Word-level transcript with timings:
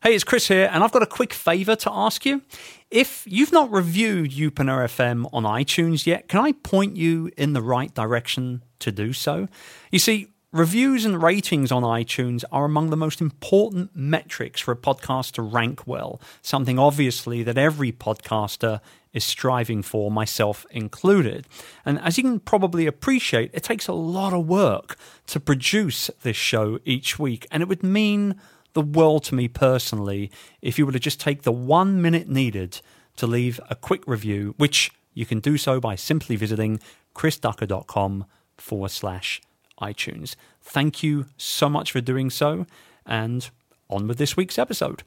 Hey, 0.00 0.14
it's 0.14 0.22
Chris 0.22 0.46
here, 0.46 0.70
and 0.72 0.84
I've 0.84 0.92
got 0.92 1.02
a 1.02 1.06
quick 1.06 1.32
favor 1.32 1.74
to 1.74 1.90
ask 1.92 2.24
you. 2.24 2.42
If 2.88 3.24
you've 3.26 3.50
not 3.50 3.72
reviewed 3.72 4.30
Youpreneur 4.30 4.84
FM 4.84 5.28
on 5.32 5.42
iTunes 5.42 6.06
yet, 6.06 6.28
can 6.28 6.38
I 6.38 6.52
point 6.52 6.96
you 6.96 7.32
in 7.36 7.52
the 7.52 7.62
right 7.62 7.92
direction 7.92 8.62
to 8.78 8.92
do 8.92 9.12
so? 9.12 9.48
You 9.90 9.98
see, 9.98 10.28
reviews 10.52 11.04
and 11.04 11.20
ratings 11.20 11.72
on 11.72 11.82
iTunes 11.82 12.44
are 12.52 12.64
among 12.64 12.90
the 12.90 12.96
most 12.96 13.20
important 13.20 13.90
metrics 13.92 14.60
for 14.60 14.70
a 14.70 14.76
podcast 14.76 15.32
to 15.32 15.42
rank 15.42 15.84
well, 15.84 16.20
something 16.42 16.78
obviously 16.78 17.42
that 17.42 17.58
every 17.58 17.90
podcaster 17.90 18.80
is 19.12 19.24
striving 19.24 19.82
for, 19.82 20.12
myself 20.12 20.64
included. 20.70 21.44
And 21.84 21.98
as 21.98 22.16
you 22.16 22.22
can 22.22 22.38
probably 22.38 22.86
appreciate, 22.86 23.50
it 23.52 23.64
takes 23.64 23.88
a 23.88 23.92
lot 23.92 24.32
of 24.32 24.46
work 24.46 24.96
to 25.26 25.40
produce 25.40 26.08
this 26.22 26.36
show 26.36 26.78
each 26.84 27.18
week, 27.18 27.48
and 27.50 27.64
it 27.64 27.68
would 27.68 27.82
mean 27.82 28.40
the 28.72 28.82
world 28.82 29.24
to 29.24 29.34
me 29.34 29.48
personally 29.48 30.30
if 30.62 30.78
you 30.78 30.86
were 30.86 30.92
to 30.92 30.98
just 30.98 31.20
take 31.20 31.42
the 31.42 31.52
one 31.52 32.00
minute 32.00 32.28
needed 32.28 32.80
to 33.16 33.26
leave 33.26 33.60
a 33.68 33.74
quick 33.74 34.06
review, 34.06 34.54
which 34.56 34.92
you 35.12 35.26
can 35.26 35.40
do 35.40 35.56
so 35.56 35.80
by 35.80 35.96
simply 35.96 36.36
visiting 36.36 36.80
chrisducker.com 37.14 38.24
forward 38.56 38.90
slash 38.90 39.40
iTunes. 39.80 40.36
Thank 40.62 41.02
you 41.02 41.26
so 41.36 41.68
much 41.68 41.92
for 41.92 42.00
doing 42.00 42.30
so, 42.30 42.66
and 43.06 43.50
on 43.88 44.06
with 44.06 44.18
this 44.18 44.36
week's 44.36 44.58
episode. 44.58 45.02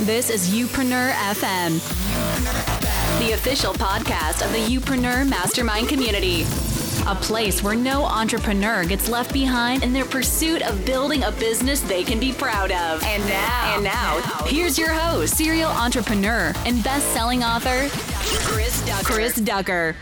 This 0.00 0.30
is 0.30 0.50
Youpreneur 0.50 1.12
FM, 1.12 1.78
the 3.20 3.32
official 3.32 3.72
podcast 3.74 4.44
of 4.44 4.52
the 4.52 4.58
Youpreneur 4.58 5.28
Mastermind 5.28 5.88
community. 5.88 6.44
A 7.06 7.14
place 7.14 7.62
where 7.62 7.74
no 7.74 8.04
entrepreneur 8.04 8.84
gets 8.84 9.08
left 9.08 9.32
behind 9.32 9.82
in 9.82 9.92
their 9.92 10.04
pursuit 10.04 10.62
of 10.62 10.84
building 10.84 11.22
a 11.22 11.32
business 11.32 11.80
they 11.80 12.04
can 12.04 12.20
be 12.20 12.32
proud 12.32 12.70
of. 12.70 13.02
And 13.02 13.22
now, 13.24 13.74
and 13.74 13.84
now, 13.84 14.20
here's 14.44 14.78
your 14.78 14.90
host, 14.92 15.36
serial 15.36 15.70
entrepreneur 15.70 16.52
and 16.66 16.84
best-selling 16.84 17.42
author, 17.42 17.88
Chris 18.44 18.86
Ducker. 18.86 19.04
Chris 19.04 19.34
Ducker. 19.36 19.96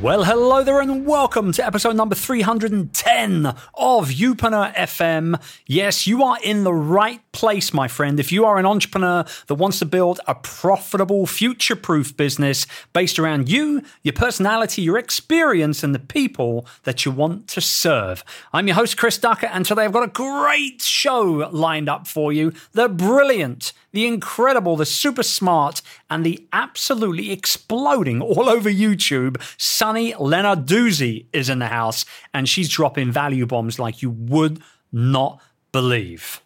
Well, 0.00 0.24
hello 0.24 0.64
there, 0.64 0.80
and 0.80 1.06
welcome 1.06 1.52
to 1.52 1.64
episode 1.64 1.96
number 1.96 2.14
310 2.14 3.46
of 3.46 4.08
Youpreneur 4.08 4.74
FM. 4.74 5.40
Yes, 5.66 6.06
you 6.06 6.24
are 6.24 6.38
in 6.42 6.64
the 6.64 6.72
right 6.72 7.21
place, 7.32 7.72
my 7.72 7.88
friend. 7.88 8.20
If 8.20 8.30
you 8.30 8.44
are 8.44 8.58
an 8.58 8.66
entrepreneur 8.66 9.24
that 9.46 9.54
wants 9.54 9.78
to 9.80 9.86
build 9.86 10.20
a 10.26 10.34
profitable, 10.34 11.26
future 11.26 11.76
proof 11.76 12.16
business 12.16 12.66
based 12.92 13.18
around 13.18 13.48
you, 13.48 13.82
your 14.02 14.12
personality, 14.12 14.82
your 14.82 14.98
experience, 14.98 15.82
and 15.82 15.94
the 15.94 15.98
people 15.98 16.66
that 16.84 17.04
you 17.04 17.10
want 17.10 17.48
to 17.48 17.60
serve. 17.60 18.24
I'm 18.52 18.66
your 18.66 18.76
host, 18.76 18.96
Chris 18.96 19.18
Ducker, 19.18 19.46
and 19.46 19.64
today 19.64 19.84
I've 19.84 19.92
got 19.92 20.04
a 20.04 20.08
great 20.08 20.82
show 20.82 21.48
lined 21.52 21.88
up 21.88 22.06
for 22.06 22.32
you. 22.32 22.52
The 22.72 22.88
brilliant, 22.88 23.72
the 23.92 24.06
incredible, 24.06 24.76
the 24.76 24.86
super 24.86 25.22
smart, 25.22 25.82
and 26.10 26.24
the 26.24 26.46
absolutely 26.52 27.32
exploding 27.32 28.20
all 28.20 28.48
over 28.48 28.70
YouTube. 28.70 29.40
Sunny 29.56 30.12
Lenarduzzi 30.12 31.26
is 31.32 31.48
in 31.48 31.58
the 31.58 31.68
house, 31.68 32.04
and 32.34 32.48
she's 32.48 32.68
dropping 32.68 33.10
value 33.10 33.46
bombs 33.46 33.78
like 33.78 34.02
you 34.02 34.10
would 34.10 34.60
not 34.92 35.40
believe. 35.72 36.42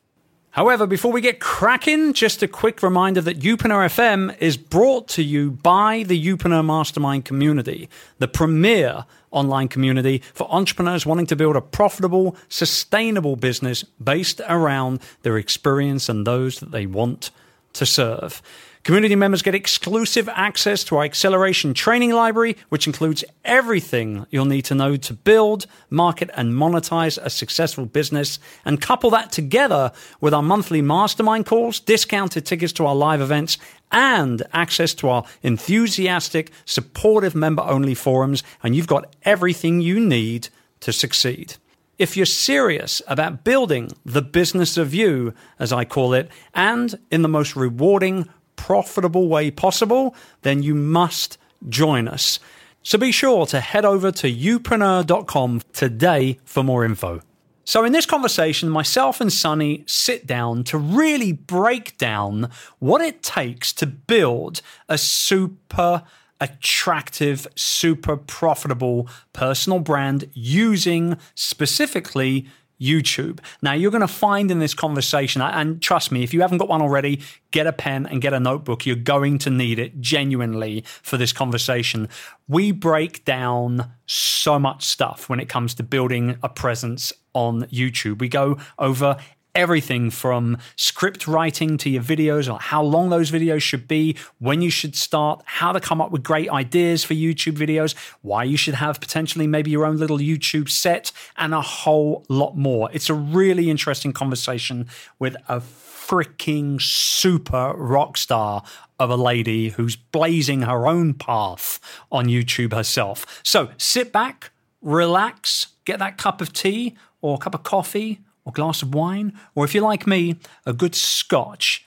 However, 0.56 0.86
before 0.86 1.12
we 1.12 1.20
get 1.20 1.38
cracking, 1.38 2.14
just 2.14 2.42
a 2.42 2.48
quick 2.48 2.82
reminder 2.82 3.20
that 3.20 3.40
Youpreneur 3.40 3.84
FM 3.90 4.34
is 4.40 4.56
brought 4.56 5.06
to 5.08 5.22
you 5.22 5.50
by 5.50 6.02
the 6.04 6.18
Youpreneur 6.18 6.64
Mastermind 6.64 7.26
community, 7.26 7.90
the 8.20 8.26
premier 8.26 9.04
online 9.30 9.68
community 9.68 10.22
for 10.32 10.50
entrepreneurs 10.50 11.04
wanting 11.04 11.26
to 11.26 11.36
build 11.36 11.56
a 11.56 11.60
profitable, 11.60 12.34
sustainable 12.48 13.36
business 13.36 13.82
based 14.02 14.40
around 14.48 15.02
their 15.24 15.36
experience 15.36 16.08
and 16.08 16.26
those 16.26 16.58
that 16.60 16.70
they 16.70 16.86
want 16.86 17.30
to 17.74 17.84
serve. 17.84 18.40
Community 18.86 19.16
members 19.16 19.42
get 19.42 19.56
exclusive 19.56 20.28
access 20.28 20.84
to 20.84 20.96
our 20.96 21.02
acceleration 21.02 21.74
training 21.74 22.12
library, 22.12 22.56
which 22.68 22.86
includes 22.86 23.24
everything 23.44 24.24
you'll 24.30 24.44
need 24.44 24.64
to 24.66 24.76
know 24.76 24.94
to 24.94 25.12
build, 25.12 25.66
market, 25.90 26.30
and 26.34 26.54
monetize 26.54 27.18
a 27.20 27.28
successful 27.28 27.84
business. 27.84 28.38
And 28.64 28.80
couple 28.80 29.10
that 29.10 29.32
together 29.32 29.90
with 30.20 30.32
our 30.32 30.40
monthly 30.40 30.82
mastermind 30.82 31.46
calls, 31.46 31.80
discounted 31.80 32.46
tickets 32.46 32.72
to 32.74 32.86
our 32.86 32.94
live 32.94 33.20
events, 33.20 33.58
and 33.90 34.44
access 34.52 34.94
to 34.94 35.08
our 35.08 35.24
enthusiastic, 35.42 36.52
supportive 36.64 37.34
member 37.34 37.64
only 37.64 37.96
forums. 37.96 38.44
And 38.62 38.76
you've 38.76 38.86
got 38.86 39.16
everything 39.24 39.80
you 39.80 39.98
need 39.98 40.48
to 40.78 40.92
succeed. 40.92 41.56
If 41.98 42.16
you're 42.16 42.24
serious 42.24 43.02
about 43.08 43.42
building 43.42 43.90
the 44.04 44.22
business 44.22 44.76
of 44.76 44.94
you, 44.94 45.34
as 45.58 45.72
I 45.72 45.84
call 45.84 46.14
it, 46.14 46.30
and 46.54 46.96
in 47.10 47.22
the 47.22 47.28
most 47.28 47.56
rewarding, 47.56 48.28
profitable 48.66 49.28
way 49.28 49.48
possible, 49.48 50.12
then 50.42 50.60
you 50.60 50.74
must 50.74 51.38
join 51.68 52.08
us. 52.08 52.40
So 52.82 52.98
be 52.98 53.12
sure 53.12 53.46
to 53.46 53.60
head 53.60 53.84
over 53.84 54.10
to 54.10 54.26
youpreneur.com 54.26 55.62
today 55.72 56.40
for 56.44 56.64
more 56.64 56.84
info. 56.84 57.20
So, 57.64 57.84
in 57.84 57.92
this 57.92 58.06
conversation, 58.06 58.68
myself 58.68 59.20
and 59.20 59.32
Sunny 59.32 59.84
sit 59.86 60.26
down 60.26 60.64
to 60.64 60.78
really 60.78 61.30
break 61.32 61.96
down 61.96 62.50
what 62.80 63.00
it 63.00 63.22
takes 63.22 63.72
to 63.74 63.86
build 63.86 64.62
a 64.88 64.98
super 64.98 66.02
attractive, 66.40 67.46
super 67.54 68.16
profitable 68.16 69.08
personal 69.32 69.78
brand 69.78 70.28
using 70.32 71.18
specifically 71.36 72.48
YouTube. 72.80 73.40
Now, 73.62 73.72
you're 73.72 73.90
going 73.90 74.00
to 74.00 74.08
find 74.08 74.50
in 74.50 74.58
this 74.58 74.74
conversation, 74.74 75.42
and 75.42 75.80
trust 75.80 76.12
me, 76.12 76.22
if 76.22 76.34
you 76.34 76.40
haven't 76.40 76.58
got 76.58 76.68
one 76.68 76.82
already, 76.82 77.22
get 77.50 77.66
a 77.66 77.72
pen 77.72 78.06
and 78.06 78.20
get 78.20 78.32
a 78.32 78.40
notebook. 78.40 78.86
You're 78.86 78.96
going 78.96 79.38
to 79.38 79.50
need 79.50 79.78
it 79.78 80.00
genuinely 80.00 80.84
for 81.02 81.16
this 81.16 81.32
conversation. 81.32 82.08
We 82.48 82.72
break 82.72 83.24
down 83.24 83.90
so 84.06 84.58
much 84.58 84.84
stuff 84.84 85.28
when 85.28 85.40
it 85.40 85.48
comes 85.48 85.74
to 85.74 85.82
building 85.82 86.36
a 86.42 86.48
presence 86.48 87.12
on 87.32 87.64
YouTube. 87.64 88.20
We 88.20 88.28
go 88.28 88.58
over 88.78 89.16
everything 89.56 90.10
from 90.10 90.58
script 90.76 91.26
writing 91.26 91.78
to 91.78 91.90
your 91.90 92.02
videos 92.02 92.52
or 92.52 92.58
how 92.60 92.82
long 92.82 93.08
those 93.08 93.30
videos 93.30 93.62
should 93.62 93.88
be, 93.88 94.16
when 94.38 94.60
you 94.60 94.70
should 94.70 94.94
start, 94.94 95.42
how 95.46 95.72
to 95.72 95.80
come 95.80 96.00
up 96.00 96.10
with 96.10 96.22
great 96.22 96.50
ideas 96.50 97.02
for 97.02 97.14
YouTube 97.14 97.56
videos, 97.56 97.94
why 98.22 98.44
you 98.44 98.56
should 98.56 98.74
have 98.74 99.00
potentially 99.00 99.46
maybe 99.46 99.70
your 99.70 99.86
own 99.86 99.96
little 99.96 100.18
YouTube 100.18 100.68
set, 100.68 101.10
and 101.36 101.54
a 101.54 101.62
whole 101.62 102.24
lot 102.28 102.56
more. 102.56 102.90
It's 102.92 103.08
a 103.08 103.14
really 103.14 103.70
interesting 103.70 104.12
conversation 104.12 104.88
with 105.18 105.36
a 105.48 105.60
freaking 105.60 106.80
super 106.80 107.72
rock 107.76 108.16
star 108.16 108.62
of 108.98 109.10
a 109.10 109.16
lady 109.16 109.70
who's 109.70 109.96
blazing 109.96 110.62
her 110.62 110.86
own 110.86 111.14
path 111.14 111.80
on 112.12 112.26
YouTube 112.26 112.72
herself. 112.72 113.40
So 113.42 113.70
sit 113.78 114.12
back, 114.12 114.50
relax, 114.80 115.68
get 115.84 115.98
that 115.98 116.18
cup 116.18 116.40
of 116.40 116.52
tea 116.52 116.96
or 117.20 117.38
cup 117.38 117.54
of 117.54 117.62
coffee 117.62 118.20
or 118.46 118.52
glass 118.52 118.80
of 118.80 118.94
wine, 118.94 119.38
or 119.54 119.66
if 119.66 119.74
you're 119.74 119.84
like 119.84 120.06
me, 120.06 120.36
a 120.64 120.72
good 120.72 120.94
scotch, 120.94 121.86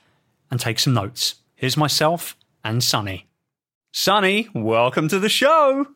and 0.50 0.60
take 0.60 0.78
some 0.78 0.94
notes. 0.94 1.36
Here's 1.56 1.76
myself 1.76 2.36
and 2.62 2.84
Sunny. 2.84 3.26
Sunny, 3.92 4.48
welcome 4.54 5.08
to 5.08 5.18
the 5.18 5.28
show. 5.28 5.86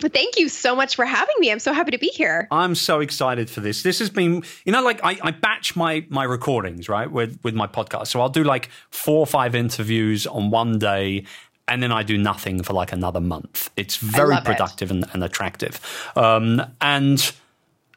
Thank 0.00 0.38
you 0.38 0.48
so 0.48 0.76
much 0.76 0.94
for 0.94 1.04
having 1.04 1.34
me. 1.38 1.50
I'm 1.50 1.58
so 1.58 1.72
happy 1.72 1.90
to 1.90 1.98
be 1.98 2.08
here. 2.08 2.46
I'm 2.52 2.76
so 2.76 3.00
excited 3.00 3.50
for 3.50 3.60
this. 3.60 3.82
This 3.82 3.98
has 3.98 4.10
been, 4.10 4.44
you 4.64 4.72
know, 4.72 4.82
like 4.82 5.00
I, 5.02 5.18
I 5.22 5.30
batch 5.32 5.74
my 5.74 6.06
my 6.08 6.22
recordings, 6.22 6.88
right, 6.88 7.10
with 7.10 7.38
with 7.42 7.54
my 7.54 7.66
podcast. 7.66 8.08
So 8.08 8.20
I'll 8.20 8.28
do 8.28 8.44
like 8.44 8.70
four 8.90 9.18
or 9.18 9.26
five 9.26 9.56
interviews 9.56 10.24
on 10.26 10.50
one 10.50 10.78
day, 10.78 11.24
and 11.66 11.82
then 11.82 11.90
I 11.90 12.04
do 12.04 12.16
nothing 12.16 12.62
for 12.62 12.74
like 12.74 12.92
another 12.92 13.20
month. 13.20 13.70
It's 13.76 13.96
very 13.96 14.36
productive 14.44 14.90
it. 14.92 14.94
and, 14.94 15.06
and, 15.14 15.24
attractive. 15.24 15.80
Um, 16.14 16.62
and 16.80 17.32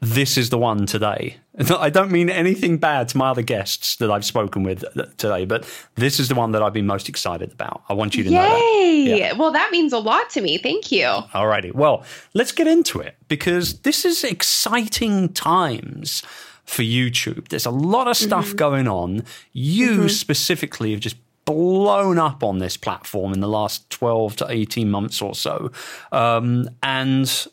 this 0.02 0.38
is 0.38 0.50
the 0.50 0.58
one 0.58 0.88
today. 0.88 1.38
I 1.58 1.90
don't 1.90 2.12
mean 2.12 2.30
anything 2.30 2.78
bad 2.78 3.10
to 3.10 3.18
my 3.18 3.30
other 3.30 3.42
guests 3.42 3.98
that 3.98 4.10
I've 4.10 4.24
spoken 4.24 4.64
with 4.64 4.86
today, 5.18 5.46
but 5.46 5.68
this 5.96 6.20
is 6.20 6.30
the 6.30 6.36
one 6.36 6.54
that 6.54 6.64
I've 6.64 6.72
been 6.72 6.88
most 6.88 7.10
excited 7.10 7.52
about. 7.52 7.84
I 7.90 7.94
want 7.94 8.16
you 8.16 8.24
to 8.24 8.30
Yay! 8.30 8.38
know 8.38 9.12
that. 9.12 9.18
Yeah. 9.18 9.34
Well, 9.34 9.52
that 9.52 9.70
means 9.72 9.92
a 9.92 10.00
lot 10.00 10.30
to 10.32 10.42
me. 10.42 10.58
Thank 10.58 10.92
you. 10.92 11.06
All 11.06 11.48
righty. 11.48 11.72
Well, 11.72 12.06
let's 12.34 12.54
get 12.54 12.68
into 12.68 13.02
it 13.02 13.18
because 13.28 13.80
this 13.82 14.06
is 14.06 14.24
exciting 14.24 15.34
times 15.34 16.24
for 16.64 16.84
YouTube. 16.84 17.50
There's 17.50 17.66
a 17.66 17.72
lot 17.72 18.08
of 18.08 18.16
stuff 18.16 18.48
mm-hmm. 18.48 18.56
going 18.56 18.88
on. 18.88 19.24
You 19.52 19.92
mm-hmm. 19.92 20.08
specifically 20.08 20.92
have 20.92 21.02
just 21.02 21.18
blown 21.44 22.18
up 22.18 22.44
on 22.44 22.60
this 22.60 22.78
platform 22.78 23.34
in 23.34 23.42
the 23.42 23.48
last 23.48 23.90
12 23.90 24.38
to 24.38 24.46
18 24.50 24.90
months 24.90 25.22
or 25.22 25.36
so. 25.36 25.72
Um, 26.14 26.70
and 26.82 27.48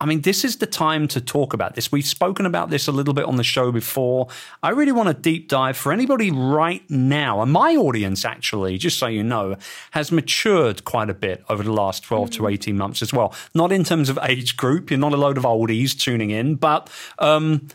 I 0.00 0.06
mean, 0.06 0.22
this 0.22 0.44
is 0.44 0.56
the 0.56 0.66
time 0.66 1.08
to 1.08 1.20
talk 1.20 1.52
about 1.52 1.74
this. 1.74 1.92
We've 1.92 2.06
spoken 2.06 2.46
about 2.46 2.70
this 2.70 2.88
a 2.88 2.92
little 2.92 3.12
bit 3.12 3.26
on 3.26 3.36
the 3.36 3.44
show 3.44 3.70
before. 3.70 4.28
I 4.62 4.70
really 4.70 4.92
want 4.92 5.08
to 5.08 5.14
deep 5.14 5.48
dive 5.48 5.76
for 5.76 5.92
anybody 5.92 6.30
right 6.30 6.82
now. 6.88 7.42
And 7.42 7.52
my 7.52 7.76
audience, 7.76 8.24
actually, 8.24 8.78
just 8.78 8.98
so 8.98 9.08
you 9.08 9.22
know, 9.22 9.56
has 9.90 10.10
matured 10.10 10.84
quite 10.86 11.10
a 11.10 11.14
bit 11.14 11.44
over 11.50 11.62
the 11.62 11.72
last 11.72 12.02
12 12.04 12.30
mm-hmm. 12.30 12.44
to 12.44 12.48
18 12.48 12.76
months 12.78 13.02
as 13.02 13.12
well. 13.12 13.34
Not 13.54 13.72
in 13.72 13.84
terms 13.84 14.08
of 14.08 14.18
age 14.22 14.56
group, 14.56 14.90
you're 14.90 14.98
not 14.98 15.12
a 15.12 15.18
load 15.18 15.36
of 15.36 15.44
oldies 15.44 15.98
tuning 15.98 16.30
in, 16.30 16.54
but 16.54 16.88
um, 17.18 17.68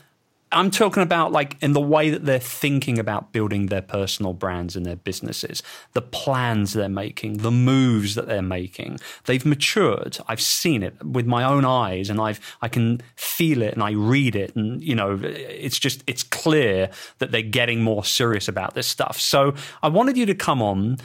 I'm 0.52 0.70
talking 0.70 1.02
about 1.02 1.32
like 1.32 1.56
in 1.60 1.72
the 1.72 1.80
way 1.80 2.10
that 2.10 2.24
they're 2.24 2.38
thinking 2.38 2.98
about 2.98 3.32
building 3.32 3.66
their 3.66 3.82
personal 3.82 4.32
brands 4.32 4.76
and 4.76 4.86
their 4.86 4.96
businesses, 4.96 5.62
the 5.92 6.02
plans 6.02 6.72
they're 6.72 6.88
making, 6.88 7.38
the 7.38 7.50
moves 7.50 8.14
that 8.14 8.26
they're 8.26 8.42
making. 8.42 9.00
They've 9.24 9.44
matured. 9.44 10.18
I've 10.28 10.40
seen 10.40 10.84
it 10.84 11.04
with 11.04 11.26
my 11.26 11.42
own 11.42 11.64
eyes 11.64 12.08
and 12.08 12.20
I've 12.20 12.40
I 12.62 12.68
can 12.68 13.00
feel 13.16 13.60
it 13.60 13.74
and 13.74 13.82
I 13.82 13.90
read 13.90 14.36
it 14.36 14.54
and 14.54 14.82
you 14.82 14.94
know 14.94 15.18
it's 15.22 15.78
just 15.78 16.04
it's 16.06 16.22
clear 16.22 16.90
that 17.18 17.32
they're 17.32 17.42
getting 17.42 17.82
more 17.82 18.04
serious 18.04 18.46
about 18.46 18.74
this 18.74 18.86
stuff. 18.86 19.20
So 19.20 19.54
I 19.82 19.88
wanted 19.88 20.16
you 20.16 20.26
to 20.26 20.34
come 20.34 20.62
on 20.62 20.98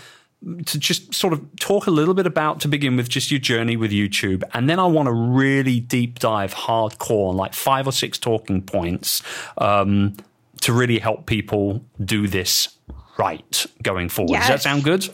to 0.65 0.79
just 0.79 1.13
sort 1.13 1.33
of 1.33 1.55
talk 1.57 1.88
a 1.88 1.91
little 1.91 2.13
bit 2.13 2.25
about 2.25 2.59
to 2.61 2.67
begin 2.67 2.97
with 2.97 3.09
just 3.09 3.29
your 3.29 3.39
journey 3.39 3.77
with 3.77 3.91
YouTube, 3.91 4.43
and 4.53 4.69
then 4.69 4.79
I 4.79 4.85
want 4.88 5.07
to 5.07 5.13
really 5.13 5.79
deep 5.79 6.19
dive 6.19 6.53
hardcore 6.53 7.29
on 7.29 7.38
like 7.38 7.53
five 7.53 7.88
or 7.88 7.91
six 7.91 8.17
talking 8.17 8.61
points 8.61 9.21
um, 9.57 10.15
to 10.61 10.73
really 10.73 10.99
help 10.99 11.25
people 11.25 11.83
do 12.03 12.27
this 12.27 12.77
right 13.17 13.65
going 13.83 14.09
forward. 14.09 14.31
Yes. 14.31 14.47
Does 14.47 14.49
that 14.49 14.61
sound 14.61 14.83
good? 14.83 15.09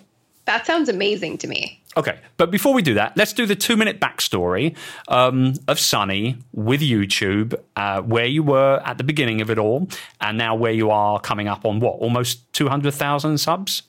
That 0.45 0.65
sounds 0.65 0.88
amazing 0.88 1.39
to 1.39 1.47
me. 1.47 1.83
Okay, 1.97 2.19
but 2.38 2.51
before 2.51 2.73
we 2.73 2.81
do 2.81 2.94
that, 2.94 3.18
let's 3.18 3.33
do 3.33 3.45
the 3.45 3.56
two 3.56 3.75
minute 3.75 4.00
backstory 4.00 4.77
um, 5.09 5.56
of 5.68 5.80
Sunny 5.80 6.38
with 6.53 6.80
YouTube, 6.80 7.59
uh, 7.75 8.01
where 8.01 8.25
you 8.25 8.44
were 8.44 8.81
at 8.85 8.97
the 8.97 9.03
beginning 9.03 9.41
of 9.41 9.50
it 9.50 9.57
all, 9.57 9.89
and 10.21 10.38
now 10.38 10.56
where 10.56 10.71
you 10.71 10.89
are 10.91 11.19
coming 11.19 11.47
up 11.47 11.65
on 11.65 11.80
what, 11.81 11.95
almost 11.95 12.53
200,000 12.53 13.39
subs? 13.39 13.81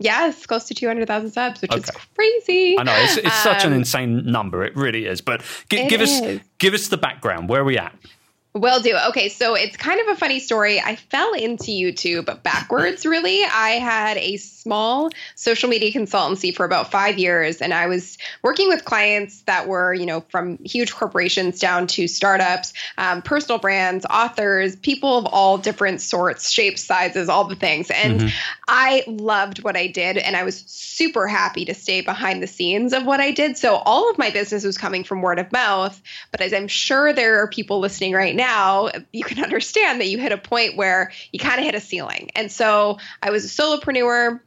Yes, 0.00 0.46
close 0.46 0.64
to 0.66 0.74
200,000 0.74 1.30
subs, 1.30 1.60
which 1.60 1.72
okay. 1.72 1.80
is 1.80 1.90
crazy. 2.14 2.78
I 2.78 2.84
know 2.84 2.94
it's, 2.96 3.16
it's 3.16 3.26
um, 3.26 3.32
such 3.32 3.64
an 3.64 3.72
um, 3.72 3.78
insane 3.78 4.30
number. 4.30 4.64
It 4.64 4.76
really 4.76 5.06
is. 5.06 5.20
But 5.20 5.42
g- 5.70 5.88
give 5.88 6.00
is. 6.00 6.20
us 6.20 6.40
give 6.58 6.72
us 6.72 6.88
the 6.88 6.96
background. 6.96 7.48
Where 7.48 7.62
are 7.62 7.64
we 7.64 7.78
at? 7.78 7.94
Will 8.54 8.80
do. 8.80 8.96
Okay, 9.10 9.28
so 9.28 9.54
it's 9.54 9.76
kind 9.76 10.00
of 10.00 10.08
a 10.08 10.16
funny 10.16 10.40
story. 10.40 10.80
I 10.80 10.96
fell 10.96 11.34
into 11.34 11.66
YouTube 11.66 12.42
backwards, 12.42 13.04
really. 13.04 13.44
I 13.44 13.72
had 13.72 14.16
a 14.16 14.38
small 14.38 15.10
social 15.34 15.68
media 15.68 15.92
consultancy 15.92 16.54
for 16.56 16.64
about 16.64 16.90
five 16.90 17.18
years, 17.18 17.60
and 17.60 17.74
I 17.74 17.86
was 17.86 18.16
working 18.42 18.68
with 18.68 18.84
clients 18.86 19.42
that 19.42 19.68
were, 19.68 19.92
you 19.92 20.06
know, 20.06 20.24
from 20.30 20.58
huge 20.64 20.94
corporations 20.94 21.60
down 21.60 21.86
to 21.88 22.08
startups, 22.08 22.72
um, 22.96 23.20
personal 23.20 23.58
brands, 23.58 24.06
authors, 24.06 24.76
people 24.76 25.18
of 25.18 25.26
all 25.26 25.58
different 25.58 26.00
sorts, 26.00 26.50
shapes, 26.50 26.82
sizes, 26.82 27.28
all 27.28 27.44
the 27.44 27.54
things. 27.54 27.90
And 27.90 28.20
mm-hmm. 28.20 28.28
I 28.66 29.04
loved 29.06 29.62
what 29.62 29.76
I 29.76 29.86
did, 29.88 30.16
and 30.16 30.34
I 30.34 30.42
was 30.42 30.64
super 30.66 31.28
happy 31.28 31.66
to 31.66 31.74
stay 31.74 32.00
behind 32.00 32.42
the 32.42 32.46
scenes 32.46 32.92
of 32.94 33.04
what 33.04 33.20
I 33.20 33.30
did. 33.30 33.58
So 33.58 33.76
all 33.76 34.10
of 34.10 34.16
my 34.18 34.30
business 34.30 34.64
was 34.64 34.78
coming 34.78 35.04
from 35.04 35.20
word 35.20 35.38
of 35.38 35.52
mouth. 35.52 36.00
But 36.32 36.40
as 36.40 36.52
I'm 36.54 36.66
sure 36.66 37.12
there 37.12 37.42
are 37.42 37.46
people 37.46 37.78
listening 37.78 38.14
right 38.14 38.34
now, 38.34 38.47
now 38.48 38.90
you 39.12 39.24
can 39.24 39.42
understand 39.44 40.00
that 40.00 40.08
you 40.08 40.18
hit 40.18 40.32
a 40.32 40.38
point 40.38 40.76
where 40.76 41.12
you 41.32 41.38
kind 41.38 41.58
of 41.58 41.64
hit 41.64 41.74
a 41.74 41.80
ceiling. 41.80 42.30
And 42.34 42.50
so 42.50 42.98
I 43.22 43.30
was 43.30 43.44
a 43.44 43.48
solopreneur 43.48 44.40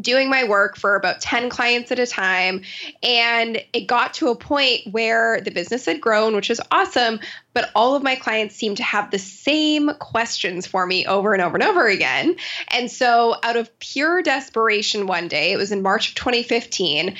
doing 0.00 0.30
my 0.30 0.44
work 0.44 0.76
for 0.76 0.94
about 0.94 1.20
10 1.20 1.50
clients 1.50 1.90
at 1.90 1.98
a 1.98 2.06
time. 2.06 2.62
And 3.02 3.62
it 3.72 3.86
got 3.86 4.14
to 4.14 4.28
a 4.28 4.36
point 4.36 4.82
where 4.92 5.40
the 5.40 5.50
business 5.50 5.86
had 5.86 6.00
grown, 6.00 6.36
which 6.36 6.48
was 6.48 6.60
awesome. 6.70 7.20
But 7.52 7.70
all 7.74 7.96
of 7.96 8.02
my 8.02 8.14
clients 8.14 8.54
seemed 8.54 8.76
to 8.76 8.84
have 8.84 9.10
the 9.10 9.18
same 9.18 9.90
questions 9.98 10.66
for 10.66 10.86
me 10.86 11.06
over 11.06 11.32
and 11.32 11.42
over 11.42 11.56
and 11.56 11.64
over 11.64 11.86
again. 11.88 12.36
And 12.68 12.90
so, 12.90 13.34
out 13.42 13.56
of 13.56 13.76
pure 13.80 14.22
desperation, 14.22 15.08
one 15.08 15.26
day, 15.26 15.52
it 15.52 15.56
was 15.56 15.72
in 15.72 15.82
March 15.82 16.10
of 16.10 16.14
2015, 16.14 17.16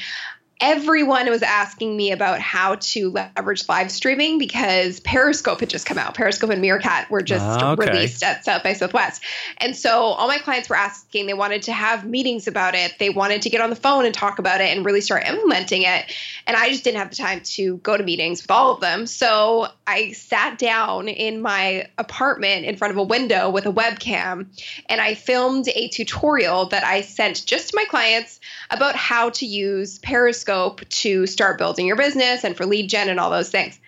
everyone 0.61 1.29
was 1.31 1.43
asking 1.43 1.97
me 1.97 2.12
about 2.12 2.39
how 2.39 2.75
to 2.77 3.11
leverage 3.11 3.67
live 3.69 3.91
streaming 3.91 4.39
because 4.39 5.01
Periscope 5.01 5.61
had 5.61 5.71
just 5.71 5.87
come 5.87 5.97
out. 5.97 6.15
Periscope 6.15 6.51
and 6.51 6.61
Meerkat 6.61 7.11
were 7.11 7.23
just 7.23 7.45
uh, 7.45 7.73
okay. 7.73 7.91
released 7.91 8.23
at 8.23 8.45
South 8.45 8.62
by 8.62 8.75
Southwest. 8.75 9.23
And 9.59 9.75
so 9.75 9.91
all 9.91 10.29
my 10.29 10.37
clients 10.37 10.69
were 10.69 10.77
asking, 10.77 11.27
they 11.27 11.35
wanted 11.35 11.62
to 11.62 11.73
have 11.73 12.05
meetings 12.05 12.47
about 12.47 12.75
it. 12.75 12.95
They 12.99 13.09
wanted 13.09 13.43
to 13.43 13.51
get 13.51 13.62
on 13.62 13.71
the 13.71 13.77
phone 13.77 14.05
and 14.05 14.15
talk 14.15 14.39
about 14.39 14.61
it 14.61 14.77
and 14.77 14.85
really 14.85 15.01
start 15.01 15.25
implementing 15.27 15.83
it. 15.83 16.12
And 16.47 16.57
I 16.57 16.69
just 16.69 16.85
didn't 16.85 16.99
have 16.99 17.11
the 17.11 17.17
time 17.17 17.41
to 17.41 17.79
go 17.79 17.97
to 17.97 18.03
meetings 18.03 18.43
with 18.43 18.51
all 18.51 18.75
of 18.75 18.81
them. 18.81 19.07
So 19.07 19.69
I 19.87 20.12
sat 20.12 20.59
down 20.59 21.09
in 21.09 21.41
my 21.41 21.89
apartment 21.97 22.67
in 22.67 22.77
front 22.77 22.93
of 22.93 22.99
a 22.99 23.03
window 23.03 23.49
with 23.49 23.65
a 23.65 23.73
webcam 23.73 24.47
and 24.91 25.01
I 25.01 25.15
filmed 25.15 25.69
a 25.69 25.89
tutorial 25.89 26.67
that 26.67 26.85
I 26.85 27.01
sent 27.01 27.47
just 27.47 27.71
to 27.71 27.77
my 27.77 27.87
clients 27.87 28.41
about 28.71 28.95
how 28.95 29.31
to 29.31 29.47
use 29.47 29.99
Periscope 30.01 30.50
scope 30.50 30.88
to 30.88 31.26
start 31.26 31.58
building 31.58 31.87
your 31.87 31.97
business 31.97 32.43
and 32.43 32.56
for 32.56 32.67
lead 32.67 32.91
gen 32.91 33.08
and 33.08 33.20
all 33.20 33.31
those 33.31 33.50
things. 33.50 33.79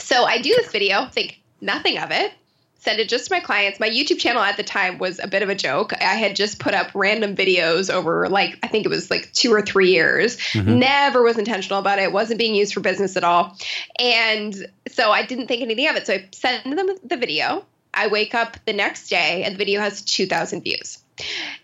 So 0.00 0.24
I 0.24 0.40
do 0.40 0.52
this 0.56 0.72
video, 0.72 1.06
think 1.06 1.40
nothing 1.60 1.98
of 1.98 2.10
it, 2.10 2.32
send 2.80 2.98
it 2.98 3.08
just 3.08 3.28
to 3.28 3.34
my 3.34 3.38
clients. 3.38 3.78
My 3.78 3.88
YouTube 3.88 4.18
channel 4.18 4.42
at 4.42 4.56
the 4.56 4.64
time 4.64 4.98
was 4.98 5.20
a 5.20 5.28
bit 5.28 5.42
of 5.42 5.48
a 5.48 5.54
joke. 5.54 5.92
I 5.92 6.16
had 6.16 6.34
just 6.34 6.58
put 6.58 6.74
up 6.74 6.88
random 6.92 7.36
videos 7.36 7.88
over 7.88 8.28
like 8.28 8.58
I 8.64 8.66
think 8.66 8.84
it 8.84 8.88
was 8.88 9.12
like 9.12 9.32
2 9.32 9.52
or 9.52 9.62
3 9.62 9.92
years. 9.92 10.38
Mm-hmm. 10.38 10.80
Never 10.80 11.22
was 11.22 11.38
intentional 11.38 11.78
about 11.78 12.00
it. 12.00 12.02
it. 12.02 12.12
wasn't 12.12 12.40
being 12.40 12.56
used 12.56 12.74
for 12.74 12.80
business 12.80 13.16
at 13.16 13.22
all. 13.22 13.56
And 13.98 14.66
so 14.88 15.12
I 15.12 15.24
didn't 15.24 15.46
think 15.46 15.62
anything 15.62 15.86
of 15.86 15.94
it. 15.94 16.06
So 16.06 16.14
I 16.14 16.28
send 16.32 16.76
them 16.76 16.88
the 17.04 17.16
video. 17.16 17.64
I 17.94 18.08
wake 18.08 18.34
up 18.34 18.56
the 18.66 18.72
next 18.72 19.08
day 19.08 19.44
and 19.44 19.54
the 19.54 19.58
video 19.58 19.80
has 19.80 20.02
2000 20.02 20.62
views. 20.62 20.98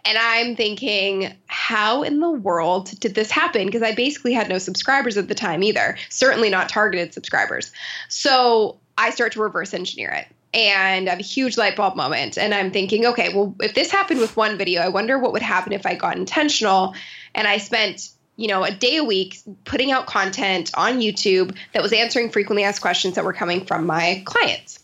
And 0.05 0.19
I'm 0.19 0.57
thinking, 0.57 1.35
how 1.47 2.03
in 2.03 2.21
the 2.21 2.31
world 2.31 2.91
did 3.01 3.15
this 3.15 3.31
happen? 3.31 3.67
Because 3.67 3.83
I 3.83 3.95
basically 3.95 4.33
had 4.33 4.49
no 4.49 4.59
subscribers 4.59 5.17
at 5.17 5.29
the 5.29 5.35
time 5.35 5.63
either, 5.63 5.97
certainly 6.11 6.51
not 6.51 6.69
targeted 6.69 7.13
subscribers. 7.13 7.73
So 8.09 8.79
I 8.97 9.11
start 9.11 9.33
to 9.33 9.43
reverse 9.43 9.75
engineer 9.75 10.11
it 10.11 10.27
and 10.55 11.09
I 11.09 11.11
have 11.11 11.21
a 11.21 11.23
huge 11.23 11.59
light 11.59 11.77
bulb 11.77 11.97
moment. 11.97 12.39
And 12.39 12.55
I'm 12.55 12.71
thinking, 12.71 13.05
okay, 13.07 13.35
well, 13.35 13.55
if 13.61 13.75
this 13.75 13.91
happened 13.91 14.21
with 14.21 14.37
one 14.37 14.57
video, 14.57 14.81
I 14.81 14.89
wonder 14.89 15.19
what 15.19 15.33
would 15.33 15.43
happen 15.43 15.73
if 15.73 15.85
I 15.85 15.95
got 15.95 16.17
intentional 16.17 16.95
and 17.35 17.47
I 17.47 17.59
spent 17.59 18.11
you 18.37 18.49
know, 18.49 18.65
a 18.65 18.71
day 18.71 18.97
a 18.97 19.05
week 19.05 19.39
putting 19.65 19.91
out 19.91 20.07
content 20.07 20.71
on 20.75 21.01
YouTube 21.01 21.57
that 21.73 21.83
was 21.83 21.93
answering 21.93 22.31
frequently 22.31 22.65
asked 22.65 22.83
questions 22.83 23.15
that 23.15 23.25
were 23.25 23.33
coming 23.33 23.65
from 23.65 23.87
my 23.87 24.23
clients. 24.27 24.79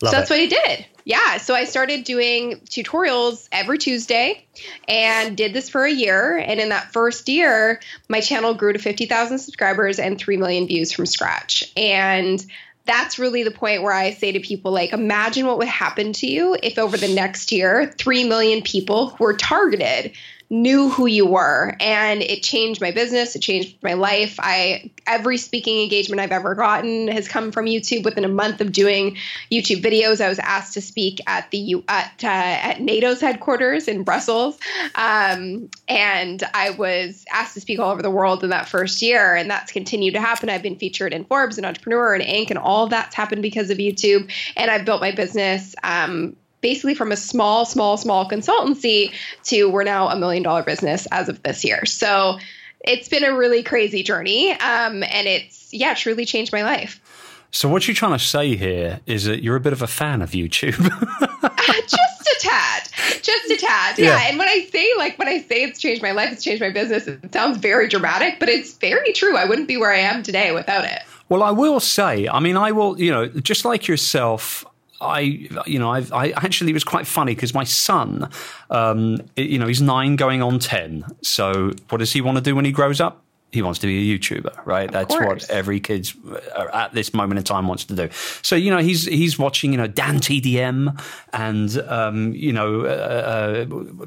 Love 0.00 0.12
so 0.12 0.16
that's 0.16 0.30
it. 0.30 0.34
what 0.34 0.40
I 0.40 0.46
did. 0.46 0.86
Yeah. 1.04 1.36
So 1.36 1.54
I 1.54 1.64
started 1.64 2.04
doing 2.04 2.60
tutorials 2.64 3.46
every 3.52 3.76
Tuesday 3.76 4.46
and 4.88 5.36
did 5.36 5.52
this 5.52 5.68
for 5.68 5.84
a 5.84 5.92
year. 5.92 6.38
And 6.38 6.60
in 6.60 6.70
that 6.70 6.92
first 6.92 7.28
year, 7.28 7.80
my 8.08 8.20
channel 8.20 8.54
grew 8.54 8.72
to 8.72 8.78
50,000 8.78 9.38
subscribers 9.38 9.98
and 9.98 10.18
3 10.18 10.38
million 10.38 10.66
views 10.66 10.92
from 10.92 11.04
scratch. 11.04 11.70
And 11.76 12.44
that's 12.86 13.18
really 13.18 13.42
the 13.42 13.50
point 13.50 13.82
where 13.82 13.92
I 13.92 14.12
say 14.12 14.32
to 14.32 14.40
people, 14.40 14.72
like, 14.72 14.92
imagine 14.92 15.46
what 15.46 15.58
would 15.58 15.68
happen 15.68 16.12
to 16.14 16.26
you 16.26 16.56
if 16.62 16.78
over 16.78 16.96
the 16.96 17.08
next 17.08 17.52
year, 17.52 17.92
3 17.98 18.24
million 18.24 18.62
people 18.62 19.16
were 19.18 19.34
targeted 19.34 20.12
knew 20.50 20.90
who 20.90 21.06
you 21.06 21.26
were 21.26 21.74
and 21.80 22.22
it 22.22 22.42
changed 22.42 22.80
my 22.80 22.90
business 22.90 23.34
it 23.34 23.40
changed 23.40 23.76
my 23.82 23.94
life. 23.94 24.36
I 24.38 24.90
every 25.06 25.38
speaking 25.38 25.82
engagement 25.82 26.20
i've 26.20 26.32
ever 26.32 26.54
gotten 26.54 27.08
has 27.08 27.28
come 27.28 27.50
from 27.50 27.66
youtube. 27.66 28.04
Within 28.04 28.24
a 28.24 28.28
month 28.28 28.60
of 28.60 28.72
doing 28.72 29.16
youtube 29.50 29.82
videos 29.82 30.20
i 30.20 30.28
was 30.28 30.38
asked 30.40 30.74
to 30.74 30.80
speak 30.80 31.20
at 31.26 31.50
the 31.50 31.82
at 31.88 32.22
uh, 32.22 32.28
at 32.28 32.80
nato's 32.80 33.20
headquarters 33.20 33.88
in 33.88 34.02
brussels. 34.02 34.58
Um, 34.94 35.70
and 35.88 36.42
i 36.52 36.70
was 36.70 37.24
asked 37.32 37.54
to 37.54 37.60
speak 37.60 37.78
all 37.78 37.90
over 37.90 38.02
the 38.02 38.10
world 38.10 38.44
in 38.44 38.50
that 38.50 38.68
first 38.68 39.00
year 39.02 39.34
and 39.34 39.50
that's 39.50 39.72
continued 39.72 40.14
to 40.14 40.20
happen. 40.20 40.50
I've 40.50 40.62
been 40.62 40.76
featured 40.76 41.12
in 41.12 41.24
forbes 41.24 41.56
and 41.56 41.66
entrepreneur 41.66 42.14
and 42.14 42.22
inc. 42.22 42.50
and 42.50 42.58
all 42.58 42.86
that's 42.86 43.14
happened 43.14 43.42
because 43.42 43.70
of 43.70 43.78
youtube. 43.78 44.30
And 44.56 44.70
i've 44.70 44.84
built 44.84 45.00
my 45.00 45.12
business 45.12 45.74
um, 45.82 46.36
basically 46.64 46.94
from 46.94 47.12
a 47.12 47.16
small, 47.16 47.66
small, 47.66 47.98
small 47.98 48.26
consultancy 48.26 49.12
to 49.42 49.68
we're 49.68 49.84
now 49.84 50.08
a 50.08 50.16
million 50.16 50.42
dollar 50.42 50.62
business 50.62 51.06
as 51.12 51.28
of 51.28 51.42
this 51.42 51.62
year. 51.62 51.84
So 51.84 52.38
it's 52.80 53.06
been 53.06 53.22
a 53.22 53.36
really 53.36 53.62
crazy 53.62 54.02
journey. 54.02 54.52
Um, 54.52 55.02
and 55.02 55.28
it's, 55.28 55.74
yeah, 55.74 55.92
truly 55.92 56.24
changed 56.24 56.52
my 56.52 56.62
life. 56.62 57.02
So 57.50 57.68
what 57.68 57.86
you're 57.86 57.94
trying 57.94 58.18
to 58.18 58.24
say 58.24 58.56
here 58.56 59.00
is 59.04 59.26
that 59.26 59.42
you're 59.42 59.56
a 59.56 59.60
bit 59.60 59.74
of 59.74 59.82
a 59.82 59.86
fan 59.86 60.22
of 60.22 60.30
YouTube. 60.30 60.78
just 61.86 62.20
a 62.22 62.36
tad, 62.40 62.88
just 63.20 63.50
a 63.50 63.56
tad. 63.58 63.98
Yeah. 63.98 64.06
yeah. 64.06 64.28
And 64.30 64.38
when 64.38 64.48
I 64.48 64.66
say 64.72 64.88
like 64.96 65.18
when 65.18 65.28
I 65.28 65.40
say 65.42 65.64
it's 65.64 65.78
changed 65.78 66.00
my 66.00 66.12
life, 66.12 66.32
it's 66.32 66.42
changed 66.42 66.62
my 66.62 66.70
business. 66.70 67.06
It 67.06 67.30
sounds 67.34 67.58
very 67.58 67.88
dramatic, 67.88 68.40
but 68.40 68.48
it's 68.48 68.72
very 68.78 69.12
true. 69.12 69.36
I 69.36 69.44
wouldn't 69.44 69.68
be 69.68 69.76
where 69.76 69.92
I 69.92 69.98
am 69.98 70.22
today 70.22 70.52
without 70.52 70.86
it. 70.86 71.02
Well, 71.28 71.42
I 71.42 71.50
will 71.50 71.78
say, 71.78 72.26
I 72.26 72.40
mean, 72.40 72.56
I 72.56 72.72
will, 72.72 72.98
you 72.98 73.10
know, 73.10 73.26
just 73.28 73.66
like 73.66 73.86
yourself, 73.86 74.64
I, 75.04 75.20
you 75.66 75.78
know, 75.78 75.90
I've, 75.90 76.12
i 76.12 76.30
actually 76.30 76.70
it 76.70 76.74
was 76.74 76.84
quite 76.84 77.06
funny 77.06 77.34
because 77.34 77.54
my 77.54 77.64
son, 77.64 78.30
um, 78.70 79.18
you 79.36 79.58
know, 79.58 79.66
he's 79.66 79.82
nine 79.82 80.16
going 80.16 80.42
on 80.42 80.58
ten. 80.58 81.04
So 81.22 81.72
what 81.88 81.98
does 81.98 82.12
he 82.12 82.20
want 82.20 82.36
to 82.36 82.42
do 82.42 82.54
when 82.54 82.64
he 82.64 82.72
grows 82.72 83.00
up? 83.00 83.23
He 83.54 83.62
wants 83.62 83.78
to 83.80 83.86
be 83.86 83.96
a 84.12 84.18
YouTuber, 84.18 84.66
right? 84.66 84.86
Of 84.86 84.92
That's 84.92 85.14
course. 85.16 85.42
what 85.48 85.50
every 85.50 85.80
kid 85.80 86.10
uh, 86.54 86.66
at 86.72 86.92
this 86.92 87.14
moment 87.14 87.38
in 87.38 87.44
time 87.44 87.66
wants 87.68 87.84
to 87.86 87.94
do. 87.94 88.08
So 88.42 88.56
you 88.56 88.70
know, 88.70 88.78
he's 88.78 89.06
he's 89.06 89.38
watching 89.38 89.72
you 89.72 89.78
know 89.78 89.86
Dan 89.86 90.18
TDM 90.18 91.00
and 91.32 91.78
um, 91.88 92.34
you 92.34 92.52
know 92.52 92.82
uh, 92.82 92.84
uh, 92.84 93.64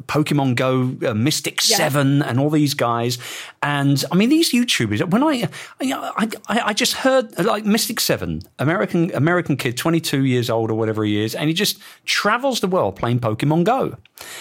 Pokemon 0.08 0.56
Go, 0.56 0.96
uh, 1.10 1.14
Mystic 1.14 1.60
Yeah. 1.68 1.78
Seven, 1.78 2.22
and 2.22 2.40
all 2.40 2.50
these 2.50 2.74
guys. 2.74 3.18
And 3.64 4.04
I 4.12 4.16
mean, 4.16 4.30
these 4.30 4.52
YouTubers. 4.52 5.10
When 5.10 5.24
I 5.24 5.50
I, 5.82 6.28
I 6.48 6.60
I 6.70 6.74
just 6.74 6.94
heard 6.94 7.38
like 7.44 7.66
Mystic 7.66 8.00
Seven, 8.00 8.42
American 8.60 9.12
American 9.16 9.58
kid, 9.58 9.78
twenty 9.78 10.00
two 10.00 10.26
years 10.26 10.50
old 10.50 10.70
or 10.70 10.76
whatever 10.76 11.04
he 11.04 11.24
is, 11.24 11.34
and 11.34 11.48
he 11.48 11.54
just 11.54 11.80
travels 12.06 12.60
the 12.60 12.68
world 12.68 12.96
playing 12.96 13.20
Pokemon 13.20 13.64
Go. 13.64 13.98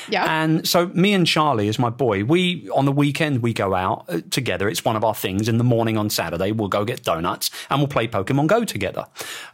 Yeah. 0.08 0.24
And 0.42 0.66
so 0.66 0.86
me 0.88 1.12
and 1.14 1.26
Charlie, 1.26 1.68
as 1.68 1.78
my 1.78 1.90
boy, 1.90 2.24
we 2.24 2.68
on 2.70 2.84
the 2.84 2.92
weekend 2.92 3.42
we 3.42 3.52
go 3.52 3.74
out 3.74 4.04
uh, 4.08 4.20
together. 4.30 4.68
It's 4.68 4.84
one 4.84 4.96
of 4.96 5.04
our 5.04 5.14
things. 5.14 5.48
In 5.48 5.58
the 5.58 5.64
morning 5.64 5.96
on 5.96 6.10
Saturday, 6.10 6.52
we'll 6.52 6.68
go 6.68 6.84
get 6.84 7.02
donuts 7.02 7.50
and 7.70 7.80
we'll 7.80 7.88
play 7.88 8.08
Pokemon 8.08 8.46
Go 8.46 8.64
together. 8.64 9.06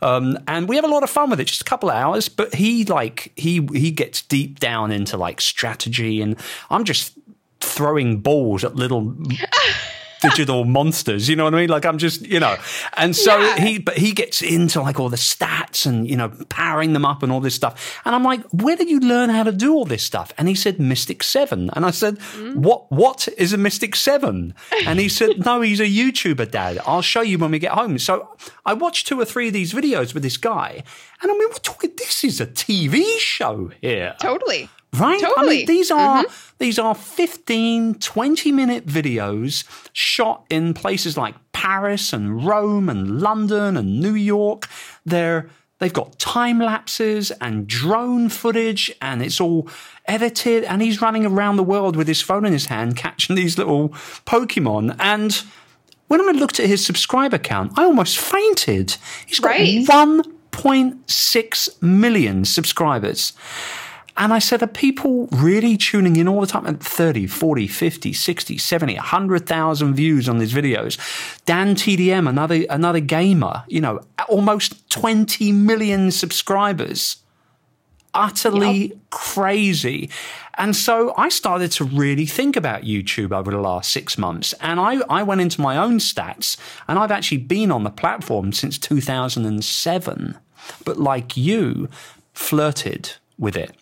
Um, 0.02 0.38
and 0.46 0.68
we 0.68 0.76
have 0.76 0.84
a 0.84 0.88
lot 0.88 1.02
of 1.02 1.10
fun 1.10 1.30
with 1.30 1.40
it. 1.40 1.44
Just 1.44 1.62
a 1.62 1.64
couple 1.64 1.90
of 1.90 1.96
hours, 1.96 2.28
but 2.28 2.54
he 2.54 2.84
like 2.84 3.32
he 3.36 3.66
he 3.72 3.90
gets 3.90 4.22
deep 4.22 4.60
down 4.60 4.92
into 4.92 5.16
like 5.16 5.40
strategy, 5.40 6.20
and 6.20 6.36
I'm 6.70 6.84
just 6.84 7.16
throwing 7.60 8.20
balls 8.20 8.64
at 8.64 8.74
little 8.74 9.16
digital 10.22 10.64
monsters. 10.64 11.28
You 11.28 11.36
know 11.36 11.44
what 11.44 11.54
I 11.54 11.58
mean? 11.58 11.68
Like 11.68 11.84
I'm 11.84 11.98
just, 11.98 12.22
you 12.22 12.40
know, 12.40 12.56
and 12.96 13.14
so 13.14 13.38
Yeah. 13.38 13.60
he, 13.60 13.78
but 13.78 13.98
he 13.98 14.12
gets 14.12 14.42
into 14.42 14.80
like 14.80 14.98
all 15.00 15.08
the 15.08 15.16
stats 15.16 15.86
and 15.86 16.08
you 16.08 16.16
know 16.16 16.30
powering 16.48 16.92
them 16.92 17.04
up 17.04 17.22
and 17.22 17.30
all 17.32 17.40
this 17.40 17.54
stuff. 17.54 18.00
And 18.04 18.14
I'm 18.14 18.24
like, 18.24 18.42
where 18.50 18.76
did 18.76 18.88
you 18.88 19.00
learn 19.00 19.30
how 19.30 19.42
to 19.42 19.52
do 19.52 19.74
all 19.74 19.84
this 19.84 20.02
stuff? 20.02 20.32
And 20.38 20.48
he 20.48 20.54
said 20.54 20.78
Mystic 20.80 21.22
Seven, 21.22 21.70
and 21.74 21.84
I 21.84 21.90
said, 21.90 22.18
mm. 22.18 22.56
what 22.56 22.90
What 22.92 23.28
is 23.36 23.52
a 23.52 23.58
Mystic 23.58 23.94
Seven? 23.96 24.54
And 24.86 24.98
he 24.98 25.08
said, 25.08 25.44
no, 25.44 25.60
he's 25.60 25.80
a 25.80 25.84
YouTuber, 25.84 26.50
Dad. 26.50 26.78
I'll 26.86 27.02
show 27.02 27.20
you 27.20 27.38
when 27.38 27.50
we 27.50 27.58
get 27.58 27.72
home. 27.72 27.98
So 27.98 28.36
I 28.64 28.74
watched 28.74 29.06
two 29.06 29.20
or 29.20 29.24
three 29.24 29.48
of 29.48 29.52
these 29.52 29.72
videos 29.72 30.14
with 30.14 30.22
this 30.22 30.36
guy, 30.36 30.82
and 31.20 31.30
I 31.30 31.34
mean, 31.34 31.48
we're 31.48 31.54
talking. 31.54 31.92
This 31.96 32.24
is 32.24 32.40
a 32.40 32.46
TV 32.46 33.18
show 33.18 33.70
here 33.80 34.14
totally. 34.20 34.68
Right? 34.98 35.22
I 35.36 35.46
mean, 35.46 35.66
these 35.66 35.90
are 35.90 36.24
mm-hmm. 36.24 36.54
these 36.58 36.78
are 36.78 36.94
15, 36.94 37.94
20 37.94 38.52
minute 38.52 38.86
videos 38.86 39.64
shot 39.92 40.44
in 40.50 40.74
places 40.74 41.16
like 41.16 41.34
Paris 41.52 42.12
and 42.12 42.44
Rome 42.44 42.88
and 42.88 43.20
London 43.20 43.76
and 43.76 44.00
New 44.00 44.14
York. 44.14 44.68
They're 45.04 45.48
they've 45.78 45.92
got 45.92 46.18
time 46.18 46.58
lapses 46.60 47.32
and 47.40 47.66
drone 47.66 48.28
footage 48.28 48.94
and 49.02 49.20
it's 49.22 49.40
all 49.40 49.68
edited 50.06 50.64
and 50.64 50.80
he's 50.80 51.02
running 51.02 51.26
around 51.26 51.56
the 51.56 51.62
world 51.64 51.96
with 51.96 52.06
his 52.06 52.20
phone 52.20 52.44
in 52.44 52.52
his 52.52 52.66
hand 52.66 52.96
catching 53.04 53.34
these 53.34 53.58
little 53.58 53.88
Pokemon 54.24 54.94
and 55.00 55.42
when 56.12 56.20
I 56.20 56.32
looked 56.32 56.60
at 56.60 56.66
his 56.66 56.84
subscriber 56.84 57.38
count, 57.38 57.72
I 57.78 57.84
almost 57.84 58.18
fainted. 58.18 58.96
He's 59.24 59.40
got 59.40 59.48
Right. 59.48 59.86
1.6 59.86 61.82
million 61.82 62.44
subscribers. 62.44 63.32
And 64.16 64.32
I 64.32 64.38
said, 64.38 64.62
are 64.62 64.66
people 64.66 65.26
really 65.32 65.76
tuning 65.76 66.16
in 66.16 66.28
all 66.28 66.40
the 66.40 66.46
time? 66.46 66.66
And 66.66 66.80
30, 66.80 67.26
40, 67.26 67.66
50, 67.66 68.12
60, 68.12 68.58
70, 68.58 68.94
100,000 68.94 69.94
views 69.94 70.28
on 70.28 70.38
these 70.38 70.52
videos. 70.52 70.98
Dan 71.46 71.74
TDM, 71.74 72.28
another, 72.28 72.64
another 72.68 73.00
gamer, 73.00 73.64
you 73.68 73.80
know, 73.80 74.00
almost 74.28 74.88
20 74.90 75.52
million 75.52 76.10
subscribers. 76.10 77.16
Utterly 78.14 78.92
crazy. 79.08 80.10
And 80.58 80.76
so 80.76 81.14
I 81.16 81.30
started 81.30 81.72
to 81.72 81.84
really 81.84 82.26
think 82.26 82.56
about 82.56 82.82
YouTube 82.82 83.32
over 83.32 83.50
the 83.50 83.58
last 83.58 83.90
six 83.90 84.18
months. 84.18 84.52
And 84.60 84.78
I, 84.78 85.00
I 85.08 85.22
went 85.22 85.40
into 85.40 85.62
my 85.62 85.78
own 85.78 85.98
stats, 85.98 86.58
and 86.86 86.98
I've 86.98 87.10
actually 87.10 87.38
been 87.38 87.72
on 87.72 87.84
the 87.84 87.90
platform 87.90 88.52
since 88.52 88.78
2007. 88.78 90.38
But 90.84 90.98
like 90.98 91.38
you, 91.38 91.88
flirted 92.34 93.12
with 93.38 93.56
it. 93.56 93.72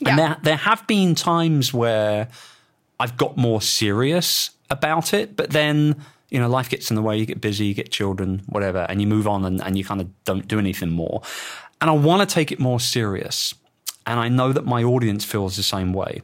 Yeah. 0.00 0.10
And 0.10 0.18
there, 0.18 0.36
there 0.42 0.56
have 0.56 0.86
been 0.86 1.14
times 1.14 1.72
where 1.74 2.28
I've 3.00 3.16
got 3.16 3.36
more 3.36 3.60
serious 3.60 4.50
about 4.70 5.14
it, 5.14 5.36
but 5.36 5.50
then, 5.50 5.96
you 6.30 6.38
know, 6.38 6.48
life 6.48 6.68
gets 6.68 6.90
in 6.90 6.96
the 6.96 7.02
way, 7.02 7.16
you 7.16 7.26
get 7.26 7.40
busy, 7.40 7.66
you 7.66 7.74
get 7.74 7.90
children, 7.90 8.42
whatever, 8.46 8.86
and 8.88 9.00
you 9.00 9.06
move 9.06 9.26
on 9.26 9.44
and, 9.44 9.62
and 9.62 9.76
you 9.76 9.84
kind 9.84 10.00
of 10.00 10.24
don't 10.24 10.46
do 10.46 10.58
anything 10.58 10.90
more. 10.90 11.22
And 11.80 11.90
I 11.90 11.94
want 11.94 12.28
to 12.28 12.32
take 12.32 12.52
it 12.52 12.58
more 12.58 12.80
serious. 12.80 13.54
And 14.06 14.18
I 14.18 14.28
know 14.28 14.52
that 14.52 14.64
my 14.64 14.82
audience 14.82 15.24
feels 15.24 15.56
the 15.56 15.62
same 15.62 15.92
way. 15.92 16.22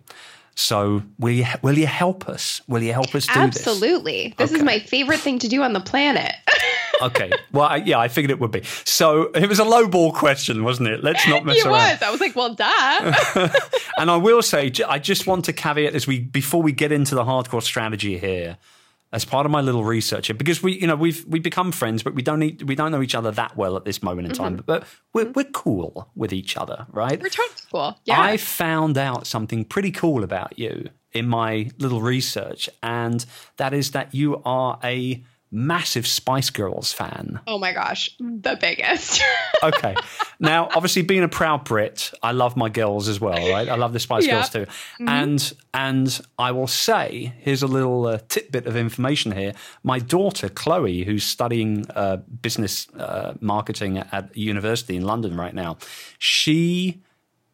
So 0.56 1.02
will 1.18 1.30
you, 1.30 1.44
will 1.62 1.76
you 1.76 1.86
help 1.86 2.28
us? 2.28 2.60
Will 2.68 2.82
you 2.82 2.92
help 2.92 3.14
us 3.14 3.26
do 3.26 3.34
this? 3.46 3.66
Absolutely. 3.66 4.34
This, 4.38 4.52
is 4.52 4.62
my 4.62 4.78
favorite 4.78 5.20
thing 5.20 5.38
to 5.40 5.48
do 5.48 5.62
on 5.62 5.72
the 5.72 5.80
planet. 5.80 6.32
Okay. 7.02 7.30
Well, 7.52 7.66
I, 7.66 7.76
yeah, 7.76 7.98
I 7.98 8.08
figured 8.08 8.30
it 8.30 8.40
would 8.40 8.50
be. 8.50 8.62
So 8.84 9.30
it 9.32 9.48
was 9.48 9.58
a 9.58 9.64
low 9.64 9.86
ball 9.88 10.12
question, 10.12 10.64
wasn't 10.64 10.88
it? 10.88 11.04
Let's 11.04 11.26
not 11.28 11.44
mess 11.46 11.58
it 11.58 11.66
around. 11.66 11.72
was. 11.72 12.02
I 12.02 12.10
was 12.10 12.20
like, 12.20 12.36
well, 12.36 12.54
duh. 12.54 13.48
And 13.98 14.10
I 14.10 14.16
will 14.16 14.42
say, 14.42 14.72
I 14.86 14.98
just 14.98 15.26
want 15.26 15.44
to 15.44 15.52
caveat 15.52 15.94
as 15.94 16.06
we 16.06 16.20
before 16.20 16.62
we 16.62 16.72
get 16.72 16.92
into 16.92 17.14
the 17.14 17.24
hardcore 17.24 17.62
strategy 17.62 18.18
here, 18.18 18.58
as 19.12 19.24
part 19.24 19.46
of 19.46 19.52
my 19.52 19.60
little 19.60 19.84
research 19.84 20.26
here, 20.26 20.34
because 20.34 20.62
we, 20.62 20.72
you 20.80 20.86
know, 20.88 20.96
we've 20.96 21.24
we 21.26 21.38
become 21.38 21.70
friends, 21.70 22.02
but 22.02 22.14
we 22.14 22.22
don't 22.22 22.40
need 22.40 22.62
we 22.62 22.74
don't 22.74 22.90
know 22.90 23.02
each 23.02 23.14
other 23.14 23.30
that 23.30 23.56
well 23.56 23.76
at 23.76 23.84
this 23.84 24.02
moment 24.02 24.26
in 24.26 24.32
mm-hmm. 24.32 24.42
time. 24.42 24.62
But 24.66 24.84
we're 25.12 25.24
mm-hmm. 25.24 25.32
we're 25.36 25.44
cool 25.44 26.10
with 26.16 26.32
each 26.32 26.56
other, 26.56 26.86
right? 26.90 27.22
We're 27.22 27.28
totally 27.28 27.54
cool. 27.70 27.96
Yeah. 28.04 28.20
I 28.20 28.36
found 28.36 28.98
out 28.98 29.26
something 29.26 29.64
pretty 29.64 29.92
cool 29.92 30.24
about 30.24 30.58
you 30.58 30.88
in 31.12 31.28
my 31.28 31.70
little 31.78 32.02
research, 32.02 32.68
and 32.82 33.24
that 33.58 33.72
is 33.72 33.92
that 33.92 34.12
you 34.12 34.42
are 34.44 34.80
a 34.82 35.22
massive 35.54 36.06
Spice 36.06 36.50
Girls 36.50 36.92
fan. 36.92 37.40
oh 37.46 37.58
my 37.58 37.72
gosh, 37.72 38.10
the 38.18 38.56
biggest. 38.60 39.22
Okay. 39.62 39.94
now, 40.38 40.68
obviously, 40.74 41.00
being 41.00 41.22
a 41.22 41.28
proud 41.28 41.64
Brit, 41.64 42.10
I 42.22 42.32
love 42.32 42.54
my 42.54 42.68
girls 42.68 43.08
as 43.08 43.18
well, 43.18 43.50
right? 43.50 43.66
I 43.66 43.76
love 43.76 43.94
the 43.94 43.98
Spice. 44.00 44.26
Girls 44.26 44.50
too. 44.50 44.66
And 45.00 45.52
and 45.72 46.20
I 46.38 46.50
will 46.50 46.66
say, 46.66 47.32
here's 47.38 47.62
a 47.62 47.66
little 47.66 48.06
uh, 48.06 48.18
tidbit 48.28 48.66
of 48.66 48.76
information 48.76 49.32
here. 49.32 49.54
My 49.82 49.98
daughter 50.00 50.50
Chloe, 50.50 51.04
who's 51.04 51.24
studying 51.24 51.86
uh, 51.94 52.16
business 52.42 52.88
uh, 52.90 53.34
marketing 53.40 53.98
at 53.98 54.36
university 54.36 54.96
in 54.96 55.04
London 55.04 55.34
right 55.34 55.54
now, 55.54 55.78
she 56.18 57.02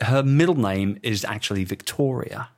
her 0.01 0.23
middle 0.25 0.57
name 0.57 0.99
is 1.03 1.25
actually 1.25 1.63
Victoria. 1.63 2.49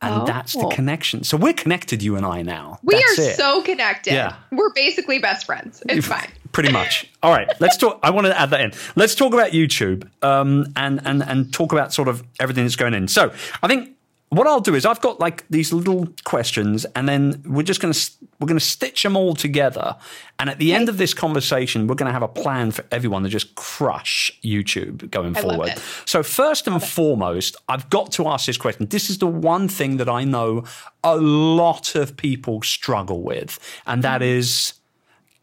And 0.00 0.26
that's 0.28 0.52
the 0.52 0.60
Oh. 0.66 0.68
connection. 0.68 1.24
So 1.24 1.36
we're 1.36 1.52
connected, 1.54 2.02
you 2.04 2.14
and 2.16 2.24
I 2.24 2.42
now. 2.42 2.78
we 2.84 2.94
That's 2.94 3.18
are 3.18 3.22
it. 3.22 3.36
so 3.36 3.62
connected. 3.62 4.12
Yeah. 4.14 4.34
We're 4.52 4.72
basically 4.72 5.18
best 5.18 5.44
friends. 5.46 5.82
It's 5.88 6.06
fine. 6.06 6.28
Pretty 6.52 6.70
much. 6.72 7.10
All 7.22 7.32
right, 7.32 7.48
let's 7.60 7.76
talk. 7.76 7.98
I 8.02 8.10
want 8.10 8.26
to 8.28 8.40
add 8.40 8.50
that 8.50 8.60
in. 8.60 8.72
Let's 8.96 9.14
talk 9.16 9.34
about 9.34 9.50
YouTube 9.50 10.08
um, 10.22 10.66
and 10.76 11.00
and 11.04 11.22
and 11.22 11.52
talk 11.52 11.72
about 11.72 11.92
sort 11.92 12.06
of 12.08 12.22
everything 12.40 12.64
that's 12.64 12.76
going 12.76 12.94
in. 12.94 13.08
So 13.08 13.32
I 13.62 13.66
think 13.68 13.90
what 14.30 14.46
I'll 14.46 14.60
do 14.60 14.74
is 14.74 14.84
I've 14.84 15.00
got 15.00 15.20
like 15.20 15.44
these 15.48 15.72
little 15.72 16.06
questions, 16.24 16.84
and 16.94 17.08
then 17.08 17.42
we're 17.46 17.62
just 17.62 17.80
going 17.80 17.94
to 17.94 18.10
we're 18.38 18.46
going 18.46 18.58
to 18.58 18.64
stitch 18.64 19.02
them 19.02 19.16
all 19.16 19.34
together. 19.34 19.96
And 20.38 20.50
at 20.50 20.58
the 20.58 20.72
end 20.74 20.88
of 20.88 20.98
this 20.98 21.14
conversation, 21.14 21.86
we're 21.86 21.94
going 21.94 22.08
to 22.08 22.12
have 22.12 22.22
a 22.22 22.28
plan 22.28 22.70
for 22.70 22.84
everyone 22.92 23.22
to 23.22 23.28
just 23.28 23.54
crush 23.54 24.30
YouTube 24.44 25.10
going 25.10 25.36
I 25.36 25.40
forward. 25.40 25.74
So 26.04 26.22
first 26.22 26.66
and 26.66 26.82
foremost, 26.82 27.56
I've 27.68 27.88
got 27.90 28.12
to 28.12 28.28
ask 28.28 28.46
this 28.46 28.56
question. 28.56 28.86
This 28.86 29.10
is 29.10 29.18
the 29.18 29.26
one 29.26 29.68
thing 29.68 29.96
that 29.96 30.08
I 30.08 30.24
know 30.24 30.64
a 31.02 31.16
lot 31.16 31.94
of 31.94 32.16
people 32.16 32.62
struggle 32.62 33.22
with, 33.22 33.58
and 33.86 34.04
that 34.04 34.22
is 34.22 34.74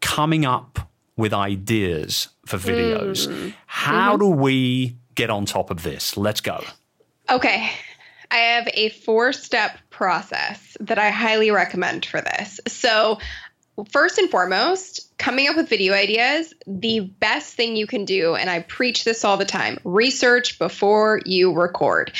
coming 0.00 0.44
up 0.44 0.90
with 1.16 1.32
ideas 1.32 2.28
for 2.46 2.58
videos. 2.58 3.52
How 3.66 4.16
do 4.16 4.28
we 4.28 4.96
get 5.14 5.30
on 5.30 5.44
top 5.44 5.70
of 5.70 5.82
this? 5.82 6.16
Let's 6.16 6.40
go. 6.40 6.62
Okay. 7.28 7.70
I 8.30 8.36
have 8.36 8.68
a 8.72 8.90
four 8.90 9.32
step 9.32 9.78
process 9.90 10.76
that 10.80 10.98
I 10.98 11.10
highly 11.10 11.50
recommend 11.50 12.04
for 12.06 12.20
this. 12.20 12.60
So, 12.68 13.18
first 13.90 14.18
and 14.18 14.30
foremost, 14.30 15.16
coming 15.18 15.48
up 15.48 15.56
with 15.56 15.68
video 15.68 15.92
ideas, 15.92 16.54
the 16.66 17.00
best 17.00 17.54
thing 17.54 17.76
you 17.76 17.86
can 17.86 18.04
do, 18.04 18.34
and 18.34 18.48
I 18.48 18.60
preach 18.60 19.04
this 19.04 19.24
all 19.24 19.36
the 19.36 19.44
time 19.44 19.78
research 19.84 20.58
before 20.58 21.20
you 21.24 21.52
record. 21.52 22.12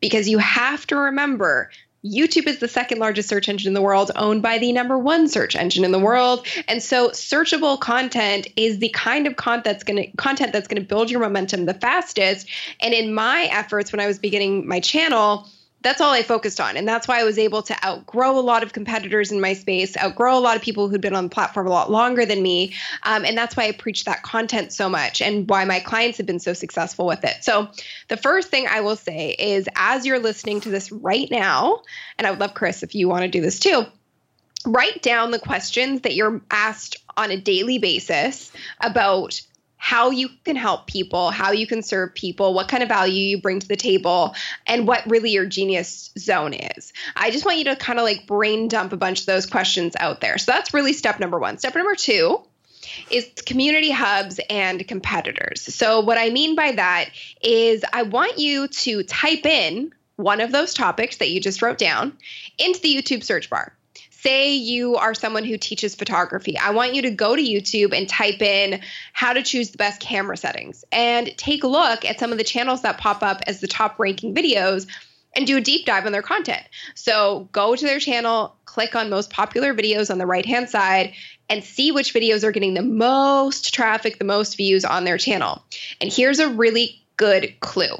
Because 0.00 0.28
you 0.28 0.38
have 0.38 0.86
to 0.88 0.96
remember 0.96 1.70
YouTube 2.04 2.46
is 2.46 2.58
the 2.58 2.68
second 2.68 2.98
largest 2.98 3.28
search 3.28 3.48
engine 3.48 3.68
in 3.68 3.74
the 3.74 3.80
world, 3.80 4.10
owned 4.14 4.42
by 4.42 4.58
the 4.58 4.72
number 4.72 4.98
one 4.98 5.26
search 5.26 5.56
engine 5.56 5.84
in 5.84 5.92
the 5.92 5.98
world. 5.98 6.46
And 6.68 6.82
so 6.82 7.08
searchable 7.10 7.80
content 7.80 8.46
is 8.56 8.78
the 8.78 8.90
kind 8.90 9.26
of 9.26 9.36
content 9.36 9.64
that's 9.64 9.84
going 9.84 10.02
to 10.02 10.16
content 10.16 10.52
that's 10.52 10.68
going 10.68 10.82
to 10.82 10.86
build 10.86 11.10
your 11.10 11.20
momentum 11.20 11.64
the 11.64 11.74
fastest. 11.74 12.48
And 12.80 12.92
in 12.92 13.14
my 13.14 13.48
efforts 13.50 13.90
when 13.90 14.00
I 14.00 14.06
was 14.06 14.18
beginning 14.18 14.68
my 14.68 14.80
channel, 14.80 15.48
that's 15.84 16.00
all 16.00 16.10
I 16.10 16.22
focused 16.22 16.60
on. 16.60 16.78
And 16.78 16.88
that's 16.88 17.06
why 17.06 17.20
I 17.20 17.24
was 17.24 17.38
able 17.38 17.62
to 17.62 17.84
outgrow 17.86 18.38
a 18.38 18.40
lot 18.40 18.62
of 18.62 18.72
competitors 18.72 19.30
in 19.30 19.40
my 19.40 19.52
space, 19.52 19.96
outgrow 19.98 20.36
a 20.36 20.40
lot 20.40 20.56
of 20.56 20.62
people 20.62 20.88
who'd 20.88 21.02
been 21.02 21.14
on 21.14 21.24
the 21.24 21.30
platform 21.30 21.66
a 21.66 21.70
lot 21.70 21.90
longer 21.90 22.24
than 22.24 22.42
me. 22.42 22.72
Um, 23.02 23.24
and 23.24 23.36
that's 23.36 23.54
why 23.54 23.64
I 23.64 23.72
preach 23.72 24.04
that 24.06 24.22
content 24.22 24.72
so 24.72 24.88
much 24.88 25.20
and 25.20 25.48
why 25.48 25.66
my 25.66 25.80
clients 25.80 26.16
have 26.16 26.26
been 26.26 26.40
so 26.40 26.54
successful 26.54 27.06
with 27.06 27.22
it. 27.22 27.44
So, 27.44 27.68
the 28.08 28.16
first 28.16 28.48
thing 28.48 28.66
I 28.66 28.80
will 28.80 28.96
say 28.96 29.36
is 29.38 29.68
as 29.76 30.06
you're 30.06 30.18
listening 30.18 30.62
to 30.62 30.70
this 30.70 30.90
right 30.90 31.30
now, 31.30 31.82
and 32.18 32.26
I 32.26 32.30
would 32.30 32.40
love, 32.40 32.54
Chris, 32.54 32.82
if 32.82 32.94
you 32.94 33.06
want 33.06 33.22
to 33.22 33.28
do 33.28 33.42
this 33.42 33.60
too, 33.60 33.84
write 34.64 35.02
down 35.02 35.32
the 35.32 35.38
questions 35.38 36.00
that 36.00 36.14
you're 36.14 36.40
asked 36.50 36.96
on 37.16 37.30
a 37.30 37.36
daily 37.36 37.78
basis 37.78 38.50
about 38.80 39.38
how 39.84 40.08
you 40.08 40.30
can 40.46 40.56
help 40.56 40.86
people, 40.86 41.30
how 41.30 41.52
you 41.52 41.66
can 41.66 41.82
serve 41.82 42.14
people, 42.14 42.54
what 42.54 42.68
kind 42.68 42.82
of 42.82 42.88
value 42.88 43.20
you 43.20 43.38
bring 43.38 43.60
to 43.60 43.68
the 43.68 43.76
table, 43.76 44.34
and 44.66 44.88
what 44.88 45.02
really 45.06 45.30
your 45.30 45.44
genius 45.44 46.10
zone 46.18 46.54
is. 46.54 46.94
I 47.14 47.30
just 47.30 47.44
want 47.44 47.58
you 47.58 47.64
to 47.64 47.76
kind 47.76 47.98
of 47.98 48.04
like 48.06 48.26
brain 48.26 48.68
dump 48.68 48.94
a 48.94 48.96
bunch 48.96 49.20
of 49.20 49.26
those 49.26 49.44
questions 49.44 49.94
out 50.00 50.22
there. 50.22 50.38
So 50.38 50.52
that's 50.52 50.72
really 50.72 50.94
step 50.94 51.20
number 51.20 51.38
one. 51.38 51.58
Step 51.58 51.74
number 51.74 51.94
two 51.94 52.40
is 53.10 53.30
community 53.44 53.90
hubs 53.90 54.40
and 54.48 54.88
competitors. 54.88 55.60
So, 55.60 56.00
what 56.00 56.16
I 56.16 56.30
mean 56.30 56.56
by 56.56 56.72
that 56.72 57.10
is 57.42 57.84
I 57.92 58.04
want 58.04 58.38
you 58.38 58.68
to 58.68 59.02
type 59.02 59.44
in 59.44 59.92
one 60.16 60.40
of 60.40 60.50
those 60.50 60.72
topics 60.72 61.18
that 61.18 61.28
you 61.28 61.40
just 61.40 61.60
wrote 61.60 61.76
down 61.76 62.16
into 62.56 62.80
the 62.80 62.94
YouTube 62.94 63.22
search 63.22 63.50
bar 63.50 63.74
say 64.24 64.54
you 64.54 64.96
are 64.96 65.12
someone 65.12 65.44
who 65.44 65.58
teaches 65.58 65.94
photography, 65.94 66.56
I 66.56 66.70
want 66.70 66.94
you 66.94 67.02
to 67.02 67.10
go 67.10 67.36
to 67.36 67.42
YouTube 67.42 67.96
and 67.96 68.08
type 68.08 68.40
in 68.40 68.80
how 69.12 69.34
to 69.34 69.42
choose 69.42 69.70
the 69.70 69.76
best 69.76 70.00
camera 70.00 70.36
settings 70.36 70.82
and 70.90 71.36
take 71.36 71.62
a 71.62 71.68
look 71.68 72.06
at 72.06 72.18
some 72.18 72.32
of 72.32 72.38
the 72.38 72.44
channels 72.44 72.82
that 72.82 72.96
pop 72.96 73.22
up 73.22 73.42
as 73.46 73.60
the 73.60 73.68
top 73.68 73.98
ranking 73.98 74.34
videos 74.34 74.86
and 75.36 75.46
do 75.46 75.58
a 75.58 75.60
deep 75.60 75.84
dive 75.84 76.06
on 76.06 76.12
their 76.12 76.22
content. 76.22 76.62
So 76.94 77.48
go 77.52 77.76
to 77.76 77.84
their 77.84 77.98
channel, 77.98 78.56
click 78.64 78.96
on 78.96 79.10
most 79.10 79.30
popular 79.30 79.74
videos 79.74 80.10
on 80.10 80.18
the 80.18 80.26
right 80.26 80.46
hand 80.46 80.70
side, 80.70 81.12
and 81.50 81.62
see 81.62 81.92
which 81.92 82.14
videos 82.14 82.44
are 82.44 82.52
getting 82.52 82.72
the 82.72 82.82
most 82.82 83.74
traffic, 83.74 84.18
the 84.18 84.24
most 84.24 84.56
views 84.56 84.86
on 84.86 85.04
their 85.04 85.18
channel. 85.18 85.62
And 86.00 86.10
here's 86.10 86.38
a 86.38 86.48
really 86.48 87.04
good 87.16 87.54
clue 87.60 87.96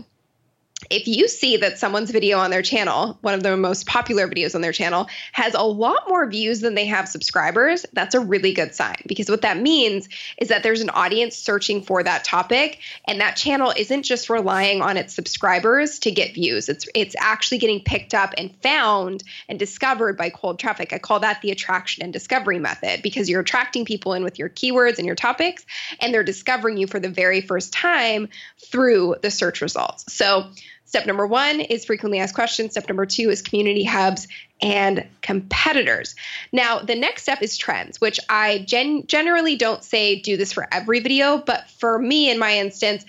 if 0.90 1.08
you 1.08 1.28
see 1.28 1.56
that 1.58 1.78
someone's 1.78 2.10
video 2.10 2.38
on 2.38 2.50
their 2.50 2.62
channel, 2.62 3.18
one 3.20 3.34
of 3.34 3.42
the 3.42 3.56
most 3.56 3.86
popular 3.86 4.28
videos 4.28 4.54
on 4.54 4.60
their 4.60 4.72
channel, 4.72 5.08
has 5.32 5.54
a 5.54 5.62
lot 5.62 6.08
more 6.08 6.26
views 6.26 6.60
than 6.60 6.74
they 6.74 6.86
have 6.86 7.08
subscribers, 7.08 7.86
that's 7.92 8.14
a 8.14 8.20
really 8.20 8.52
good 8.52 8.74
sign 8.74 8.96
because 9.06 9.28
what 9.28 9.42
that 9.42 9.58
means 9.58 10.08
is 10.38 10.48
that 10.48 10.62
there's 10.62 10.80
an 10.80 10.90
audience 10.90 11.36
searching 11.36 11.82
for 11.82 12.02
that 12.02 12.24
topic 12.24 12.80
and 13.06 13.20
that 13.20 13.36
channel 13.36 13.72
isn't 13.76 14.02
just 14.02 14.30
relying 14.30 14.82
on 14.82 14.96
its 14.96 15.14
subscribers 15.14 15.98
to 16.00 16.10
get 16.10 16.34
views. 16.34 16.68
It's 16.68 16.88
it's 16.94 17.16
actually 17.18 17.58
getting 17.58 17.80
picked 17.80 18.14
up 18.14 18.34
and 18.36 18.54
found 18.62 19.22
and 19.48 19.58
discovered 19.58 20.16
by 20.16 20.30
cold 20.30 20.58
traffic. 20.58 20.92
I 20.92 20.98
call 20.98 21.20
that 21.20 21.42
the 21.42 21.50
attraction 21.50 22.02
and 22.02 22.12
discovery 22.12 22.58
method 22.58 23.02
because 23.02 23.28
you're 23.28 23.40
attracting 23.40 23.84
people 23.84 24.14
in 24.14 24.24
with 24.24 24.38
your 24.38 24.48
keywords 24.48 24.98
and 24.98 25.06
your 25.06 25.16
topics 25.16 25.64
and 26.00 26.12
they're 26.12 26.22
discovering 26.22 26.76
you 26.76 26.86
for 26.86 27.00
the 27.00 27.08
very 27.08 27.40
first 27.40 27.72
time 27.72 28.28
through 28.58 29.16
the 29.22 29.30
search 29.30 29.60
results. 29.60 30.12
So 30.12 30.50
Step 30.94 31.06
number 31.06 31.26
one 31.26 31.58
is 31.58 31.84
frequently 31.84 32.20
asked 32.20 32.36
questions. 32.36 32.70
Step 32.70 32.88
number 32.88 33.04
two 33.04 33.28
is 33.28 33.42
community 33.42 33.82
hubs 33.82 34.28
and 34.62 35.04
competitors. 35.22 36.14
Now, 36.52 36.78
the 36.78 36.94
next 36.94 37.22
step 37.22 37.42
is 37.42 37.58
trends, 37.58 38.00
which 38.00 38.20
I 38.28 38.58
gen- 38.60 39.08
generally 39.08 39.56
don't 39.56 39.82
say 39.82 40.20
do 40.20 40.36
this 40.36 40.52
for 40.52 40.68
every 40.70 41.00
video, 41.00 41.38
but 41.38 41.68
for 41.68 41.98
me, 41.98 42.30
in 42.30 42.38
my 42.38 42.58
instance, 42.58 43.04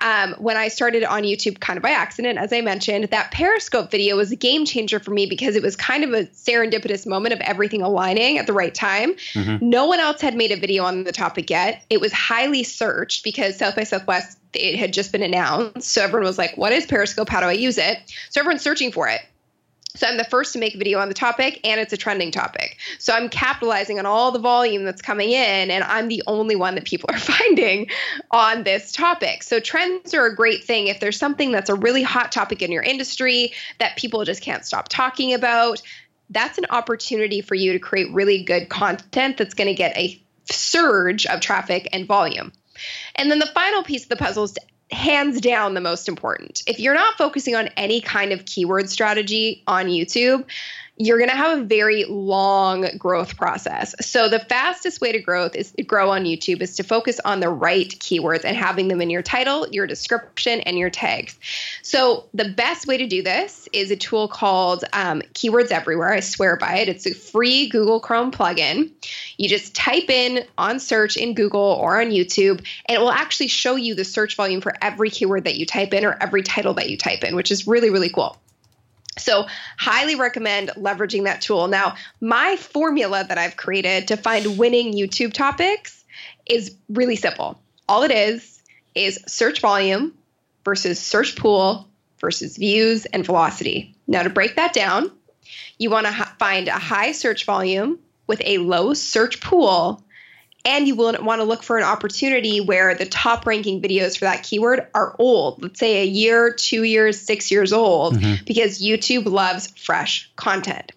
um, 0.00 0.34
when 0.38 0.58
I 0.58 0.68
started 0.68 1.02
on 1.02 1.22
YouTube 1.22 1.60
kind 1.60 1.78
of 1.78 1.82
by 1.82 1.92
accident, 1.92 2.38
as 2.38 2.52
I 2.52 2.60
mentioned, 2.60 3.04
that 3.04 3.30
Periscope 3.30 3.90
video 3.90 4.16
was 4.16 4.32
a 4.32 4.36
game 4.36 4.66
changer 4.66 5.00
for 5.00 5.10
me 5.10 5.24
because 5.24 5.56
it 5.56 5.62
was 5.62 5.76
kind 5.76 6.04
of 6.04 6.12
a 6.12 6.24
serendipitous 6.24 7.06
moment 7.06 7.32
of 7.32 7.40
everything 7.40 7.80
aligning 7.80 8.36
at 8.36 8.46
the 8.46 8.52
right 8.52 8.74
time. 8.74 9.14
Mm-hmm. 9.32 9.66
No 9.66 9.86
one 9.86 10.00
else 10.00 10.20
had 10.20 10.36
made 10.36 10.52
a 10.52 10.56
video 10.56 10.84
on 10.84 11.04
the 11.04 11.12
topic 11.12 11.48
yet. 11.48 11.84
It 11.88 12.02
was 12.02 12.12
highly 12.12 12.64
searched 12.64 13.24
because 13.24 13.56
South 13.56 13.76
by 13.76 13.84
Southwest 13.84 14.38
it 14.52 14.78
had 14.78 14.92
just 14.92 15.12
been 15.12 15.22
announced. 15.22 15.90
So 15.90 16.02
everyone 16.02 16.26
was 16.26 16.38
like, 16.38 16.56
what 16.56 16.72
is 16.72 16.86
Periscope? 16.86 17.28
How 17.28 17.40
do 17.40 17.46
I 17.46 17.52
use 17.52 17.78
it? 17.78 17.98
So 18.30 18.40
everyone's 18.40 18.62
searching 18.62 18.92
for 18.92 19.08
it. 19.08 19.20
So 19.96 20.06
I'm 20.06 20.16
the 20.16 20.24
first 20.24 20.52
to 20.52 20.60
make 20.60 20.76
a 20.76 20.78
video 20.78 21.00
on 21.00 21.08
the 21.08 21.14
topic 21.14 21.60
and 21.64 21.80
it's 21.80 21.92
a 21.92 21.96
trending 21.96 22.30
topic. 22.30 22.76
So 22.98 23.12
I'm 23.12 23.28
capitalizing 23.28 23.98
on 23.98 24.06
all 24.06 24.30
the 24.30 24.38
volume 24.38 24.84
that's 24.84 25.02
coming 25.02 25.30
in 25.30 25.70
and 25.70 25.82
I'm 25.82 26.06
the 26.06 26.22
only 26.28 26.54
one 26.54 26.76
that 26.76 26.84
people 26.84 27.10
are 27.12 27.18
finding 27.18 27.88
on 28.30 28.62
this 28.62 28.92
topic. 28.92 29.42
So 29.42 29.58
trends 29.58 30.14
are 30.14 30.26
a 30.26 30.34
great 30.34 30.62
thing 30.62 30.86
if 30.86 31.00
there's 31.00 31.18
something 31.18 31.50
that's 31.50 31.70
a 31.70 31.74
really 31.74 32.02
hot 32.02 32.30
topic 32.30 32.62
in 32.62 32.70
your 32.70 32.82
industry 32.82 33.52
that 33.78 33.96
people 33.96 34.24
just 34.24 34.42
can't 34.42 34.64
stop 34.64 34.88
talking 34.88 35.34
about. 35.34 35.82
That's 36.30 36.58
an 36.58 36.66
opportunity 36.70 37.40
for 37.40 37.56
you 37.56 37.72
to 37.72 37.80
create 37.80 38.12
really 38.12 38.44
good 38.44 38.68
content 38.68 39.38
that's 39.38 39.54
going 39.54 39.68
to 39.68 39.74
get 39.74 39.96
a 39.96 40.22
surge 40.44 41.26
of 41.26 41.40
traffic 41.40 41.88
and 41.92 42.06
volume. 42.06 42.52
And 43.14 43.30
then 43.30 43.38
the 43.38 43.46
final 43.46 43.82
piece 43.82 44.04
of 44.04 44.08
the 44.08 44.16
puzzle 44.16 44.44
is 44.44 44.56
hands 44.90 45.40
down 45.40 45.74
the 45.74 45.80
most 45.80 46.08
important. 46.08 46.62
If 46.66 46.80
you're 46.80 46.94
not 46.94 47.16
focusing 47.16 47.54
on 47.54 47.68
any 47.76 48.00
kind 48.00 48.32
of 48.32 48.44
keyword 48.44 48.90
strategy 48.90 49.62
on 49.66 49.86
YouTube, 49.86 50.44
you're 51.00 51.16
going 51.16 51.30
to 51.30 51.36
have 51.36 51.58
a 51.58 51.62
very 51.62 52.04
long 52.04 52.84
growth 52.98 53.38
process. 53.38 53.94
So 54.02 54.28
the 54.28 54.38
fastest 54.38 55.00
way 55.00 55.12
to 55.12 55.18
growth 55.18 55.56
is 55.56 55.72
to 55.72 55.82
grow 55.82 56.10
on 56.10 56.24
YouTube 56.24 56.60
is 56.60 56.76
to 56.76 56.82
focus 56.82 57.18
on 57.24 57.40
the 57.40 57.48
right 57.48 57.88
keywords 57.88 58.44
and 58.44 58.54
having 58.54 58.88
them 58.88 59.00
in 59.00 59.08
your 59.08 59.22
title, 59.22 59.66
your 59.70 59.86
description, 59.86 60.60
and 60.60 60.76
your 60.76 60.90
tags. 60.90 61.38
So 61.80 62.26
the 62.34 62.50
best 62.50 62.86
way 62.86 62.98
to 62.98 63.06
do 63.06 63.22
this 63.22 63.66
is 63.72 63.90
a 63.90 63.96
tool 63.96 64.28
called 64.28 64.84
um, 64.92 65.22
Keywords 65.32 65.70
Everywhere. 65.70 66.12
I 66.12 66.20
swear 66.20 66.56
by 66.56 66.76
it. 66.80 66.90
It's 66.90 67.06
a 67.06 67.14
free 67.14 67.70
Google 67.70 68.00
Chrome 68.00 68.30
plugin. 68.30 68.90
You 69.38 69.48
just 69.48 69.74
type 69.74 70.10
in 70.10 70.44
on 70.58 70.78
search 70.80 71.16
in 71.16 71.32
Google 71.32 71.78
or 71.80 71.98
on 71.98 72.08
YouTube, 72.10 72.58
and 72.84 72.96
it 72.96 73.00
will 73.00 73.10
actually 73.10 73.48
show 73.48 73.74
you 73.74 73.94
the 73.94 74.04
search 74.04 74.36
volume 74.36 74.60
for 74.60 74.74
every 74.82 75.08
keyword 75.08 75.44
that 75.44 75.56
you 75.56 75.64
type 75.64 75.94
in 75.94 76.04
or 76.04 76.14
every 76.20 76.42
title 76.42 76.74
that 76.74 76.90
you 76.90 76.98
type 76.98 77.24
in, 77.24 77.34
which 77.34 77.50
is 77.50 77.66
really 77.66 77.88
really 77.88 78.10
cool. 78.10 78.36
So, 79.18 79.46
highly 79.76 80.14
recommend 80.14 80.70
leveraging 80.76 81.24
that 81.24 81.40
tool. 81.40 81.66
Now, 81.68 81.96
my 82.20 82.56
formula 82.56 83.24
that 83.28 83.38
I've 83.38 83.56
created 83.56 84.08
to 84.08 84.16
find 84.16 84.56
winning 84.56 84.92
YouTube 84.92 85.32
topics 85.32 86.04
is 86.46 86.76
really 86.88 87.16
simple. 87.16 87.60
All 87.88 88.04
it 88.04 88.12
is 88.12 88.62
is 88.94 89.20
search 89.26 89.60
volume 89.60 90.14
versus 90.64 91.00
search 91.00 91.36
pool 91.36 91.88
versus 92.20 92.56
views 92.56 93.06
and 93.06 93.24
velocity. 93.24 93.94
Now, 94.06 94.22
to 94.22 94.30
break 94.30 94.56
that 94.56 94.72
down, 94.72 95.10
you 95.78 95.90
want 95.90 96.06
to 96.06 96.12
find 96.38 96.68
a 96.68 96.72
high 96.72 97.12
search 97.12 97.44
volume 97.44 97.98
with 98.26 98.40
a 98.44 98.58
low 98.58 98.94
search 98.94 99.40
pool 99.40 100.04
and 100.64 100.86
you 100.86 100.94
will 100.94 101.14
want 101.22 101.40
to 101.40 101.44
look 101.44 101.62
for 101.62 101.78
an 101.78 101.84
opportunity 101.84 102.60
where 102.60 102.94
the 102.94 103.06
top 103.06 103.46
ranking 103.46 103.80
videos 103.80 104.18
for 104.18 104.26
that 104.26 104.42
keyword 104.42 104.86
are 104.94 105.16
old, 105.18 105.62
let's 105.62 105.80
say 105.80 106.02
a 106.02 106.06
year, 106.06 106.52
two 106.52 106.82
years, 106.82 107.20
six 107.20 107.50
years 107.50 107.72
old, 107.72 108.16
mm-hmm. 108.16 108.44
because 108.44 108.82
YouTube 108.82 109.26
loves 109.26 109.68
fresh 109.78 110.30
content. 110.36 110.92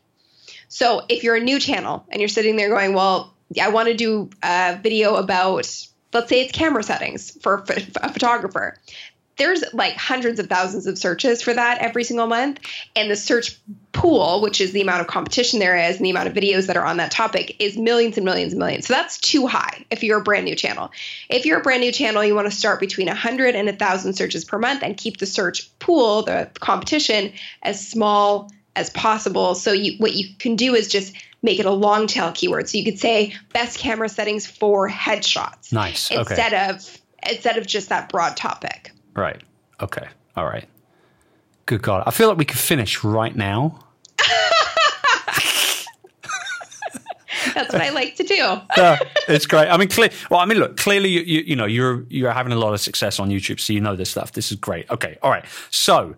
So 0.68 1.04
if 1.08 1.24
you're 1.24 1.36
a 1.36 1.44
new 1.44 1.60
channel 1.60 2.06
and 2.10 2.20
you're 2.20 2.30
sitting 2.30 2.56
there 2.56 2.70
going, 2.70 2.94
well, 2.94 3.34
I 3.62 3.70
want 3.70 3.88
to 3.88 3.94
do 3.94 4.30
a 4.42 4.80
video 4.82 5.16
about, 5.16 5.56
let's 6.14 6.30
say 6.30 6.42
it's 6.42 6.52
camera 6.52 6.84
settings 6.84 7.32
for 7.42 7.64
a 7.68 8.10
photographer 8.12 8.80
there's 9.38 9.64
like 9.74 9.96
hundreds 9.96 10.40
of 10.40 10.48
thousands 10.48 10.86
of 10.86 10.98
searches 10.98 11.42
for 11.42 11.54
that 11.54 11.80
every 11.80 12.04
single 12.04 12.28
month. 12.28 12.60
And 12.96 13.10
the 13.10 13.16
search 13.16 13.58
pool, 13.92 14.42
which 14.42 14.62
is 14.62 14.72
the 14.72 14.82
amount 14.82 15.02
of 15.02 15.08
competition 15.08 15.60
there 15.60 15.78
is 15.78 15.98
and 15.98 16.06
the 16.06 16.10
amount 16.10 16.28
of 16.28 16.34
videos 16.34 16.68
that 16.68 16.78
are 16.78 16.86
on 16.86 16.98
that 16.98 17.12
topic, 17.12 17.56
is 17.60 17.78
millions 17.78 18.18
and 18.18 18.26
millions 18.26 18.54
and 18.54 18.60
millions. 18.60 18.88
So 18.88 18.94
that's 18.94 19.18
too 19.18 19.48
high 19.48 19.86
if 19.90 20.04
you're 20.04 20.20
a 20.20 20.24
brand 20.24 20.46
new 20.46 20.56
channel. 20.56 20.92
If 21.30 21.46
you're 21.46 21.60
a 21.60 21.64
brand 21.64 21.82
new 21.82 21.92
channel, 21.92 22.24
you 22.24 22.36
want 22.36 22.50
to 22.50 22.56
start 22.56 22.80
between 22.80 23.08
100 23.08 23.56
and 23.56 23.68
1,000 23.68 24.14
searches 24.14 24.46
per 24.46 24.58
month 24.60 24.84
and 24.84 24.96
keep 24.96 25.18
the 25.18 25.26
search 25.26 25.78
pool, 25.80 26.24
the 26.24 26.50
competition, 26.60 27.34
as 27.62 27.86
small 27.86 28.52
as 28.76 28.90
possible. 28.90 29.56
So 29.56 29.72
you, 29.72 29.98
what 29.98 30.14
you 30.14 30.36
can 30.38 30.56
do 30.56 30.76
is 30.76 30.88
just 30.88 31.14
make 31.42 31.60
it 31.60 31.66
a 31.66 31.72
long 31.72 32.08
tail 32.08 32.32
keyword. 32.32 32.70
So 32.70 32.78
you 32.78 32.86
could 32.86 33.00
say 33.00 33.36
best 33.52 33.78
camera 33.78 34.10
settings 34.10 34.48
for 34.48 34.90
headshots. 34.90 35.72
Nice. 35.72 36.10
Instead 36.10 36.54
okay. 36.54 36.70
of 36.70 37.00
instead 37.30 37.58
of 37.58 37.66
just 37.68 37.90
that 37.90 38.10
broad 38.10 38.36
topic. 38.36 38.92
Right. 39.16 39.42
Okay. 39.82 40.08
All 40.36 40.46
right. 40.46 40.68
Good 41.66 41.82
God. 41.82 42.04
I 42.06 42.12
feel 42.12 42.28
like 42.30 42.38
we 42.38 42.46
could 42.46 42.60
finish 42.60 43.04
right 43.04 43.36
now. 43.36 43.80
That's 47.54 47.74
what 47.74 47.82
I 47.82 47.90
like 47.90 48.16
to 48.16 48.24
do. 48.24 48.36
yeah, 48.78 49.00
it's 49.28 49.46
great. 49.46 49.68
I 49.68 49.78
mean, 49.78 49.90
clear. 49.90 50.10
Well, 50.30 50.40
I 50.40 50.46
mean, 50.46 50.58
look. 50.58 50.78
Clearly, 50.78 51.10
you, 51.10 51.22
you, 51.22 51.42
you 51.42 51.56
know 51.56 51.66
you're 51.66 52.06
you're 52.10 52.32
having 52.32 52.54
a 52.54 52.56
lot 52.56 52.74
of 52.74 52.82
success 52.82 53.20
on 53.20 53.30
YouTube, 53.30 53.60
so 53.60 53.74
you 53.74 53.82
know 53.82 53.96
this 53.96 54.10
stuff. 54.10 54.32
This 54.32 54.52
is 54.52 54.58
great. 54.58 54.90
Okay, 54.90 55.18
all 55.22 55.30
right. 55.30 55.46
So, 55.70 56.16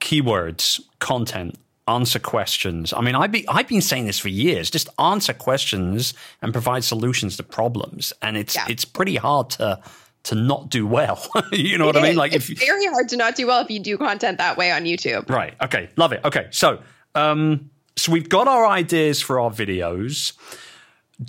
keywords, 0.00 0.80
content, 0.98 1.58
answer 1.88 2.18
questions. 2.18 2.92
I 2.92 3.00
mean, 3.00 3.14
I've 3.14 3.32
been 3.32 3.44
I've 3.48 3.68
been 3.68 3.82
saying 3.82 4.06
this 4.06 4.18
for 4.18 4.28
years. 4.28 4.70
Just 4.70 4.88
answer 4.98 5.32
questions 5.32 6.14
and 6.40 6.52
provide 6.52 6.84
solutions 6.84 7.36
to 7.36 7.42
problems, 7.42 8.12
and 8.22 8.36
it's 8.36 8.54
yeah. 8.54 8.66
it's 8.68 8.84
pretty 8.84 9.16
hard 9.16 9.50
to 9.50 9.80
to 10.24 10.34
not 10.34 10.68
do 10.70 10.86
well. 10.86 11.26
you 11.52 11.78
know 11.78 11.84
it 11.84 11.94
what 11.94 11.96
is. 11.96 12.02
I 12.02 12.08
mean? 12.08 12.16
Like, 12.16 12.32
it's 12.32 12.48
if, 12.48 12.58
very 12.60 12.86
hard 12.86 13.08
to 13.10 13.16
not 13.16 13.34
do 13.34 13.46
well 13.46 13.60
if 13.60 13.70
you 13.70 13.80
do 13.80 13.98
content 13.98 14.38
that 14.38 14.56
way 14.56 14.70
on 14.70 14.84
YouTube. 14.84 15.28
Right. 15.28 15.54
Okay. 15.62 15.88
Love 15.96 16.12
it. 16.12 16.20
Okay. 16.24 16.48
So, 16.50 16.80
um, 17.14 17.70
so 17.96 18.12
we've 18.12 18.28
got 18.28 18.48
our 18.48 18.66
ideas 18.66 19.20
for 19.20 19.40
our 19.40 19.50
videos. 19.50 20.32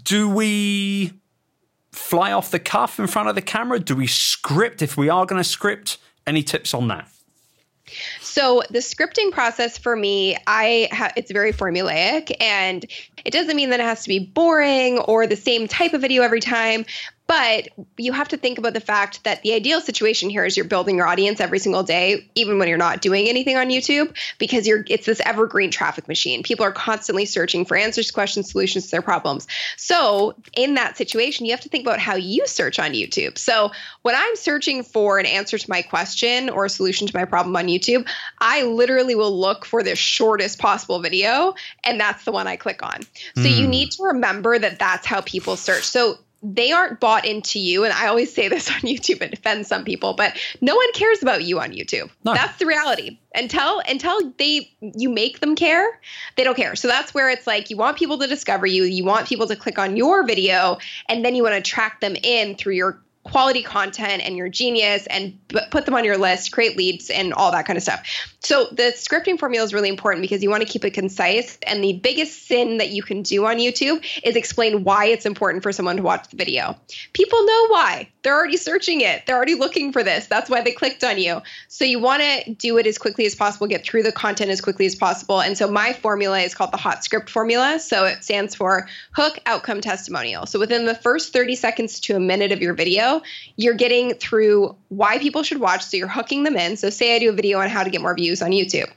Do 0.03 0.29
we 0.29 1.13
fly 1.91 2.31
off 2.31 2.51
the 2.51 2.59
cuff 2.59 2.99
in 2.99 3.07
front 3.07 3.29
of 3.29 3.35
the 3.35 3.41
camera? 3.41 3.79
Do 3.79 3.95
we 3.95 4.07
script 4.07 4.81
if 4.81 4.97
we 4.97 5.09
are 5.09 5.25
going 5.25 5.41
to 5.41 5.47
script? 5.47 5.97
Any 6.25 6.41
tips 6.41 6.73
on 6.73 6.87
that? 6.87 7.09
So 8.21 8.63
the 8.69 8.79
scripting 8.79 9.31
process 9.31 9.77
for 9.77 9.95
me, 9.95 10.37
I 10.47 10.87
ha- 10.91 11.11
it's 11.15 11.31
very 11.31 11.51
formulaic, 11.51 12.33
and 12.39 12.85
it 13.25 13.31
doesn't 13.31 13.55
mean 13.55 13.69
that 13.69 13.79
it 13.79 13.83
has 13.83 14.03
to 14.03 14.09
be 14.09 14.19
boring 14.19 14.99
or 14.99 15.27
the 15.27 15.35
same 15.35 15.67
type 15.67 15.93
of 15.93 16.01
video 16.01 16.23
every 16.23 16.39
time. 16.39 16.85
But 17.33 17.69
you 17.97 18.11
have 18.11 18.27
to 18.27 18.37
think 18.37 18.59
about 18.59 18.75
the 18.75 18.79
fact 18.79 19.23
that 19.23 19.41
the 19.41 19.53
ideal 19.53 19.81
situation 19.81 20.29
here 20.29 20.45
is 20.45 20.55
you're 20.55 20.67
building 20.67 20.97
your 20.97 21.07
audience 21.07 21.41
every 21.41 21.57
single 21.57 21.81
day, 21.81 22.29
even 22.35 22.59
when 22.59 22.67
you're 22.67 22.77
not 22.77 23.01
doing 23.01 23.27
anything 23.27 23.57
on 23.57 23.69
YouTube, 23.69 24.15
because 24.37 24.67
you're 24.67 24.85
it's 24.87 25.07
this 25.07 25.19
evergreen 25.25 25.71
traffic 25.71 26.07
machine. 26.07 26.43
People 26.43 26.63
are 26.63 26.71
constantly 26.71 27.25
searching 27.25 27.65
for 27.65 27.75
answers, 27.75 28.11
questions, 28.11 28.51
solutions 28.51 28.85
to 28.85 28.91
their 28.91 29.01
problems. 29.01 29.47
So 29.77 30.35
in 30.55 30.75
that 30.75 30.95
situation, 30.95 31.47
you 31.47 31.53
have 31.53 31.61
to 31.61 31.69
think 31.69 31.87
about 31.87 31.97
how 31.97 32.13
you 32.13 32.45
search 32.45 32.77
on 32.77 32.91
YouTube. 32.91 33.39
So 33.39 33.71
when 34.03 34.13
I'm 34.13 34.35
searching 34.35 34.83
for 34.83 35.17
an 35.17 35.25
answer 35.25 35.57
to 35.57 35.69
my 35.71 35.81
question 35.81 36.51
or 36.51 36.65
a 36.65 36.69
solution 36.69 37.07
to 37.07 37.17
my 37.17 37.25
problem 37.25 37.55
on 37.55 37.65
YouTube, 37.65 38.07
I 38.41 38.61
literally 38.61 39.15
will 39.15 39.35
look 39.35 39.65
for 39.65 39.81
the 39.81 39.95
shortest 39.95 40.59
possible 40.59 40.99
video, 40.99 41.55
and 41.83 41.99
that's 41.99 42.25
the 42.25 42.31
one 42.31 42.45
I 42.45 42.57
click 42.57 42.83
on. 42.83 43.01
So 43.33 43.41
mm. 43.41 43.57
you 43.57 43.63
hmm. 43.63 43.71
need 43.71 43.91
to 43.93 44.03
remember 44.03 44.59
that 44.59 44.77
that's 44.77 45.07
how 45.07 45.21
people 45.21 45.55
search. 45.55 45.85
So 45.85 46.19
they 46.43 46.73
aren't 46.73 46.99
bought 46.99 47.25
into 47.25 47.57
you. 47.57 47.85
And 47.85 47.93
I 47.93 48.07
always 48.07 48.33
say 48.33 48.49
this 48.49 48.69
on 48.69 48.81
YouTube, 48.81 49.21
it 49.21 49.33
offends 49.33 49.67
some 49.67 49.85
people, 49.85 50.13
but 50.13 50.37
no 50.61 50.75
one 50.75 50.91
cares 50.93 51.23
about 51.23 51.43
you 51.43 51.59
on 51.59 51.71
YouTube. 51.71 52.09
No. 52.23 52.33
That's 52.33 52.59
the 52.59 52.65
reality. 52.65 53.17
Until 53.35 53.81
until 53.87 54.31
they 54.37 54.71
you 54.81 55.09
make 55.09 55.39
them 55.39 55.55
care, 55.55 55.99
they 56.35 56.43
don't 56.43 56.55
care. 56.55 56.75
So 56.75 56.87
that's 56.87 57.13
where 57.13 57.29
it's 57.29 57.47
like 57.47 57.71
you 57.71 57.77
want 57.77 57.97
people 57.97 58.19
to 58.19 58.27
discover 58.27 58.67
you, 58.67 58.83
you 58.83 59.03
want 59.03 59.27
people 59.27 59.47
to 59.47 59.55
click 59.55 59.79
on 59.79 59.97
your 59.97 60.23
video, 60.25 60.77
and 61.09 61.25
then 61.25 61.33
you 61.33 61.41
want 61.41 61.55
to 61.55 61.61
track 61.61 61.99
them 61.99 62.15
in 62.21 62.55
through 62.55 62.73
your 62.75 63.01
quality 63.23 63.63
content 63.63 64.21
and 64.23 64.35
your 64.35 64.49
genius 64.49 65.07
and 65.07 65.37
put 65.71 65.85
them 65.85 65.93
on 65.93 66.03
your 66.03 66.17
list, 66.17 66.51
create 66.51 66.77
leads, 66.77 67.09
and 67.09 67.33
all 67.33 67.51
that 67.51 67.65
kind 67.65 67.77
of 67.77 67.83
stuff. 67.83 68.03
So 68.39 68.67
the 68.71 68.93
scripting 68.95 69.39
formula 69.39 69.63
is 69.63 69.73
really 69.73 69.89
important 69.89 70.21
because 70.21 70.43
you 70.43 70.49
want 70.49 70.63
to 70.63 70.67
keep 70.67 70.83
it 70.83 70.91
concise. 70.91 71.57
And 71.65 71.83
the 71.83 71.93
biggest 71.93 72.47
sin 72.47 72.77
that 72.77 72.89
you 72.89 73.01
can 73.03 73.21
do 73.21 73.45
on 73.45 73.57
YouTube 73.57 74.03
is 74.23 74.35
explain 74.35 74.83
why 74.83 75.05
it's 75.05 75.25
important 75.25 75.63
for 75.63 75.71
someone 75.71 75.97
to 75.97 76.03
watch 76.03 76.27
the 76.29 76.35
video. 76.35 76.75
People 77.13 77.45
know 77.45 77.67
why. 77.69 78.09
They're 78.23 78.35
already 78.35 78.57
searching 78.57 79.01
it. 79.01 79.25
They're 79.25 79.35
already 79.35 79.55
looking 79.55 79.91
for 79.91 80.03
this. 80.03 80.27
That's 80.27 80.49
why 80.49 80.61
they 80.61 80.71
clicked 80.71 81.03
on 81.03 81.17
you. 81.17 81.41
So 81.67 81.83
you 81.83 81.99
want 81.99 82.23
to 82.23 82.53
do 82.53 82.77
it 82.77 82.87
as 82.87 82.97
quickly 82.97 83.25
as 83.25 83.35
possible, 83.35 83.67
get 83.67 83.83
through 83.83 84.03
the 84.03 84.11
content 84.11 84.49
as 84.49 84.61
quickly 84.61 84.85
as 84.85 84.95
possible. 84.95 85.41
And 85.41 85.57
so 85.57 85.69
my 85.69 85.93
formula 85.93 86.39
is 86.39 86.55
called 86.55 86.71
the 86.71 86.77
hot 86.77 87.03
script 87.03 87.29
formula. 87.29 87.79
So 87.79 88.05
it 88.05 88.23
stands 88.23 88.55
for 88.55 88.87
hook 89.11 89.39
outcome 89.45 89.81
testimonial. 89.81 90.45
So 90.45 90.57
within 90.57 90.85
the 90.85 90.95
first 90.95 91.33
30 91.33 91.55
seconds 91.55 91.99
to 92.01 92.15
a 92.15 92.19
minute 92.19 92.51
of 92.51 92.61
your 92.61 92.73
video, 92.73 93.21
you're 93.57 93.73
getting 93.73 94.13
through 94.15 94.75
why 94.89 95.17
people 95.17 95.42
should 95.43 95.59
watch. 95.59 95.83
So 95.83 95.97
you're 95.97 96.07
hooking 96.07 96.43
them 96.43 96.55
in. 96.55 96.77
So 96.77 96.89
say 96.89 97.15
I 97.15 97.19
do 97.19 97.29
a 97.29 97.33
video 97.33 97.59
on 97.59 97.69
how 97.69 97.83
to 97.83 97.89
get 97.89 98.01
more 98.01 98.15
views 98.15 98.41
on 98.41 98.51
YouTube. 98.51 98.91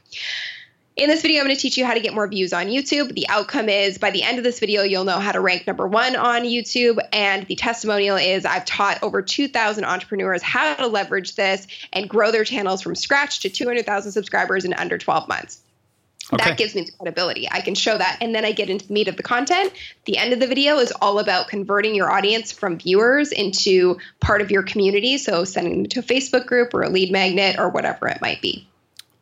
In 0.95 1.09
this 1.09 1.21
video, 1.21 1.41
I'm 1.41 1.45
going 1.45 1.55
to 1.55 1.61
teach 1.61 1.77
you 1.77 1.85
how 1.85 1.93
to 1.93 1.99
get 1.99 2.15
more 2.15 2.27
views 2.27 2.53
on 2.53 2.65
YouTube. 2.65 3.13
The 3.13 3.29
outcome 3.29 3.69
is 3.69 3.99
by 3.99 4.09
the 4.09 4.23
end 4.23 4.39
of 4.39 4.43
this 4.43 4.59
video, 4.59 4.81
you'll 4.81 5.03
know 5.03 5.19
how 5.19 5.31
to 5.31 5.39
rank 5.39 5.67
number 5.67 5.87
one 5.87 6.15
on 6.15 6.41
YouTube. 6.41 6.97
And 7.13 7.45
the 7.45 7.55
testimonial 7.55 8.17
is 8.17 8.45
I've 8.45 8.65
taught 8.65 9.03
over 9.03 9.21
2,000 9.21 9.85
entrepreneurs 9.85 10.41
how 10.41 10.73
to 10.73 10.87
leverage 10.87 11.35
this 11.35 11.67
and 11.93 12.09
grow 12.09 12.31
their 12.31 12.43
channels 12.43 12.81
from 12.81 12.95
scratch 12.95 13.41
to 13.41 13.49
200,000 13.49 14.11
subscribers 14.11 14.65
in 14.65 14.73
under 14.73 14.97
12 14.97 15.27
months. 15.27 15.61
Okay. 16.33 16.49
That 16.49 16.57
gives 16.57 16.75
me 16.75 16.81
the 16.81 16.91
credibility. 16.91 17.47
I 17.49 17.61
can 17.61 17.73
show 17.73 17.97
that. 17.97 18.17
And 18.19 18.35
then 18.35 18.43
I 18.43 18.51
get 18.51 18.69
into 18.69 18.85
the 18.85 18.93
meat 18.93 19.07
of 19.07 19.15
the 19.15 19.23
content. 19.23 19.71
The 20.05 20.17
end 20.17 20.33
of 20.33 20.41
the 20.41 20.47
video 20.47 20.77
is 20.77 20.91
all 21.01 21.19
about 21.19 21.47
converting 21.47 21.95
your 21.95 22.11
audience 22.11 22.51
from 22.51 22.77
viewers 22.77 23.31
into 23.31 23.97
part 24.19 24.41
of 24.41 24.51
your 24.51 24.63
community. 24.63 25.17
So 25.17 25.45
sending 25.45 25.83
them 25.83 25.85
to 25.87 25.99
a 26.01 26.03
Facebook 26.03 26.45
group 26.45 26.73
or 26.73 26.83
a 26.83 26.89
lead 26.89 27.11
magnet 27.13 27.57
or 27.57 27.69
whatever 27.69 28.07
it 28.09 28.19
might 28.21 28.41
be. 28.41 28.67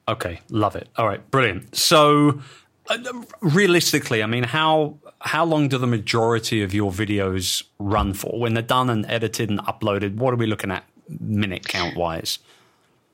Okay, 0.07 0.41
love 0.49 0.75
it. 0.75 0.87
All 0.97 1.07
right, 1.07 1.29
brilliant. 1.29 1.75
So 1.75 2.41
uh, 2.89 2.97
realistically, 3.41 4.23
I 4.23 4.25
mean, 4.25 4.43
how 4.43 4.97
how 5.19 5.45
long 5.45 5.67
do 5.67 5.77
the 5.77 5.87
majority 5.87 6.61
of 6.61 6.73
your 6.73 6.91
videos 6.91 7.63
run 7.79 8.13
for? 8.13 8.39
When 8.39 8.53
they're 8.53 8.63
done 8.63 8.89
and 8.89 9.05
edited 9.07 9.49
and 9.49 9.59
uploaded, 9.59 10.15
what 10.15 10.33
are 10.33 10.37
we 10.37 10.45
looking 10.45 10.71
at 10.71 10.83
minute 11.19 11.67
count 11.67 11.95
wise? 11.95 12.39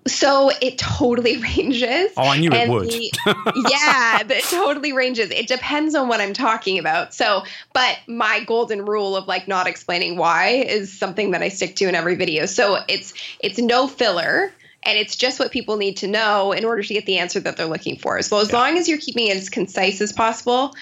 So 0.07 0.51
it 0.61 0.77
totally 0.77 1.37
ranges. 1.57 2.11
Oh, 2.17 2.27
I 2.27 2.37
knew 2.37 2.49
it 2.51 2.69
would. 2.69 2.89
The, 2.89 3.11
yeah, 3.69 4.23
but 4.23 4.37
it 4.37 4.43
totally 4.45 4.93
ranges. 4.93 5.29
It 5.31 5.47
depends 5.47 5.95
on 5.95 6.07
what 6.07 6.21
I'm 6.21 6.33
talking 6.33 6.79
about. 6.79 7.13
So, 7.13 7.43
but 7.73 7.99
my 8.07 8.43
golden 8.43 8.85
rule 8.85 9.15
of 9.15 9.27
like 9.27 9.47
not 9.47 9.67
explaining 9.67 10.17
why 10.17 10.47
is 10.47 10.91
something 10.97 11.31
that 11.31 11.41
I 11.41 11.49
stick 11.49 11.75
to 11.77 11.87
in 11.87 11.95
every 11.95 12.15
video. 12.15 12.45
So 12.45 12.79
it's 12.87 13.13
it's 13.39 13.59
no 13.59 13.87
filler 13.87 14.51
and 14.83 14.97
it's 14.97 15.15
just 15.15 15.39
what 15.39 15.51
people 15.51 15.77
need 15.77 15.97
to 15.97 16.07
know 16.07 16.51
in 16.51 16.65
order 16.65 16.81
to 16.81 16.93
get 16.93 17.05
the 17.05 17.19
answer 17.19 17.39
that 17.39 17.57
they're 17.57 17.67
looking 17.67 17.97
for. 17.97 18.21
So 18.21 18.39
as 18.39 18.51
yeah. 18.51 18.57
long 18.57 18.77
as 18.77 18.89
you're 18.89 18.97
keeping 18.97 19.27
it 19.27 19.37
as 19.37 19.49
concise 19.49 20.01
as 20.01 20.11
possible, 20.11 20.73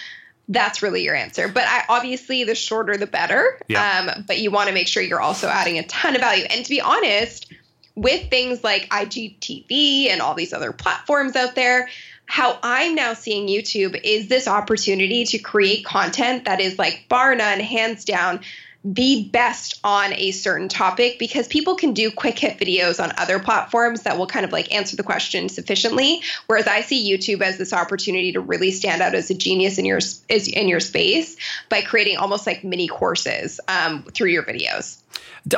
that's 0.47 0.81
really 0.81 1.03
your 1.03 1.15
answer. 1.15 1.47
But 1.47 1.65
I, 1.67 1.83
obviously, 1.89 2.43
the 2.43 2.55
shorter 2.55 2.97
the 2.97 3.07
better. 3.07 3.59
Yeah. 3.67 4.13
Um, 4.15 4.23
but 4.25 4.39
you 4.39 4.51
want 4.51 4.67
to 4.67 4.73
make 4.73 4.87
sure 4.87 5.03
you're 5.03 5.21
also 5.21 5.47
adding 5.47 5.77
a 5.77 5.83
ton 5.83 6.15
of 6.15 6.21
value. 6.21 6.45
And 6.49 6.65
to 6.65 6.69
be 6.69 6.81
honest, 6.81 7.53
with 7.99 8.29
things 8.29 8.63
like 8.63 8.89
IGTV 8.89 10.09
and 10.09 10.21
all 10.21 10.33
these 10.33 10.53
other 10.53 10.71
platforms 10.71 11.35
out 11.35 11.55
there, 11.55 11.89
how 12.25 12.57
I'm 12.63 12.95
now 12.95 13.13
seeing 13.13 13.47
YouTube 13.47 13.99
is 14.03 14.27
this 14.27 14.47
opportunity 14.47 15.25
to 15.25 15.39
create 15.39 15.83
content 15.83 16.45
that 16.45 16.61
is 16.61 16.77
like 16.79 17.05
bar 17.09 17.35
none, 17.35 17.59
hands 17.59 18.05
down, 18.05 18.41
the 18.85 19.27
best 19.33 19.79
on 19.83 20.13
a 20.13 20.31
certain 20.31 20.69
topic 20.69 21.19
because 21.19 21.49
people 21.49 21.75
can 21.75 21.93
do 21.93 22.09
quick 22.09 22.39
hit 22.39 22.57
videos 22.57 23.03
on 23.03 23.11
other 23.17 23.37
platforms 23.37 24.03
that 24.03 24.17
will 24.17 24.27
kind 24.27 24.45
of 24.45 24.53
like 24.53 24.73
answer 24.73 24.95
the 24.95 25.03
question 25.03 25.49
sufficiently 25.49 26.21
whereas 26.47 26.65
i 26.65 26.79
see 26.79 27.11
youtube 27.11 27.41
as 27.41 27.57
this 27.57 27.73
opportunity 27.73 28.31
to 28.31 28.39
really 28.39 28.71
stand 28.71 29.01
out 29.01 29.13
as 29.13 29.29
a 29.29 29.33
genius 29.33 29.77
in 29.77 29.83
your 29.83 29.99
in 30.29 30.69
your 30.69 30.79
space 30.79 31.35
by 31.67 31.81
creating 31.81 32.15
almost 32.15 32.47
like 32.47 32.63
mini 32.63 32.87
courses 32.87 33.59
um, 33.67 34.01
through 34.03 34.29
your 34.29 34.43
videos 34.43 35.01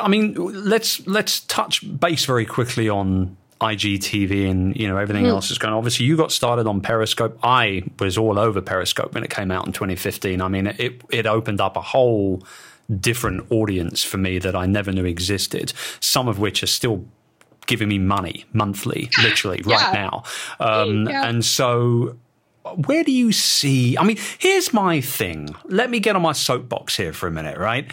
I 0.00 0.08
mean, 0.08 0.34
let's 0.34 1.06
let's 1.06 1.40
touch 1.40 1.84
base 1.98 2.24
very 2.24 2.46
quickly 2.46 2.88
on 2.88 3.36
IGTV 3.60 4.50
and 4.50 4.76
you 4.76 4.88
know 4.88 4.96
everything 4.96 5.24
mm. 5.24 5.30
else 5.30 5.48
that's 5.48 5.58
going. 5.58 5.72
on. 5.72 5.78
Obviously, 5.78 6.06
you 6.06 6.16
got 6.16 6.32
started 6.32 6.66
on 6.66 6.80
Periscope. 6.80 7.38
I 7.42 7.82
was 7.98 8.18
all 8.18 8.38
over 8.38 8.60
Periscope 8.60 9.14
when 9.14 9.24
it 9.24 9.30
came 9.30 9.50
out 9.50 9.66
in 9.66 9.72
2015. 9.72 10.40
I 10.40 10.48
mean, 10.48 10.66
it 10.66 11.02
it 11.10 11.26
opened 11.26 11.60
up 11.60 11.76
a 11.76 11.80
whole 11.80 12.42
different 13.00 13.50
audience 13.50 14.02
for 14.02 14.18
me 14.18 14.38
that 14.38 14.56
I 14.56 14.66
never 14.66 14.92
knew 14.92 15.04
existed. 15.04 15.72
Some 16.00 16.28
of 16.28 16.38
which 16.38 16.62
are 16.62 16.68
still 16.68 17.04
giving 17.66 17.88
me 17.88 17.98
money 17.98 18.44
monthly, 18.52 19.08
literally 19.22 19.62
yeah. 19.64 19.76
right 19.76 19.94
now. 19.94 20.24
Um, 20.58 21.06
yeah. 21.08 21.26
And 21.26 21.44
so 21.44 22.16
where 22.86 23.04
do 23.04 23.12
you 23.12 23.32
see? 23.32 23.96
I 23.96 24.04
mean, 24.04 24.18
here's 24.38 24.72
my 24.72 25.00
thing. 25.00 25.54
Let 25.64 25.90
me 25.90 26.00
get 26.00 26.16
on 26.16 26.22
my 26.22 26.32
soapbox 26.32 26.96
here 26.96 27.12
for 27.12 27.26
a 27.26 27.30
minute, 27.30 27.58
right? 27.58 27.90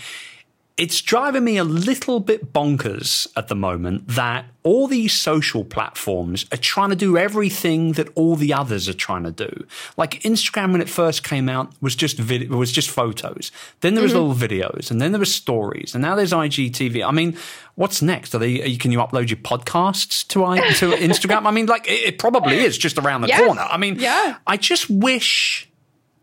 It's 0.79 1.01
driving 1.01 1.43
me 1.43 1.57
a 1.57 1.63
little 1.65 2.21
bit 2.21 2.53
bonkers 2.53 3.27
at 3.35 3.49
the 3.49 3.55
moment 3.55 4.07
that 4.07 4.45
all 4.63 4.87
these 4.87 5.11
social 5.11 5.65
platforms 5.65 6.45
are 6.53 6.57
trying 6.57 6.89
to 6.89 6.95
do 6.95 7.17
everything 7.17 7.91
that 7.93 8.07
all 8.15 8.37
the 8.37 8.53
others 8.53 8.87
are 8.87 8.93
trying 8.93 9.23
to 9.23 9.31
do. 9.31 9.65
Like 9.97 10.21
Instagram 10.21 10.71
when 10.71 10.79
it 10.79 10.87
first 10.87 11.21
came 11.21 11.49
out 11.49 11.73
was 11.81 11.97
just 11.97 12.17
vid- 12.17 12.49
was 12.49 12.71
just 12.71 12.89
photos. 12.89 13.51
Then 13.81 13.93
there 13.93 14.01
was 14.01 14.13
mm-hmm. 14.13 14.29
little 14.29 14.47
videos, 14.47 14.89
and 14.89 15.01
then 15.01 15.11
there 15.11 15.19
was 15.19 15.35
stories, 15.35 15.93
and 15.93 16.01
now 16.01 16.15
there's 16.15 16.31
IGTV. 16.31 17.05
I 17.05 17.11
mean, 17.11 17.37
what's 17.75 18.01
next? 18.01 18.33
Are 18.33 18.39
they? 18.39 18.77
Can 18.77 18.93
you 18.93 18.99
upload 18.99 19.29
your 19.29 19.37
podcasts 19.39 20.25
to 20.29 20.45
I, 20.45 20.59
to 20.75 20.91
Instagram? 21.09 21.45
I 21.45 21.51
mean, 21.51 21.65
like 21.65 21.89
it, 21.89 22.07
it, 22.07 22.19
probably 22.19 22.57
is 22.57 22.77
just 22.77 22.97
around 22.97 23.21
the 23.21 23.27
yes. 23.27 23.41
corner. 23.41 23.67
I 23.69 23.75
mean, 23.75 23.99
yeah. 23.99 24.37
I 24.47 24.55
just 24.55 24.89
wish 24.89 25.69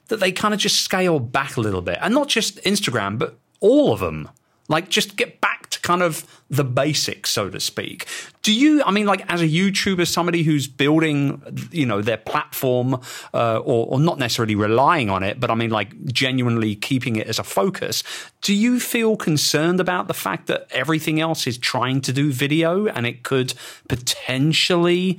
that 0.08 0.18
they 0.18 0.32
kind 0.32 0.54
of 0.54 0.60
just 0.60 0.80
scale 0.80 1.18
back 1.20 1.58
a 1.58 1.60
little 1.60 1.82
bit, 1.82 1.98
and 2.00 2.14
not 2.14 2.28
just 2.28 2.56
Instagram, 2.64 3.18
but 3.18 3.38
all 3.60 3.92
of 3.92 4.00
them. 4.00 4.30
Like, 4.68 4.88
just 4.88 5.16
get 5.16 5.40
back 5.40 5.70
to 5.70 5.80
kind 5.80 6.02
of 6.02 6.26
the 6.50 6.64
basics, 6.64 7.30
so 7.30 7.50
to 7.50 7.60
speak. 7.60 8.06
Do 8.42 8.52
you, 8.52 8.82
I 8.84 8.90
mean, 8.90 9.06
like, 9.06 9.24
as 9.32 9.40
a 9.40 9.48
YouTuber, 9.48 10.06
somebody 10.06 10.42
who's 10.42 10.66
building, 10.66 11.42
you 11.70 11.86
know, 11.86 12.02
their 12.02 12.16
platform, 12.16 13.00
uh, 13.34 13.58
or, 13.58 13.86
or 13.86 14.00
not 14.00 14.18
necessarily 14.18 14.54
relying 14.54 15.10
on 15.10 15.22
it, 15.22 15.38
but 15.40 15.50
I 15.50 15.54
mean, 15.54 15.70
like, 15.70 16.04
genuinely 16.06 16.74
keeping 16.74 17.16
it 17.16 17.26
as 17.26 17.38
a 17.38 17.44
focus, 17.44 18.02
do 18.42 18.54
you 18.54 18.80
feel 18.80 19.16
concerned 19.16 19.80
about 19.80 20.08
the 20.08 20.14
fact 20.14 20.46
that 20.46 20.66
everything 20.70 21.20
else 21.20 21.46
is 21.46 21.58
trying 21.58 22.00
to 22.02 22.12
do 22.12 22.32
video 22.32 22.86
and 22.86 23.06
it 23.06 23.22
could 23.22 23.54
potentially, 23.88 25.18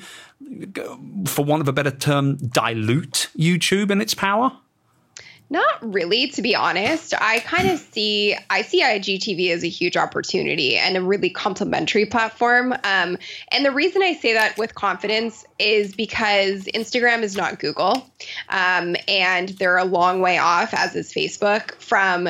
for 1.26 1.44
want 1.44 1.62
of 1.62 1.68
a 1.68 1.74
better 1.74 1.92
term, 1.92 2.36
dilute 2.38 3.30
YouTube 3.38 3.92
and 3.92 4.02
its 4.02 4.14
power? 4.14 4.52
Not 5.50 5.94
really, 5.94 6.28
to 6.32 6.42
be 6.42 6.56
honest. 6.56 7.14
I 7.20 7.40
kind 7.40 7.70
of 7.70 7.80
see 7.80 8.36
I 8.50 8.64
see 8.64 8.84
IGTV 8.84 9.52
as 9.52 9.64
a 9.64 9.70
huge 9.70 9.96
opportunity 9.96 10.76
and 10.76 10.98
a 10.98 11.02
really 11.02 11.30
complementary 11.30 12.06
platform. 12.06 12.74
Um, 12.84 13.18
and 13.52 13.66
the 13.66 13.72
reason 13.72 14.04
I 14.04 14.14
say 14.14 14.34
that 14.34 14.58
with 14.58 14.76
confidence 14.76 15.46
is 15.58 15.96
because 15.96 16.66
Instagram 16.66 17.22
is 17.22 17.38
not 17.38 17.60
Google, 17.60 18.10
um, 18.50 18.98
and 19.08 19.50
they're 19.50 19.78
a 19.78 19.86
long 19.86 20.20
way 20.20 20.38
off, 20.38 20.74
as 20.74 20.96
is 20.96 21.14
Facebook, 21.14 21.76
from 21.76 22.28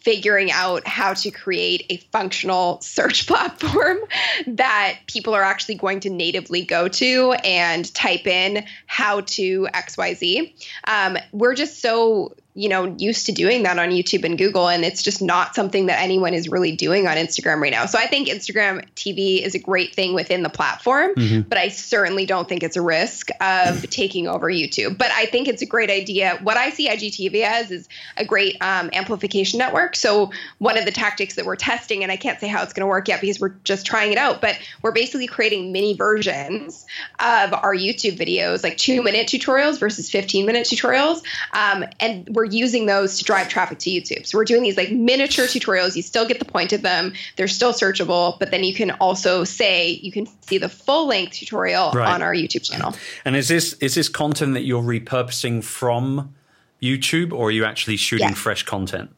figuring 0.00 0.52
out 0.52 0.86
how 0.86 1.12
to 1.12 1.32
create 1.32 1.84
a 1.90 1.96
functional 2.12 2.80
search 2.80 3.26
platform 3.28 3.98
that 4.46 4.98
people 5.08 5.34
are 5.34 5.42
actually 5.42 5.74
going 5.74 5.98
to 5.98 6.10
natively 6.10 6.64
go 6.64 6.86
to 6.86 7.32
and 7.44 7.92
type 7.92 8.24
in 8.24 8.64
how 8.86 9.20
to 9.22 9.66
XYZ. 9.74 10.52
Um, 10.84 11.18
we're 11.32 11.54
just 11.54 11.80
so 11.80 12.36
you 12.56 12.70
know 12.70 12.96
used 12.98 13.26
to 13.26 13.32
doing 13.32 13.62
that 13.64 13.78
on 13.78 13.90
YouTube 13.90 14.24
and 14.24 14.38
Google 14.38 14.68
and 14.68 14.82
it's 14.84 15.02
just 15.02 15.20
not 15.20 15.54
something 15.54 15.86
that 15.86 16.00
anyone 16.00 16.32
is 16.32 16.48
really 16.48 16.74
doing 16.74 17.06
on 17.06 17.16
Instagram 17.16 17.60
right 17.60 17.70
now. 17.70 17.84
So 17.84 17.98
I 17.98 18.06
think 18.06 18.28
Instagram 18.28 18.82
TV 18.96 19.42
is 19.42 19.54
a 19.54 19.58
great 19.58 19.94
thing 19.94 20.14
within 20.14 20.42
the 20.42 20.48
platform, 20.48 21.14
mm-hmm. 21.14 21.42
but 21.42 21.58
I 21.58 21.68
certainly 21.68 22.24
don't 22.24 22.48
think 22.48 22.62
it's 22.62 22.76
a 22.76 22.80
risk 22.80 23.28
of 23.42 23.88
taking 23.90 24.26
over 24.26 24.50
YouTube. 24.50 24.96
But 24.96 25.10
I 25.12 25.26
think 25.26 25.48
it's 25.48 25.60
a 25.60 25.66
great 25.66 25.90
idea. 25.90 26.38
What 26.42 26.56
I 26.56 26.70
see 26.70 26.88
IGTV 26.88 27.42
as 27.42 27.70
is 27.70 27.88
a 28.16 28.24
great 28.24 28.56
um, 28.62 28.88
amplification 28.94 29.58
network. 29.58 29.94
So 29.94 30.30
one 30.58 30.78
of 30.78 30.86
the 30.86 30.92
tactics 30.92 31.34
that 31.34 31.44
we're 31.44 31.56
testing 31.56 32.02
and 32.02 32.10
I 32.10 32.16
can't 32.16 32.40
say 32.40 32.48
how 32.48 32.62
it's 32.62 32.72
going 32.72 32.84
to 32.84 32.88
work 32.88 33.08
yet 33.08 33.20
because 33.20 33.38
we're 33.38 33.54
just 33.64 33.84
trying 33.84 34.12
it 34.12 34.18
out, 34.18 34.40
but 34.40 34.58
we're 34.80 34.92
basically 34.92 35.26
creating 35.26 35.72
mini 35.72 35.94
versions 35.94 36.86
of 37.20 37.52
our 37.52 37.74
YouTube 37.74 38.16
videos, 38.16 38.62
like 38.62 38.78
2-minute 38.78 39.26
tutorials 39.26 39.78
versus 39.78 40.10
15-minute 40.10 40.66
tutorials. 40.66 41.22
Um, 41.52 41.84
and 42.00 42.26
we're 42.30 42.45
using 42.52 42.86
those 42.86 43.18
to 43.18 43.24
drive 43.24 43.48
traffic 43.48 43.78
to 43.80 43.90
YouTube. 43.90 44.26
So 44.26 44.38
we're 44.38 44.44
doing 44.44 44.62
these 44.62 44.76
like 44.76 44.92
miniature 44.92 45.46
tutorials. 45.46 45.96
You 45.96 46.02
still 46.02 46.26
get 46.26 46.38
the 46.38 46.44
point 46.44 46.72
of 46.72 46.82
them. 46.82 47.12
They're 47.36 47.48
still 47.48 47.72
searchable, 47.72 48.38
but 48.38 48.50
then 48.50 48.64
you 48.64 48.74
can 48.74 48.92
also 48.92 49.44
say 49.44 49.90
you 49.90 50.12
can 50.12 50.26
see 50.42 50.58
the 50.58 50.68
full 50.68 51.06
length 51.06 51.32
tutorial 51.32 51.90
right. 51.92 52.08
on 52.08 52.22
our 52.22 52.34
YouTube 52.34 52.62
channel. 52.62 52.94
And 53.24 53.36
is 53.36 53.48
this 53.48 53.74
is 53.74 53.94
this 53.94 54.08
content 54.08 54.54
that 54.54 54.62
you're 54.62 54.82
repurposing 54.82 55.64
from 55.64 56.34
YouTube 56.82 57.32
or 57.32 57.48
are 57.48 57.50
you 57.50 57.64
actually 57.64 57.96
shooting 57.96 58.34
fresh 58.34 58.62
content? 58.62 59.10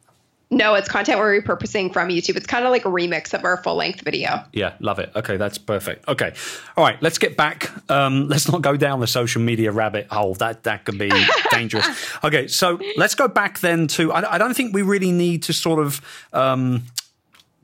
No, 0.50 0.74
it's 0.74 0.88
content 0.88 1.18
we're 1.18 1.42
repurposing 1.42 1.92
from 1.92 2.08
YouTube. 2.08 2.36
It's 2.36 2.46
kind 2.46 2.64
of 2.64 2.70
like 2.70 2.86
a 2.86 2.88
remix 2.88 3.34
of 3.34 3.44
our 3.44 3.62
full 3.62 3.76
length 3.76 4.00
video. 4.00 4.42
Yeah, 4.52 4.74
love 4.80 4.98
it. 4.98 5.12
Okay, 5.14 5.36
that's 5.36 5.58
perfect. 5.58 6.08
Okay, 6.08 6.32
all 6.76 6.84
right, 6.84 7.00
let's 7.02 7.18
get 7.18 7.36
back. 7.36 7.70
Um, 7.90 8.28
let's 8.28 8.50
not 8.50 8.62
go 8.62 8.76
down 8.76 9.00
the 9.00 9.06
social 9.06 9.42
media 9.42 9.72
rabbit 9.72 10.06
hole. 10.10 10.34
That 10.34 10.62
that 10.62 10.86
could 10.86 10.98
be 10.98 11.10
dangerous. 11.50 11.86
Okay, 12.24 12.48
so 12.48 12.80
let's 12.96 13.14
go 13.14 13.28
back 13.28 13.58
then 13.60 13.88
to. 13.88 14.10
I, 14.12 14.34
I, 14.34 14.38
don't 14.38 14.54
think 14.54 14.74
we 14.74 14.80
really 14.82 15.12
need 15.12 15.42
to 15.44 15.52
sort 15.52 15.80
of. 15.80 16.00
Um, 16.32 16.84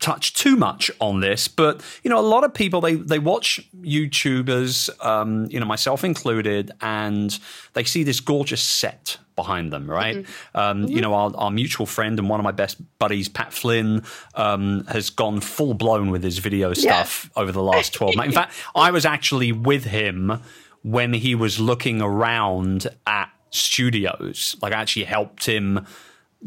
touch 0.00 0.34
too 0.34 0.54
much 0.54 0.90
on 1.00 1.20
this, 1.20 1.48
but 1.48 1.80
you 2.02 2.10
know, 2.10 2.18
a 2.18 2.20
lot 2.20 2.44
of 2.44 2.52
people 2.52 2.82
they 2.82 2.96
they 2.96 3.18
watch 3.18 3.60
YouTubers, 3.80 4.90
um, 5.02 5.46
you 5.50 5.58
know, 5.58 5.64
myself 5.64 6.04
included, 6.04 6.72
and 6.82 7.38
they 7.72 7.84
see 7.84 8.02
this 8.02 8.20
gorgeous 8.20 8.62
set 8.62 9.16
behind 9.36 9.72
them, 9.72 9.90
right? 9.90 10.16
Mm-hmm. 10.16 10.58
Um, 10.58 10.82
mm-hmm. 10.82 10.92
You 10.92 11.00
know, 11.00 11.14
our, 11.14 11.32
our, 11.36 11.50
mutual 11.50 11.86
friend 11.86 12.18
and 12.18 12.28
one 12.28 12.40
of 12.40 12.44
my 12.44 12.52
best 12.52 12.78
buddies, 12.98 13.28
Pat 13.28 13.52
Flynn, 13.52 14.02
um, 14.34 14.84
has 14.86 15.10
gone 15.10 15.40
full 15.40 15.74
blown 15.74 16.10
with 16.10 16.22
his 16.22 16.38
video 16.38 16.72
stuff 16.74 17.30
yeah. 17.34 17.42
over 17.42 17.52
the 17.52 17.62
last 17.62 17.92
12 17.94 18.16
months. 18.16 18.28
In 18.28 18.32
fact, 18.42 18.54
I 18.74 18.90
was 18.90 19.04
actually 19.04 19.52
with 19.52 19.84
him 19.84 20.40
when 20.82 21.12
he 21.14 21.34
was 21.34 21.58
looking 21.58 22.00
around 22.00 22.86
at 23.06 23.30
studios. 23.50 24.56
Like, 24.60 24.72
I 24.72 24.80
actually 24.80 25.04
helped 25.04 25.46
him 25.46 25.86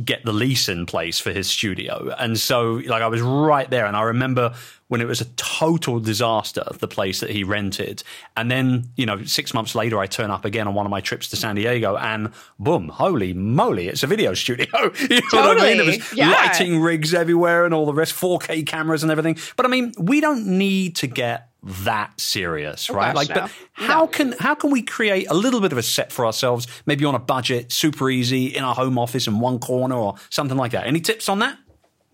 get 0.03 0.23
the 0.23 0.33
lease 0.33 0.69
in 0.69 0.86
place 0.86 1.19
for 1.19 1.31
his 1.31 1.49
studio. 1.49 2.13
And 2.19 2.38
so, 2.38 2.81
like, 2.86 3.01
I 3.01 3.07
was 3.07 3.21
right 3.21 3.69
there. 3.69 3.86
And 3.86 3.95
I 3.95 4.03
remember 4.03 4.53
when 4.89 5.01
it 5.01 5.07
was 5.07 5.21
a 5.21 5.25
total 5.36 5.99
disaster, 5.99 6.63
the 6.79 6.88
place 6.88 7.19
that 7.19 7.29
he 7.29 7.43
rented. 7.43 8.03
And 8.36 8.49
then, 8.49 8.86
you 8.95 9.05
know, 9.05 9.23
six 9.23 9.53
months 9.53 9.75
later, 9.75 9.99
I 9.99 10.07
turn 10.07 10.31
up 10.31 10.45
again 10.45 10.67
on 10.67 10.73
one 10.73 10.86
of 10.86 10.89
my 10.89 11.01
trips 11.01 11.27
to 11.29 11.36
San 11.36 11.55
Diego 11.55 11.97
and 11.97 12.31
boom, 12.60 12.89
holy 12.89 13.33
moly, 13.33 13.88
it's 13.88 14.03
a 14.03 14.07
video 14.07 14.33
studio. 14.33 14.67
you 15.10 15.10
know 15.10 15.21
totally. 15.31 15.47
what 15.47 15.62
I 15.62 15.67
mean? 15.67 15.77
There 15.77 15.86
was 15.86 16.13
yeah. 16.13 16.31
lighting 16.31 16.79
rigs 16.79 17.13
everywhere 17.13 17.65
and 17.65 17.73
all 17.73 17.86
the 17.86 17.93
rest, 17.93 18.13
4K 18.15 18.65
cameras 18.65 19.03
and 19.03 19.12
everything. 19.12 19.38
But 19.55 19.65
I 19.65 19.69
mean, 19.69 19.93
we 19.99 20.21
don't 20.21 20.45
need 20.45 20.95
to 20.97 21.07
get 21.07 21.46
that 21.63 22.19
serious, 22.19 22.89
oh, 22.89 22.93
right? 22.93 23.15
Like, 23.15 23.29
no. 23.29 23.35
but 23.35 23.51
how 23.73 24.01
no. 24.01 24.07
can 24.07 24.31
how 24.39 24.55
can 24.55 24.71
we 24.71 24.81
create 24.81 25.27
a 25.29 25.33
little 25.33 25.59
bit 25.59 25.71
of 25.71 25.77
a 25.77 25.83
set 25.83 26.11
for 26.11 26.25
ourselves, 26.25 26.67
maybe 26.85 27.05
on 27.05 27.15
a 27.15 27.19
budget, 27.19 27.71
super 27.71 28.09
easy, 28.09 28.47
in 28.47 28.63
our 28.63 28.75
home 28.75 28.97
office 28.97 29.27
in 29.27 29.39
one 29.39 29.59
corner 29.59 29.95
or 29.95 30.15
something 30.29 30.57
like 30.57 30.71
that? 30.71 30.87
Any 30.87 31.01
tips 31.01 31.29
on 31.29 31.39
that? 31.39 31.57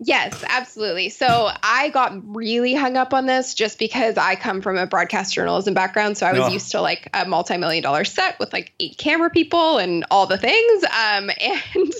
Yes, 0.00 0.42
absolutely. 0.48 1.08
So 1.08 1.50
I 1.62 1.88
got 1.90 2.12
really 2.34 2.74
hung 2.74 2.96
up 2.96 3.14
on 3.14 3.26
this 3.26 3.54
just 3.54 3.78
because 3.78 4.18
I 4.18 4.34
come 4.34 4.60
from 4.60 4.76
a 4.76 4.86
broadcast 4.86 5.32
journalism 5.32 5.72
background. 5.72 6.18
So 6.18 6.26
I 6.26 6.32
was 6.32 6.42
oh. 6.42 6.48
used 6.48 6.72
to 6.72 6.80
like 6.80 7.08
a 7.14 7.24
multi-million 7.24 7.84
dollar 7.84 8.04
set 8.04 8.36
with 8.40 8.52
like 8.52 8.72
eight 8.80 8.98
camera 8.98 9.30
people 9.30 9.78
and 9.78 10.04
all 10.10 10.26
the 10.26 10.36
things. 10.36 10.84
Um, 10.84 11.30
and 11.40 11.92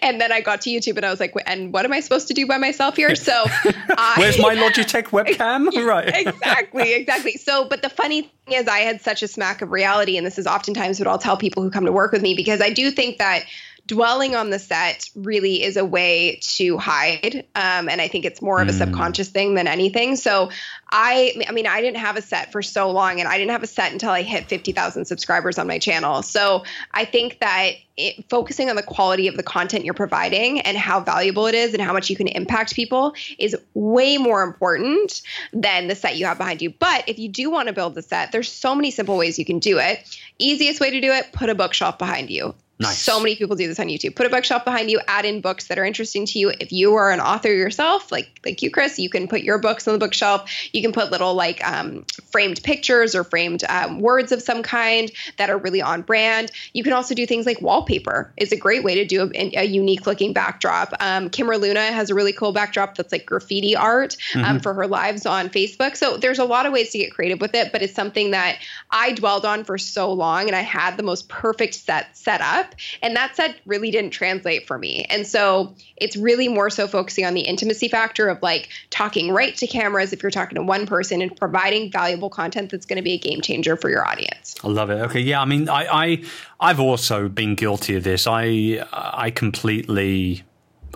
and 0.00 0.20
then 0.20 0.30
I 0.30 0.40
got 0.40 0.60
to 0.62 0.70
YouTube 0.70 0.96
and 0.96 1.04
I 1.04 1.10
was 1.10 1.18
like, 1.18 1.34
and 1.44 1.72
what 1.72 1.84
am 1.84 1.92
I 1.92 2.00
supposed 2.00 2.28
to 2.28 2.34
do 2.34 2.46
by 2.46 2.56
myself 2.56 2.94
here? 2.94 3.16
So 3.16 3.32
I, 3.44 4.14
where's 4.16 4.38
my 4.38 4.54
Logitech 4.54 5.04
webcam? 5.10 5.70
right. 5.84 6.26
exactly, 6.26 6.92
exactly. 6.94 7.32
So, 7.32 7.64
but 7.64 7.82
the 7.82 7.90
funny 7.90 8.22
thing 8.22 8.58
is, 8.58 8.68
I 8.68 8.78
had 8.78 9.00
such 9.00 9.24
a 9.24 9.28
smack 9.28 9.60
of 9.60 9.72
reality, 9.72 10.16
and 10.16 10.24
this 10.24 10.38
is 10.38 10.46
oftentimes 10.46 11.00
what 11.00 11.08
I'll 11.08 11.18
tell 11.18 11.36
people 11.36 11.64
who 11.64 11.70
come 11.70 11.84
to 11.84 11.92
work 11.92 12.12
with 12.12 12.22
me 12.22 12.34
because 12.34 12.60
I 12.60 12.70
do 12.70 12.92
think 12.92 13.18
that 13.18 13.44
dwelling 13.86 14.34
on 14.34 14.50
the 14.50 14.58
set 14.58 15.08
really 15.14 15.62
is 15.62 15.76
a 15.76 15.84
way 15.84 16.38
to 16.42 16.78
hide 16.78 17.44
um, 17.54 17.88
and 17.88 18.00
i 18.00 18.08
think 18.08 18.24
it's 18.24 18.40
more 18.40 18.60
of 18.60 18.68
a 18.68 18.72
mm. 18.72 18.78
subconscious 18.78 19.28
thing 19.28 19.54
than 19.54 19.66
anything. 19.66 20.16
So 20.16 20.50
i 20.90 21.32
i 21.48 21.52
mean 21.52 21.66
i 21.66 21.80
didn't 21.80 21.98
have 21.98 22.16
a 22.16 22.22
set 22.22 22.52
for 22.52 22.62
so 22.62 22.90
long 22.90 23.20
and 23.20 23.28
i 23.28 23.38
didn't 23.38 23.52
have 23.52 23.62
a 23.62 23.66
set 23.66 23.92
until 23.92 24.10
i 24.10 24.22
hit 24.22 24.48
50000 24.48 25.04
subscribers 25.04 25.58
on 25.58 25.66
my 25.66 25.78
channel. 25.78 26.22
So 26.22 26.64
i 26.92 27.04
think 27.04 27.38
that 27.40 27.72
it, 27.96 28.28
focusing 28.30 28.70
on 28.70 28.76
the 28.76 28.82
quality 28.82 29.28
of 29.28 29.36
the 29.36 29.42
content 29.42 29.84
you're 29.84 29.94
providing 29.94 30.60
and 30.60 30.76
how 30.76 31.00
valuable 31.00 31.46
it 31.46 31.54
is 31.54 31.74
and 31.74 31.82
how 31.82 31.92
much 31.92 32.08
you 32.08 32.16
can 32.16 32.28
impact 32.28 32.74
people 32.74 33.14
is 33.38 33.56
way 33.74 34.16
more 34.16 34.42
important 34.42 35.22
than 35.52 35.88
the 35.88 35.94
set 35.94 36.16
you 36.16 36.24
have 36.26 36.38
behind 36.38 36.62
you. 36.62 36.70
But 36.70 37.08
if 37.08 37.18
you 37.18 37.28
do 37.28 37.50
want 37.50 37.68
to 37.68 37.74
build 37.74 37.94
the 37.94 38.02
set 38.02 38.32
there's 38.32 38.50
so 38.50 38.74
many 38.74 38.90
simple 38.90 39.16
ways 39.16 39.38
you 39.38 39.44
can 39.44 39.58
do 39.58 39.78
it. 39.78 40.18
Easiest 40.38 40.80
way 40.80 40.90
to 40.90 41.00
do 41.00 41.12
it 41.12 41.32
put 41.32 41.50
a 41.50 41.54
bookshelf 41.54 41.98
behind 41.98 42.30
you 42.30 42.54
Nice. 42.80 42.98
So 42.98 43.20
many 43.20 43.36
people 43.36 43.56
do 43.56 43.66
this 43.66 43.78
on 43.78 43.88
YouTube. 43.88 44.16
Put 44.16 44.24
a 44.24 44.30
bookshelf 44.30 44.64
behind 44.64 44.90
you, 44.90 45.00
add 45.06 45.26
in 45.26 45.42
books 45.42 45.66
that 45.66 45.78
are 45.78 45.84
interesting 45.84 46.24
to 46.24 46.38
you. 46.38 46.50
If 46.60 46.72
you 46.72 46.94
are 46.94 47.10
an 47.10 47.20
author 47.20 47.52
yourself, 47.52 48.10
like 48.10 48.40
like 48.42 48.62
you, 48.62 48.70
Chris, 48.70 48.98
you 48.98 49.10
can 49.10 49.28
put 49.28 49.42
your 49.42 49.58
books 49.58 49.86
on 49.86 49.92
the 49.92 49.98
bookshelf. 49.98 50.50
You 50.72 50.80
can 50.80 50.90
put 50.90 51.10
little 51.10 51.34
like 51.34 51.62
um, 51.62 52.06
framed 52.32 52.62
pictures 52.62 53.14
or 53.14 53.22
framed 53.22 53.64
um, 53.68 54.00
words 54.00 54.32
of 54.32 54.40
some 54.40 54.62
kind 54.62 55.12
that 55.36 55.50
are 55.50 55.58
really 55.58 55.82
on 55.82 56.00
brand. 56.00 56.52
You 56.72 56.82
can 56.82 56.94
also 56.94 57.14
do 57.14 57.26
things 57.26 57.44
like 57.44 57.60
wallpaper 57.60 58.32
is 58.38 58.50
a 58.50 58.56
great 58.56 58.82
way 58.82 58.94
to 58.94 59.04
do 59.04 59.30
a, 59.34 59.58
a 59.58 59.64
unique 59.64 60.06
looking 60.06 60.32
backdrop. 60.32 60.94
Um, 61.00 61.28
Kimra 61.28 61.60
Luna 61.60 61.92
has 61.92 62.08
a 62.08 62.14
really 62.14 62.32
cool 62.32 62.52
backdrop 62.52 62.96
that's 62.96 63.12
like 63.12 63.26
graffiti 63.26 63.76
art 63.76 64.16
um, 64.34 64.42
mm-hmm. 64.42 64.58
for 64.58 64.72
her 64.72 64.86
lives 64.86 65.26
on 65.26 65.50
Facebook. 65.50 65.98
So 65.98 66.16
there's 66.16 66.38
a 66.38 66.44
lot 66.44 66.64
of 66.64 66.72
ways 66.72 66.92
to 66.92 66.98
get 66.98 67.12
creative 67.12 67.42
with 67.42 67.54
it, 67.54 67.72
but 67.72 67.82
it's 67.82 67.94
something 67.94 68.30
that 68.30 68.56
I 68.90 69.12
dwelled 69.12 69.44
on 69.44 69.64
for 69.64 69.76
so 69.76 70.10
long, 70.10 70.46
and 70.46 70.56
I 70.56 70.62
had 70.62 70.96
the 70.96 71.02
most 71.02 71.28
perfect 71.28 71.74
set 71.74 72.16
set 72.16 72.40
up 72.40 72.69
and 73.02 73.16
that 73.16 73.36
set 73.36 73.56
really 73.66 73.90
didn't 73.90 74.10
translate 74.10 74.66
for 74.66 74.78
me. 74.78 75.04
And 75.10 75.26
so 75.26 75.74
it's 75.96 76.16
really 76.16 76.48
more 76.48 76.70
so 76.70 76.86
focusing 76.86 77.24
on 77.24 77.34
the 77.34 77.42
intimacy 77.42 77.88
factor 77.88 78.28
of 78.28 78.42
like 78.42 78.68
talking 78.90 79.32
right 79.32 79.56
to 79.56 79.66
cameras 79.66 80.12
if 80.12 80.22
you're 80.22 80.30
talking 80.30 80.56
to 80.56 80.62
one 80.62 80.86
person 80.86 81.22
and 81.22 81.36
providing 81.36 81.90
valuable 81.90 82.30
content 82.30 82.70
that's 82.70 82.86
going 82.86 82.96
to 82.96 83.02
be 83.02 83.12
a 83.12 83.18
game 83.18 83.40
changer 83.40 83.76
for 83.76 83.90
your 83.90 84.06
audience. 84.06 84.54
I 84.64 84.68
love 84.68 84.90
it. 84.90 85.00
Okay. 85.02 85.20
Yeah. 85.20 85.40
I 85.40 85.44
mean, 85.44 85.68
I, 85.68 85.86
I 85.86 86.24
I've 86.60 86.80
also 86.80 87.28
been 87.28 87.54
guilty 87.54 87.96
of 87.96 88.04
this. 88.04 88.26
I 88.26 88.84
I 88.92 89.30
completely 89.30 90.42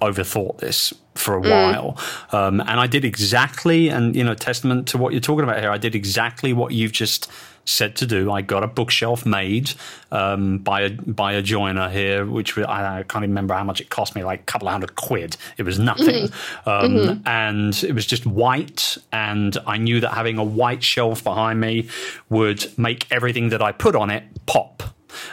overthought 0.02 0.58
this 0.58 0.92
for 1.14 1.36
a 1.36 1.40
mm. 1.40 1.50
while. 1.50 1.98
Um, 2.32 2.60
and 2.60 2.80
I 2.80 2.86
did 2.86 3.04
exactly, 3.04 3.88
and 3.88 4.14
you 4.16 4.24
know, 4.24 4.34
testament 4.34 4.88
to 4.88 4.98
what 4.98 5.12
you're 5.12 5.20
talking 5.20 5.44
about 5.44 5.60
here, 5.60 5.70
I 5.70 5.78
did 5.78 5.94
exactly 5.94 6.52
what 6.52 6.72
you've 6.72 6.92
just 6.92 7.30
said 7.64 7.96
to 7.96 8.06
do. 8.06 8.30
I 8.30 8.42
got 8.42 8.62
a 8.62 8.66
bookshelf 8.66 9.24
made 9.24 9.72
um, 10.10 10.58
by 10.58 10.82
a 10.82 10.90
by 10.90 11.32
a 11.32 11.42
joiner 11.42 11.88
here, 11.88 12.26
which 12.26 12.56
I, 12.58 12.98
I, 12.98 13.02
can't 13.02 13.22
even 13.22 13.30
remember 13.30 13.54
how 13.54 13.64
much 13.64 13.80
it 13.80 13.90
cost 13.90 14.14
me, 14.14 14.24
like 14.24 14.40
a 14.40 14.44
couple 14.44 14.68
of 14.68 14.72
hundred 14.72 14.96
quid. 14.96 15.36
It 15.56 15.62
was 15.64 15.78
nothing, 15.78 16.28
mm-hmm. 16.28 16.68
Um, 16.68 16.92
mm-hmm. 16.92 17.28
and 17.28 17.84
it 17.84 17.92
was 17.92 18.06
just 18.06 18.26
white. 18.26 18.96
And 19.12 19.56
I 19.66 19.78
knew 19.78 20.00
that 20.00 20.12
having 20.12 20.38
a 20.38 20.44
white 20.44 20.82
shelf 20.82 21.24
behind 21.24 21.60
me 21.60 21.88
would 22.28 22.66
make 22.78 23.10
everything 23.10 23.48
that 23.50 23.62
I 23.62 23.72
put 23.72 23.96
on 23.96 24.10
it 24.10 24.24
pop. 24.46 24.82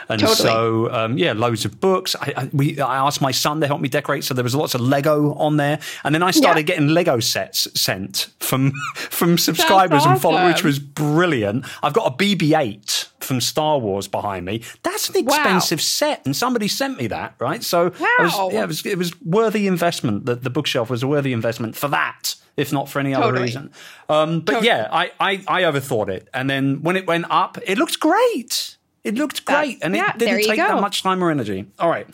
And 0.08 0.20
totally. 0.20 0.48
so, 0.48 0.92
um, 0.92 1.18
yeah, 1.18 1.32
loads 1.32 1.64
of 1.64 1.80
books. 1.80 2.16
I, 2.16 2.32
I, 2.36 2.50
we, 2.52 2.80
I 2.80 2.96
asked 2.96 3.20
my 3.20 3.30
son 3.30 3.60
to 3.60 3.66
help 3.66 3.80
me 3.80 3.88
decorate, 3.88 4.24
so 4.24 4.34
there 4.34 4.44
was 4.44 4.54
lots 4.54 4.74
of 4.74 4.80
Lego 4.80 5.34
on 5.34 5.56
there. 5.56 5.78
And 6.04 6.14
then 6.14 6.22
I 6.22 6.30
started 6.30 6.60
yeah. 6.60 6.74
getting 6.74 6.88
Lego 6.88 7.20
sets 7.20 7.68
sent 7.80 8.28
from 8.40 8.72
from 8.94 9.38
subscribers 9.38 10.00
awesome. 10.00 10.12
and 10.12 10.20
followers, 10.20 10.54
which 10.54 10.64
was 10.64 10.78
brilliant. 10.78 11.66
I've 11.82 11.92
got 11.92 12.12
a 12.12 12.16
BB-8 12.16 13.08
from 13.20 13.40
Star 13.40 13.78
Wars 13.78 14.08
behind 14.08 14.44
me. 14.44 14.62
That's 14.82 15.08
an 15.08 15.16
expensive 15.16 15.78
wow. 15.78 15.82
set, 15.82 16.26
and 16.26 16.34
somebody 16.34 16.68
sent 16.68 16.98
me 16.98 17.06
that, 17.08 17.34
right? 17.38 17.62
So, 17.62 17.92
wow. 17.98 18.16
was, 18.18 18.52
yeah, 18.52 18.62
it 18.62 18.68
was, 18.68 18.86
it 18.86 18.98
was 18.98 19.20
worthy 19.22 19.66
investment. 19.66 20.26
The, 20.26 20.34
the 20.34 20.50
bookshelf 20.50 20.90
was 20.90 21.02
a 21.02 21.08
worthy 21.08 21.32
investment 21.32 21.76
for 21.76 21.88
that 21.88 22.34
if 22.56 22.72
not 22.72 22.88
for 22.88 23.00
any 23.00 23.12
totally. 23.12 23.32
other 23.32 23.42
reason. 23.42 23.70
Um, 24.08 24.40
but 24.40 24.52
totally. 24.52 24.68
yeah, 24.68 24.88
I, 24.92 25.10
I, 25.18 25.44
I 25.48 25.62
overthought 25.62 26.08
it. 26.08 26.28
And 26.34 26.48
then 26.48 26.82
when 26.82 26.96
it 26.96 27.06
went 27.06 27.26
up, 27.30 27.58
it 27.66 27.78
looked 27.78 27.98
great. 28.00 28.76
It 29.04 29.14
looked 29.16 29.44
great, 29.44 29.78
and 29.82 29.94
yeah, 29.94 30.12
it 30.12 30.18
didn't 30.18 30.44
take 30.44 30.56
that 30.56 30.80
much 30.80 31.02
time 31.02 31.22
or 31.22 31.30
energy. 31.30 31.66
All 31.78 31.90
right, 31.90 32.06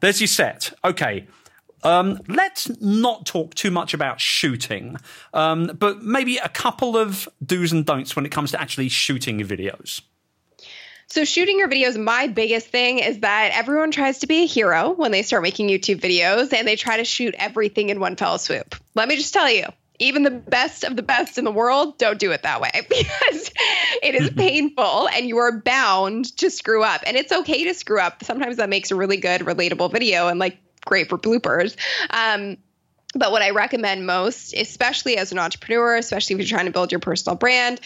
there's 0.00 0.20
your 0.20 0.28
set. 0.28 0.72
Okay, 0.84 1.26
um, 1.82 2.20
let's 2.28 2.68
not 2.80 3.26
talk 3.26 3.54
too 3.54 3.70
much 3.70 3.94
about 3.94 4.20
shooting, 4.20 4.96
um, 5.34 5.72
but 5.78 6.02
maybe 6.02 6.38
a 6.38 6.48
couple 6.48 6.96
of 6.96 7.28
do's 7.44 7.72
and 7.72 7.84
don'ts 7.84 8.16
when 8.16 8.26
it 8.26 8.32
comes 8.32 8.50
to 8.52 8.60
actually 8.60 8.88
shooting 8.88 9.40
videos. 9.40 10.02
So, 11.08 11.24
shooting 11.24 11.58
your 11.58 11.68
videos, 11.68 11.96
my 12.02 12.26
biggest 12.26 12.66
thing 12.66 12.98
is 12.98 13.20
that 13.20 13.52
everyone 13.54 13.92
tries 13.92 14.18
to 14.20 14.26
be 14.26 14.42
a 14.42 14.46
hero 14.46 14.90
when 14.90 15.12
they 15.12 15.22
start 15.22 15.42
making 15.42 15.68
YouTube 15.68 16.00
videos 16.00 16.52
and 16.52 16.66
they 16.66 16.74
try 16.74 16.96
to 16.96 17.04
shoot 17.04 17.34
everything 17.38 17.90
in 17.90 18.00
one 18.00 18.16
fell 18.16 18.38
swoop. 18.38 18.74
Let 18.96 19.06
me 19.06 19.16
just 19.16 19.32
tell 19.32 19.48
you, 19.48 19.66
even 19.98 20.22
the 20.22 20.30
best 20.30 20.84
of 20.84 20.96
the 20.96 21.02
best 21.02 21.38
in 21.38 21.44
the 21.44 21.50
world 21.50 21.98
don't 21.98 22.18
do 22.18 22.32
it 22.32 22.42
that 22.42 22.60
way 22.60 22.70
because 22.88 23.50
it 24.02 24.14
is 24.14 24.30
painful 24.36 25.08
and 25.08 25.26
you 25.26 25.38
are 25.38 25.60
bound 25.60 26.36
to 26.38 26.50
screw 26.50 26.82
up. 26.82 27.02
And 27.06 27.16
it's 27.16 27.32
okay 27.32 27.64
to 27.64 27.74
screw 27.74 28.00
up. 28.00 28.24
Sometimes 28.24 28.56
that 28.56 28.68
makes 28.68 28.90
a 28.90 28.94
really 28.96 29.16
good, 29.16 29.42
relatable 29.42 29.92
video 29.92 30.28
and 30.28 30.38
like 30.38 30.58
great 30.84 31.08
for 31.08 31.18
bloopers. 31.18 31.76
Um, 32.10 32.56
but 33.14 33.32
what 33.32 33.42
I 33.42 33.50
recommend 33.50 34.06
most, 34.06 34.52
especially 34.54 35.16
as 35.16 35.32
an 35.32 35.38
entrepreneur, 35.38 35.96
especially 35.96 36.34
if 36.34 36.40
you're 36.40 36.56
trying 36.56 36.66
to 36.66 36.72
build 36.72 36.92
your 36.92 37.00
personal 37.00 37.36
brand, 37.36 37.80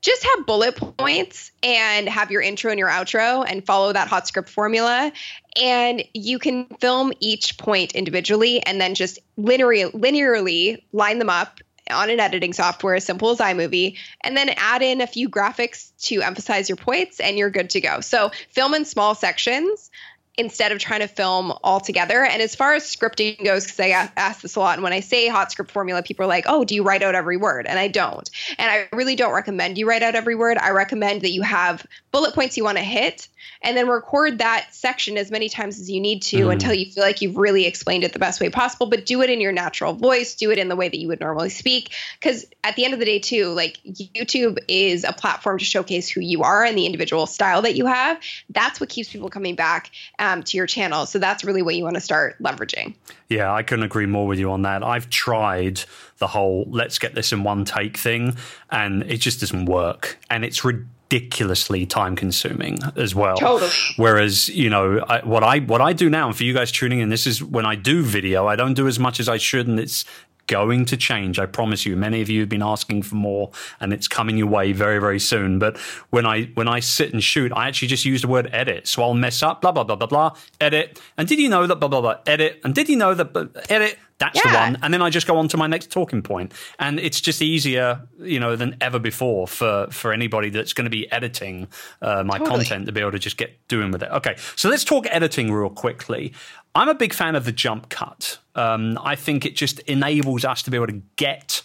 just 0.00 0.24
have 0.24 0.46
bullet 0.46 0.76
points 0.76 1.50
and 1.62 2.08
have 2.08 2.30
your 2.30 2.40
intro 2.40 2.70
and 2.70 2.78
your 2.78 2.88
outro 2.88 3.44
and 3.46 3.64
follow 3.64 3.92
that 3.92 4.08
hot 4.08 4.26
script 4.26 4.48
formula 4.48 5.12
and 5.60 6.04
you 6.14 6.38
can 6.38 6.66
film 6.80 7.12
each 7.20 7.58
point 7.58 7.94
individually 7.94 8.64
and 8.64 8.80
then 8.80 8.94
just 8.94 9.18
linearly 9.38 10.82
line 10.92 11.18
them 11.18 11.30
up 11.30 11.60
on 11.90 12.10
an 12.10 12.20
editing 12.20 12.52
software 12.52 12.94
as 12.94 13.04
simple 13.04 13.30
as 13.30 13.38
iMovie, 13.38 13.96
and 14.22 14.36
then 14.36 14.50
add 14.56 14.82
in 14.82 15.00
a 15.00 15.06
few 15.06 15.28
graphics 15.28 15.90
to 16.02 16.22
emphasize 16.22 16.68
your 16.68 16.76
points, 16.76 17.20
and 17.20 17.36
you're 17.36 17.50
good 17.50 17.70
to 17.70 17.80
go. 17.80 18.00
So, 18.00 18.30
film 18.50 18.74
in 18.74 18.84
small 18.84 19.14
sections 19.14 19.89
instead 20.38 20.72
of 20.72 20.78
trying 20.78 21.00
to 21.00 21.08
film 21.08 21.52
all 21.62 21.80
together. 21.80 22.24
And 22.24 22.40
as 22.40 22.54
far 22.54 22.74
as 22.74 22.84
scripting 22.84 23.42
goes, 23.44 23.64
because 23.64 23.80
I 23.80 23.88
ask 24.16 24.40
this 24.40 24.56
a 24.56 24.60
lot, 24.60 24.74
and 24.74 24.82
when 24.82 24.92
I 24.92 25.00
say 25.00 25.28
hot 25.28 25.52
script 25.52 25.70
formula, 25.70 26.02
people 26.02 26.24
are 26.24 26.28
like, 26.28 26.44
oh, 26.48 26.64
do 26.64 26.74
you 26.74 26.82
write 26.82 27.02
out 27.02 27.14
every 27.14 27.36
word? 27.36 27.66
And 27.66 27.78
I 27.78 27.88
don't. 27.88 28.28
And 28.58 28.70
I 28.70 28.96
really 28.96 29.16
don't 29.16 29.34
recommend 29.34 29.78
you 29.78 29.88
write 29.88 30.02
out 30.02 30.14
every 30.14 30.34
word. 30.34 30.58
I 30.58 30.70
recommend 30.70 31.22
that 31.22 31.30
you 31.30 31.42
have 31.42 31.86
bullet 32.12 32.34
points 32.34 32.56
you 32.56 32.64
want 32.64 32.78
to 32.78 32.84
hit 32.84 33.28
and 33.62 33.76
then 33.76 33.88
record 33.88 34.38
that 34.38 34.68
section 34.72 35.18
as 35.18 35.30
many 35.30 35.48
times 35.48 35.78
as 35.78 35.90
you 35.90 36.00
need 36.00 36.22
to 36.22 36.46
mm. 36.46 36.52
until 36.52 36.72
you 36.72 36.90
feel 36.90 37.04
like 37.04 37.20
you've 37.20 37.36
really 37.36 37.66
explained 37.66 38.04
it 38.04 38.12
the 38.12 38.18
best 38.18 38.40
way 38.40 38.48
possible 38.48 38.86
but 38.86 39.06
do 39.06 39.22
it 39.22 39.30
in 39.30 39.40
your 39.40 39.52
natural 39.52 39.92
voice 39.92 40.34
do 40.34 40.50
it 40.50 40.58
in 40.58 40.68
the 40.68 40.76
way 40.76 40.88
that 40.88 40.98
you 40.98 41.08
would 41.08 41.20
normally 41.20 41.50
speak 41.50 41.92
because 42.18 42.46
at 42.64 42.76
the 42.76 42.84
end 42.84 42.94
of 42.94 43.00
the 43.00 43.06
day 43.06 43.18
too 43.18 43.48
like 43.48 43.78
youtube 43.84 44.58
is 44.68 45.04
a 45.04 45.12
platform 45.12 45.58
to 45.58 45.64
showcase 45.64 46.08
who 46.08 46.20
you 46.20 46.42
are 46.42 46.64
and 46.64 46.76
the 46.76 46.86
individual 46.86 47.26
style 47.26 47.62
that 47.62 47.76
you 47.76 47.86
have 47.86 48.18
that's 48.50 48.80
what 48.80 48.88
keeps 48.88 49.10
people 49.10 49.28
coming 49.28 49.54
back 49.54 49.90
um, 50.20 50.42
to 50.42 50.56
your 50.56 50.66
channel 50.66 51.06
so 51.06 51.18
that's 51.18 51.42
really 51.42 51.62
what 51.62 51.74
you 51.74 51.82
want 51.82 51.94
to 51.94 52.00
start 52.00 52.36
leveraging 52.40 52.94
yeah 53.28 53.52
i 53.52 53.62
couldn't 53.62 53.84
agree 53.84 54.06
more 54.06 54.26
with 54.26 54.38
you 54.38 54.50
on 54.50 54.62
that 54.62 54.84
i've 54.84 55.10
tried 55.10 55.80
the 56.18 56.28
whole 56.28 56.64
let's 56.68 56.98
get 56.98 57.14
this 57.14 57.32
in 57.32 57.42
one 57.42 57.64
take 57.64 57.96
thing 57.96 58.36
and 58.70 59.02
it 59.04 59.18
just 59.18 59.40
doesn't 59.40 59.64
work 59.64 60.18
and 60.30 60.44
it's 60.44 60.64
ridiculous 60.64 60.96
ridiculously 61.10 61.86
time 61.86 62.14
consuming 62.14 62.78
as 62.94 63.14
well. 63.14 63.36
Totally. 63.36 63.70
Whereas, 63.96 64.48
you 64.48 64.70
know, 64.70 65.00
I, 65.00 65.24
what 65.24 65.42
I 65.42 65.58
what 65.58 65.80
I 65.80 65.92
do 65.92 66.08
now, 66.08 66.28
and 66.28 66.36
for 66.36 66.44
you 66.44 66.54
guys 66.54 66.70
tuning 66.70 67.00
in, 67.00 67.08
this 67.08 67.26
is 67.26 67.42
when 67.42 67.66
I 67.66 67.74
do 67.74 68.02
video, 68.02 68.46
I 68.46 68.54
don't 68.54 68.74
do 68.74 68.86
as 68.86 68.98
much 68.98 69.18
as 69.18 69.28
I 69.28 69.36
should, 69.36 69.66
and 69.66 69.80
it's 69.80 70.04
going 70.50 70.84
to 70.86 70.96
change. 70.96 71.38
I 71.38 71.46
promise 71.46 71.86
you. 71.86 71.96
Many 71.96 72.20
of 72.20 72.28
you 72.28 72.40
have 72.40 72.48
been 72.48 72.62
asking 72.62 73.02
for 73.02 73.14
more, 73.14 73.52
and 73.78 73.92
it's 73.92 74.08
coming 74.08 74.36
your 74.36 74.48
way 74.48 74.72
very, 74.72 74.98
very 74.98 75.20
soon. 75.20 75.60
But 75.60 75.78
when 76.10 76.26
I 76.26 76.46
when 76.54 76.66
I 76.66 76.80
sit 76.80 77.12
and 77.12 77.22
shoot, 77.22 77.52
I 77.52 77.68
actually 77.68 77.88
just 77.88 78.04
use 78.04 78.22
the 78.22 78.28
word 78.28 78.50
edit. 78.52 78.88
So 78.88 79.02
I'll 79.02 79.14
mess 79.14 79.42
up, 79.44 79.62
blah 79.62 79.70
blah 79.70 79.84
blah 79.84 79.96
blah 79.96 80.08
blah, 80.08 80.36
edit. 80.60 81.00
And 81.16 81.28
did 81.28 81.38
you 81.38 81.48
know 81.48 81.66
that 81.68 81.76
blah 81.76 81.88
blah 81.88 82.00
blah, 82.00 82.16
edit? 82.26 82.60
And 82.64 82.74
did 82.74 82.88
you 82.88 82.96
know 82.96 83.14
that 83.14 83.64
edit? 83.70 83.96
That's 84.18 84.36
yeah. 84.36 84.52
the 84.52 84.58
one. 84.58 84.78
And 84.82 84.92
then 84.92 85.00
I 85.00 85.08
just 85.08 85.26
go 85.26 85.38
on 85.38 85.48
to 85.48 85.56
my 85.56 85.66
next 85.66 85.90
talking 85.90 86.20
point. 86.20 86.52
And 86.78 87.00
it's 87.00 87.22
just 87.22 87.40
easier, 87.40 88.06
you 88.18 88.38
know, 88.38 88.54
than 88.54 88.76
ever 88.82 88.98
before 88.98 89.48
for, 89.48 89.86
for 89.90 90.12
anybody 90.12 90.50
that's 90.50 90.74
going 90.74 90.84
to 90.84 90.90
be 90.90 91.10
editing 91.10 91.68
uh, 92.02 92.22
my 92.22 92.36
totally. 92.36 92.58
content 92.58 92.86
to 92.86 92.92
be 92.92 93.00
able 93.00 93.12
to 93.12 93.18
just 93.18 93.38
get 93.38 93.66
doing 93.68 93.90
with 93.90 94.02
it. 94.02 94.10
Okay. 94.10 94.36
So 94.56 94.68
let's 94.68 94.84
talk 94.84 95.06
editing 95.10 95.50
real 95.50 95.70
quickly. 95.70 96.34
I'm 96.74 96.88
a 96.88 96.94
big 96.94 97.14
fan 97.14 97.34
of 97.34 97.46
the 97.46 97.52
jump 97.52 97.88
cut. 97.88 98.38
Um, 98.54 98.98
I 99.02 99.16
think 99.16 99.44
it 99.44 99.56
just 99.56 99.78
enables 99.80 100.44
us 100.44 100.62
to 100.62 100.70
be 100.70 100.76
able 100.76 100.88
to 100.88 101.02
get 101.16 101.62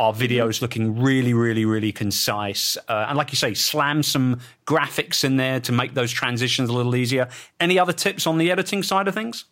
our 0.00 0.12
videos 0.12 0.60
looking 0.60 1.00
really, 1.00 1.32
really, 1.32 1.64
really 1.64 1.92
concise. 1.92 2.76
Uh, 2.88 3.06
and 3.08 3.16
like 3.16 3.30
you 3.30 3.36
say, 3.36 3.54
slam 3.54 4.02
some 4.02 4.40
graphics 4.66 5.22
in 5.22 5.36
there 5.36 5.60
to 5.60 5.72
make 5.72 5.94
those 5.94 6.10
transitions 6.10 6.68
a 6.68 6.72
little 6.72 6.96
easier. 6.96 7.28
Any 7.60 7.78
other 7.78 7.92
tips 7.92 8.26
on 8.26 8.38
the 8.38 8.50
editing 8.50 8.82
side 8.82 9.06
of 9.06 9.14
things? 9.14 9.44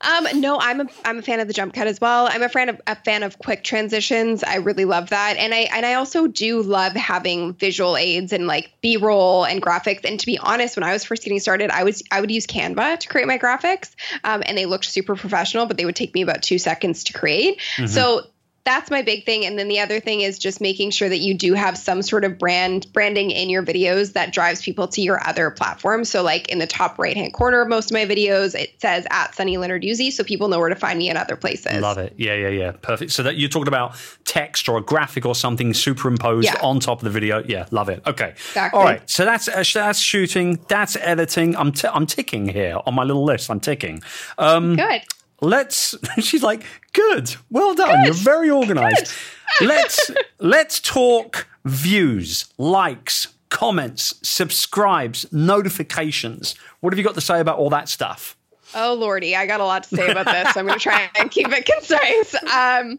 Um, 0.00 0.40
no, 0.40 0.58
I'm 0.60 0.80
a 0.80 0.86
I'm 1.04 1.18
a 1.18 1.22
fan 1.22 1.40
of 1.40 1.48
the 1.48 1.54
jump 1.54 1.72
cut 1.72 1.86
as 1.86 2.00
well. 2.00 2.28
I'm 2.30 2.42
a 2.42 2.48
fan 2.48 2.68
of 2.68 2.80
a 2.86 2.96
fan 2.96 3.22
of 3.22 3.38
quick 3.38 3.64
transitions. 3.64 4.44
I 4.44 4.56
really 4.56 4.84
love 4.84 5.10
that, 5.10 5.36
and 5.38 5.54
I 5.54 5.68
and 5.72 5.86
I 5.86 5.94
also 5.94 6.26
do 6.26 6.60
love 6.62 6.92
having 6.92 7.54
visual 7.54 7.96
aids 7.96 8.32
and 8.32 8.46
like 8.46 8.70
B 8.82 8.98
roll 8.98 9.44
and 9.44 9.62
graphics. 9.62 10.04
And 10.04 10.20
to 10.20 10.26
be 10.26 10.38
honest, 10.38 10.76
when 10.76 10.84
I 10.84 10.92
was 10.92 11.04
first 11.04 11.22
getting 11.22 11.40
started, 11.40 11.70
I 11.70 11.84
was 11.84 12.02
I 12.10 12.20
would 12.20 12.30
use 12.30 12.46
Canva 12.46 12.98
to 12.98 13.08
create 13.08 13.26
my 13.26 13.38
graphics, 13.38 13.94
um, 14.22 14.42
and 14.44 14.58
they 14.58 14.66
looked 14.66 14.84
super 14.84 15.16
professional, 15.16 15.64
but 15.66 15.78
they 15.78 15.86
would 15.86 15.96
take 15.96 16.12
me 16.14 16.20
about 16.20 16.42
two 16.42 16.58
seconds 16.58 17.04
to 17.04 17.14
create. 17.14 17.58
Mm-hmm. 17.76 17.86
So 17.86 18.26
that's 18.66 18.90
my 18.90 19.00
big 19.00 19.24
thing. 19.24 19.46
And 19.46 19.56
then 19.58 19.68
the 19.68 19.78
other 19.78 20.00
thing 20.00 20.22
is 20.22 20.38
just 20.38 20.60
making 20.60 20.90
sure 20.90 21.08
that 21.08 21.18
you 21.18 21.34
do 21.34 21.54
have 21.54 21.78
some 21.78 22.02
sort 22.02 22.24
of 22.24 22.36
brand 22.36 22.92
branding 22.92 23.30
in 23.30 23.48
your 23.48 23.62
videos 23.62 24.12
that 24.14 24.32
drives 24.32 24.60
people 24.60 24.88
to 24.88 25.00
your 25.00 25.24
other 25.26 25.50
platforms 25.50 26.10
so 26.10 26.22
like 26.22 26.48
in 26.48 26.58
the 26.58 26.66
top 26.66 26.98
right 26.98 27.16
hand 27.16 27.32
corner 27.32 27.62
of 27.62 27.68
most 27.68 27.90
of 27.90 27.92
my 27.92 28.04
videos 28.04 28.54
it 28.54 28.78
says 28.80 29.06
at 29.10 29.34
sunny 29.34 29.56
Lenarduzzi, 29.56 30.10
so 30.12 30.24
people 30.24 30.48
know 30.48 30.58
where 30.58 30.68
to 30.68 30.74
find 30.74 30.98
me 30.98 31.08
in 31.08 31.16
other 31.16 31.36
places. 31.36 31.80
Love 31.80 31.98
it. 31.98 32.12
Yeah 32.16 32.34
yeah 32.34 32.48
yeah. 32.48 32.72
Perfect. 32.72 33.12
So 33.12 33.22
that 33.22 33.36
you're 33.36 33.48
talking 33.48 33.68
about 33.68 33.94
text 34.24 34.68
or 34.68 34.78
a 34.78 34.82
graphic 34.82 35.24
or 35.24 35.34
something 35.34 35.72
superimposed 35.72 36.46
yeah. 36.46 36.60
on 36.60 36.80
top 36.80 36.98
of 36.98 37.04
the 37.04 37.10
video. 37.10 37.44
Yeah 37.46 37.66
love 37.70 37.88
it. 37.88 38.02
Okay. 38.04 38.30
Exactly. 38.30 38.78
all 38.78 38.84
right. 38.84 39.08
So 39.08 39.24
that's 39.24 39.46
uh, 39.48 39.62
that's 39.72 40.00
shooting. 40.00 40.58
That's 40.68 40.96
editing. 40.96 41.54
I'm 41.56 41.70
t- 41.70 41.88
i'm 41.88 42.06
ticking 42.06 42.48
here 42.48 42.80
on 42.84 42.94
my 42.94 43.04
little 43.04 43.24
list. 43.24 43.48
I'm 43.48 43.60
ticking. 43.60 44.02
Um, 44.38 44.74
good 44.74 45.02
let's 45.40 45.94
she's 46.20 46.42
like 46.42 46.62
good 46.92 47.36
well 47.50 47.74
done 47.74 47.88
good. 47.88 48.04
you're 48.06 48.14
very 48.14 48.50
organized. 48.50 49.12
let's 49.60 50.10
let's 50.38 50.80
talk 50.80 51.46
views 51.64 52.46
likes 52.58 53.28
comments 53.48 54.14
subscribes 54.22 55.30
notifications. 55.32 56.54
What 56.80 56.92
have 56.92 56.98
you 56.98 57.04
got 57.04 57.14
to 57.14 57.20
say 57.20 57.40
about 57.40 57.58
all 57.58 57.70
that 57.70 57.88
stuff? 57.88 58.36
Oh 58.74 58.94
lordy 58.94 59.36
i 59.36 59.46
got 59.46 59.60
a 59.60 59.64
lot 59.64 59.84
to 59.84 59.96
say 59.96 60.10
about 60.10 60.26
this. 60.26 60.52
So 60.54 60.60
i'm 60.60 60.66
going 60.66 60.78
to 60.78 60.82
try 60.82 61.08
and 61.18 61.30
keep 61.30 61.48
it 61.48 61.64
concise. 61.72 62.34
Um, 62.44 62.98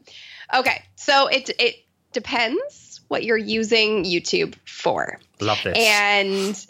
okay 0.56 0.84
so 0.96 1.28
it 1.28 1.50
it 1.60 1.76
depends 2.14 3.02
what 3.10 3.24
you're 3.24 3.38
using 3.38 4.04
youtube 4.04 4.56
for. 4.66 5.20
Love 5.40 5.60
this. 5.64 5.78
And 5.78 6.68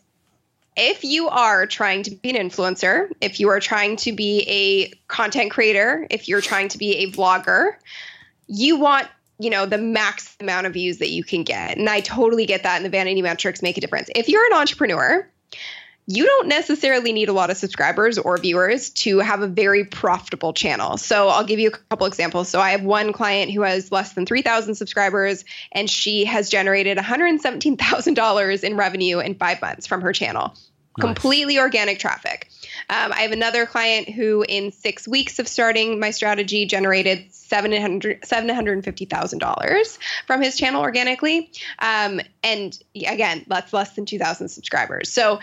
if 0.78 1.04
you 1.04 1.28
are 1.28 1.66
trying 1.66 2.04
to 2.04 2.12
be 2.12 2.30
an 2.30 2.50
influencer, 2.50 3.12
if 3.20 3.40
you 3.40 3.50
are 3.50 3.60
trying 3.60 3.98
to 3.98 4.12
be 4.12 4.44
a 4.48 4.96
content 5.08 5.52
creator, 5.52 6.06
if 6.12 6.28
you're 6.28 6.42
trying 6.42 6.70
to 6.70 6.78
be 6.78 6.98
a 6.98 7.12
vlogger, 7.12 7.72
you 8.48 8.78
want 8.78 9.08
you 9.40 9.50
know 9.50 9.66
the 9.66 9.78
max 9.78 10.36
amount 10.40 10.66
of 10.66 10.74
views 10.74 10.98
that 10.98 11.10
you 11.10 11.24
can 11.24 11.44
get 11.44 11.78
and 11.78 11.88
i 11.88 12.00
totally 12.00 12.48
get 12.48 12.64
that 12.64 12.78
and 12.78 12.86
the 12.86 12.90
vanity 12.90 13.22
metrics 13.22 13.62
make 13.62 13.78
a 13.78 13.82
difference 13.82 14.10
if 14.16 14.28
you're 14.28 14.44
an 14.48 14.54
entrepreneur 14.54 15.30
you 16.10 16.26
don't 16.26 16.48
necessarily 16.48 17.12
need 17.12 17.28
a 17.28 17.34
lot 17.34 17.50
of 17.50 17.58
subscribers 17.58 18.18
or 18.18 18.38
viewers 18.38 18.90
to 18.92 19.20
have 19.20 19.42
a 19.42 19.48
very 19.48 19.84
profitable 19.84 20.54
channel. 20.54 20.96
So 20.96 21.28
I'll 21.28 21.44
give 21.44 21.60
you 21.60 21.68
a 21.68 21.72
couple 21.72 22.08
examples. 22.08 22.48
So 22.48 22.62
I 22.62 22.72
have 22.72 22.84
one 22.84 23.12
client 23.12 23.52
who 23.52 23.62
has 23.64 23.92
less 23.92 24.14
than 24.14 24.26
3,000 24.26 24.76
subscribers, 24.76 25.44
and 25.74 25.90
she 25.90 26.24
has 26.24 26.50
generated 26.50 26.98
$117,000 26.98 28.64
in 28.64 28.78
revenue 28.78 29.20
in 29.20 29.36
five 29.36 29.62
months 29.62 29.86
from 29.86 30.00
her 30.00 30.14
channel. 30.14 30.56
Nice. 30.98 31.06
Completely 31.06 31.60
organic 31.60 32.00
traffic. 32.00 32.50
Um, 32.90 33.12
I 33.12 33.22
have 33.22 33.32
another 33.32 33.66
client 33.66 34.10
who, 34.10 34.44
in 34.48 34.72
six 34.72 35.08
weeks 35.08 35.38
of 35.38 35.48
starting 35.48 36.00
my 36.00 36.10
strategy, 36.10 36.66
generated 36.66 37.30
$700, 37.30 38.22
$750,000 38.22 39.98
from 40.26 40.42
his 40.42 40.58
channel 40.58 40.82
organically. 40.82 41.52
Um, 41.80 42.20
and 42.44 42.78
again, 42.96 43.46
that's 43.48 43.74
less 43.74 43.94
than 43.94 44.06
2,000 44.06 44.48
subscribers. 44.48 45.10
So, 45.10 45.40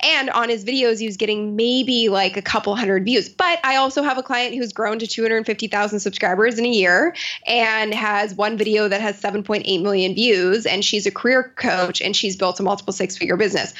and 0.00 0.28
on 0.30 0.48
his 0.48 0.64
videos, 0.64 0.98
he 0.98 1.06
was 1.06 1.16
getting 1.16 1.56
maybe 1.56 2.08
like 2.08 2.36
a 2.36 2.42
couple 2.42 2.76
hundred 2.76 3.04
views. 3.04 3.28
But 3.28 3.58
I 3.64 3.76
also 3.76 4.02
have 4.02 4.18
a 4.18 4.22
client 4.22 4.54
who's 4.54 4.72
grown 4.72 4.98
to 4.98 5.06
250,000 5.06 6.00
subscribers 6.00 6.58
in 6.58 6.66
a 6.66 6.70
year 6.70 7.14
and 7.46 7.94
has 7.94 8.34
one 8.34 8.58
video 8.58 8.88
that 8.88 9.00
has 9.00 9.20
7.8 9.20 9.82
million 9.82 10.14
views. 10.14 10.66
And 10.66 10.84
she's 10.84 11.06
a 11.06 11.10
career 11.10 11.52
coach 11.56 12.02
and 12.02 12.14
she's 12.14 12.36
built 12.36 12.60
a 12.60 12.62
multiple 12.62 12.92
six 12.92 13.16
figure 13.16 13.36
business. 13.36 13.72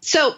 So, 0.00 0.34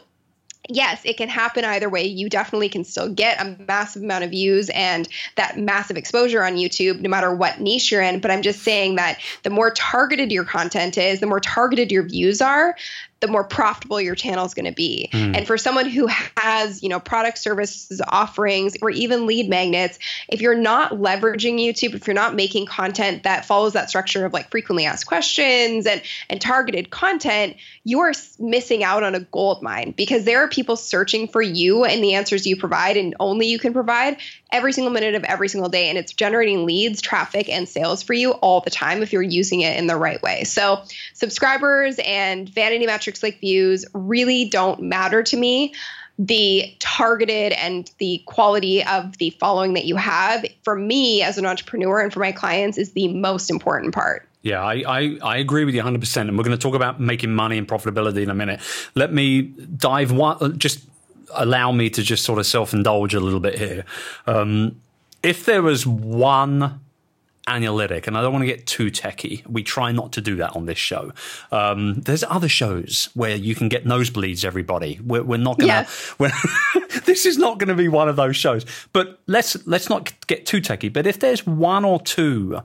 yes, 0.71 1.01
it 1.05 1.17
can 1.17 1.29
happen 1.29 1.65
either 1.65 1.89
way. 1.89 2.05
You 2.05 2.29
definitely 2.29 2.69
can 2.69 2.85
still 2.85 3.09
get 3.09 3.41
a 3.41 3.57
massive 3.67 4.03
amount 4.03 4.25
of 4.25 4.31
views 4.31 4.71
and 4.71 5.09
that 5.37 5.59
massive 5.59 5.97
exposure 5.97 6.43
on 6.45 6.57
YouTube, 6.57 7.01
no 7.01 7.09
matter 7.09 7.35
what 7.35 7.61
niche 7.61 7.91
you're 7.91 8.03
in. 8.03 8.21
But 8.21 8.31
I'm 8.31 8.43
just 8.43 8.63
saying 8.63 8.97
that 8.97 9.21
the 9.43 9.51
more 9.51 9.71
targeted 9.73 10.33
your 10.33 10.45
content 10.45 10.97
is, 10.97 11.21
the 11.21 11.27
more 11.27 11.41
targeted 11.41 11.91
your 11.91 12.05
views 12.05 12.41
are, 12.41 12.77
the 13.21 13.29
more 13.29 13.45
profitable 13.45 14.01
your 14.01 14.15
channel 14.15 14.47
is 14.47 14.55
going 14.55 14.65
to 14.65 14.73
be. 14.73 15.09
Mm. 15.13 15.37
And 15.37 15.47
for 15.47 15.59
someone 15.59 15.89
who 15.89 16.09
has, 16.37 16.83
you 16.83 16.89
know, 16.89 16.99
product 16.99 17.39
services 17.39 18.01
offerings 18.09 18.77
or 18.81 18.91
even 18.91 19.27
lead 19.27 19.49
magnets, 19.49 19.99
if 20.29 20.41
you're 20.41 20.55
not 20.55 20.93
leveraging 20.93 21.61
YouTube, 21.61 21.95
if 21.95 22.07
you're 22.07 22.15
not 22.15 22.35
making 22.35 22.67
content 22.67 23.25
that 23.25 23.45
follows 23.45 23.75
that 23.75 23.91
structure 23.91 24.25
of 24.25 24.33
like 24.33 24.51
frequently 24.51 24.87
asked 24.87 25.07
questions 25.07 25.87
and 25.87 26.03
and 26.29 26.41
targeted 26.41 26.91
content, 26.91 27.57
you 27.85 28.01
are 28.01 28.13
missing 28.39 28.83
out 28.83 29.03
on 29.03 29.15
a 29.15 29.21
gold 29.21 29.63
mine 29.63 29.93
because 29.97 30.25
there 30.25 30.43
are 30.43 30.49
people 30.49 30.77
searching 30.77 31.29
for 31.29 31.43
you 31.43 31.85
and 31.85 32.03
the 32.03 32.15
answers 32.15 32.47
you 32.47 32.57
provide 32.57 32.97
and 32.97 33.15
only 33.21 33.47
you 33.47 33.59
can 33.59 33.73
provide 33.73 34.17
every 34.53 34.73
single 34.73 34.93
minute 34.93 35.15
of 35.15 35.25
every 35.25 35.49
single 35.49 35.71
day 35.71 35.89
and 35.89 35.99
it's 35.99 36.13
generating 36.13 36.67
leads, 36.67 37.01
traffic 37.01 37.49
and 37.49 37.69
sales 37.69 38.03
for 38.03 38.15
you 38.15 38.33
all 38.33 38.61
the 38.61 38.71
time 38.71 39.03
if 39.03 39.13
you're 39.13 39.23
using 39.23 39.61
it 39.61 39.77
in 39.79 39.87
the 39.87 39.97
right 39.97 40.21
way. 40.23 40.45
So, 40.45 40.83
subscribers 41.15 41.99
and 42.05 42.49
vanity 42.49 42.87
metrics 42.87 43.23
like 43.23 43.41
views 43.41 43.85
really 43.95 44.49
don't 44.49 44.83
matter 44.83 45.23
to 45.23 45.37
me 45.37 45.75
the 46.19 46.77
targeted 46.81 47.53
and 47.53 47.91
the 47.97 48.23
quality 48.27 48.85
of 48.85 49.17
the 49.17 49.31
following 49.31 49.73
that 49.73 49.87
you 49.87 49.97
have 49.97 50.45
for 50.63 50.77
me 50.77 51.23
as 51.23 51.39
an 51.39 51.47
entrepreneur 51.47 52.01
and 52.01 52.13
for 52.13 52.21
my 52.21 52.31
clients 52.31 52.77
is 52.77 52.93
the 52.93 53.09
most 53.09 53.51
important 53.51 53.95
part. 53.95 54.29
Yeah, 54.43 54.63
I, 54.63 54.83
I, 54.87 55.19
I, 55.23 55.37
agree 55.39 55.65
with 55.65 55.75
you 55.75 55.83
100%. 55.83 56.17
And 56.17 56.37
we're 56.37 56.45
going 56.45 56.57
to 56.57 56.63
talk 56.63 56.75
about 56.75 57.01
making 57.01 57.35
money 57.35 57.57
and 57.59 57.69
profitability 57.69 58.23
in 58.23 58.31
a 58.31 58.35
minute. 58.35 58.61
Let 58.95 59.13
me 59.13 59.43
dive 59.43 60.13
one, 60.13 60.59
just 60.59 60.87
allow 61.35 61.73
me 61.73 61.91
to 61.91 62.03
just 62.03 62.25
sort 62.25 62.39
of 62.39 62.47
self 62.47 62.73
indulge 62.73 63.15
a 63.15 63.21
little 63.21 63.41
bit 63.41 63.59
here. 63.59 63.85
Um, 64.27 64.81
if 65.23 65.45
there 65.45 65.63
was 65.63 65.87
one 65.87 66.81
analytic, 67.47 68.07
and 68.07 68.17
I 68.17 68.23
don't 68.23 68.33
want 68.33 68.43
to 68.43 68.47
get 68.47 68.67
too 68.67 68.91
techy. 68.91 69.43
We 69.49 69.63
try 69.63 69.93
not 69.93 70.13
to 70.13 70.21
do 70.21 70.37
that 70.37 70.55
on 70.55 70.67
this 70.67 70.79
show. 70.79 71.13
Um, 71.51 72.01
there's 72.03 72.23
other 72.25 72.49
shows 72.49 73.09
where 73.15 73.35
you 73.35 73.55
can 73.55 73.69
get 73.69 73.85
nosebleeds. 73.85 74.45
Everybody, 74.45 75.01
we're, 75.05 75.23
we're 75.23 75.37
not 75.39 75.59
gonna. 75.59 75.87
This 77.05 77.27
is 77.27 77.39
not 77.39 77.59
going 77.59 77.69
to 77.69 77.75
be 77.75 77.89
one 77.89 78.09
of 78.09 78.17
those 78.17 78.37
shows. 78.37 78.65
But 78.93 79.21
let's 79.27 79.67
let's 79.67 79.89
not 79.89 80.13
get 80.27 80.47
too 80.47 80.61
techy. 80.61 80.89
But 80.89 81.07
if 81.07 81.19
there's 81.19 81.47
one 81.47 81.85
or 81.85 82.01
two 82.01 82.61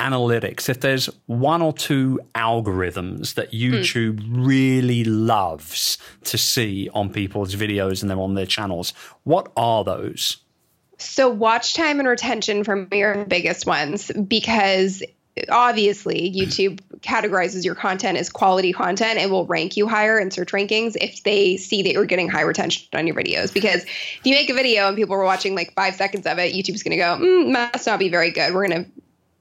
analytics, 0.00 0.68
if 0.68 0.80
there's 0.80 1.06
one 1.26 1.62
or 1.62 1.72
two 1.72 2.20
algorithms 2.34 3.34
that 3.34 3.50
hmm. 3.50 3.56
YouTube 3.56 4.20
mm. 4.20 4.46
really 4.46 5.04
loves 5.04 5.98
to 6.24 6.38
see 6.38 6.88
on 6.94 7.10
people's 7.10 7.54
videos 7.54 8.02
and 8.02 8.10
they're 8.10 8.18
on 8.18 8.34
their 8.34 8.46
channels, 8.46 8.92
what 9.24 9.50
are 9.56 9.84
those? 9.84 10.38
So, 10.98 11.28
watch 11.28 11.74
time 11.74 11.98
and 11.98 12.08
retention 12.08 12.64
for 12.64 12.76
me 12.76 13.02
are 13.02 13.16
the 13.16 13.24
biggest 13.24 13.66
ones 13.66 14.10
because 14.12 15.02
obviously 15.50 16.32
YouTube 16.32 16.80
categorizes 17.00 17.64
your 17.64 17.74
content 17.74 18.18
as 18.18 18.30
quality 18.30 18.72
content 18.72 19.18
and 19.18 19.30
will 19.30 19.46
rank 19.46 19.76
you 19.76 19.88
higher 19.88 20.18
in 20.18 20.30
search 20.30 20.52
rankings 20.52 20.96
if 21.00 21.22
they 21.24 21.56
see 21.56 21.82
that 21.82 21.92
you're 21.92 22.04
getting 22.04 22.28
high 22.28 22.42
retention 22.42 22.86
on 22.94 23.06
your 23.06 23.16
videos. 23.16 23.52
Because 23.52 23.82
if 23.84 24.20
you 24.22 24.34
make 24.34 24.48
a 24.48 24.54
video 24.54 24.86
and 24.86 24.96
people 24.96 25.16
are 25.16 25.24
watching 25.24 25.54
like 25.54 25.74
five 25.74 25.94
seconds 25.96 26.26
of 26.26 26.38
it, 26.38 26.54
YouTube's 26.54 26.82
going 26.82 26.92
to 26.92 26.96
go, 26.96 27.18
mm, 27.18 27.50
must 27.52 27.86
not 27.86 27.98
be 27.98 28.08
very 28.08 28.30
good. 28.30 28.54
We're 28.54 28.68
going 28.68 28.84
to 28.84 28.90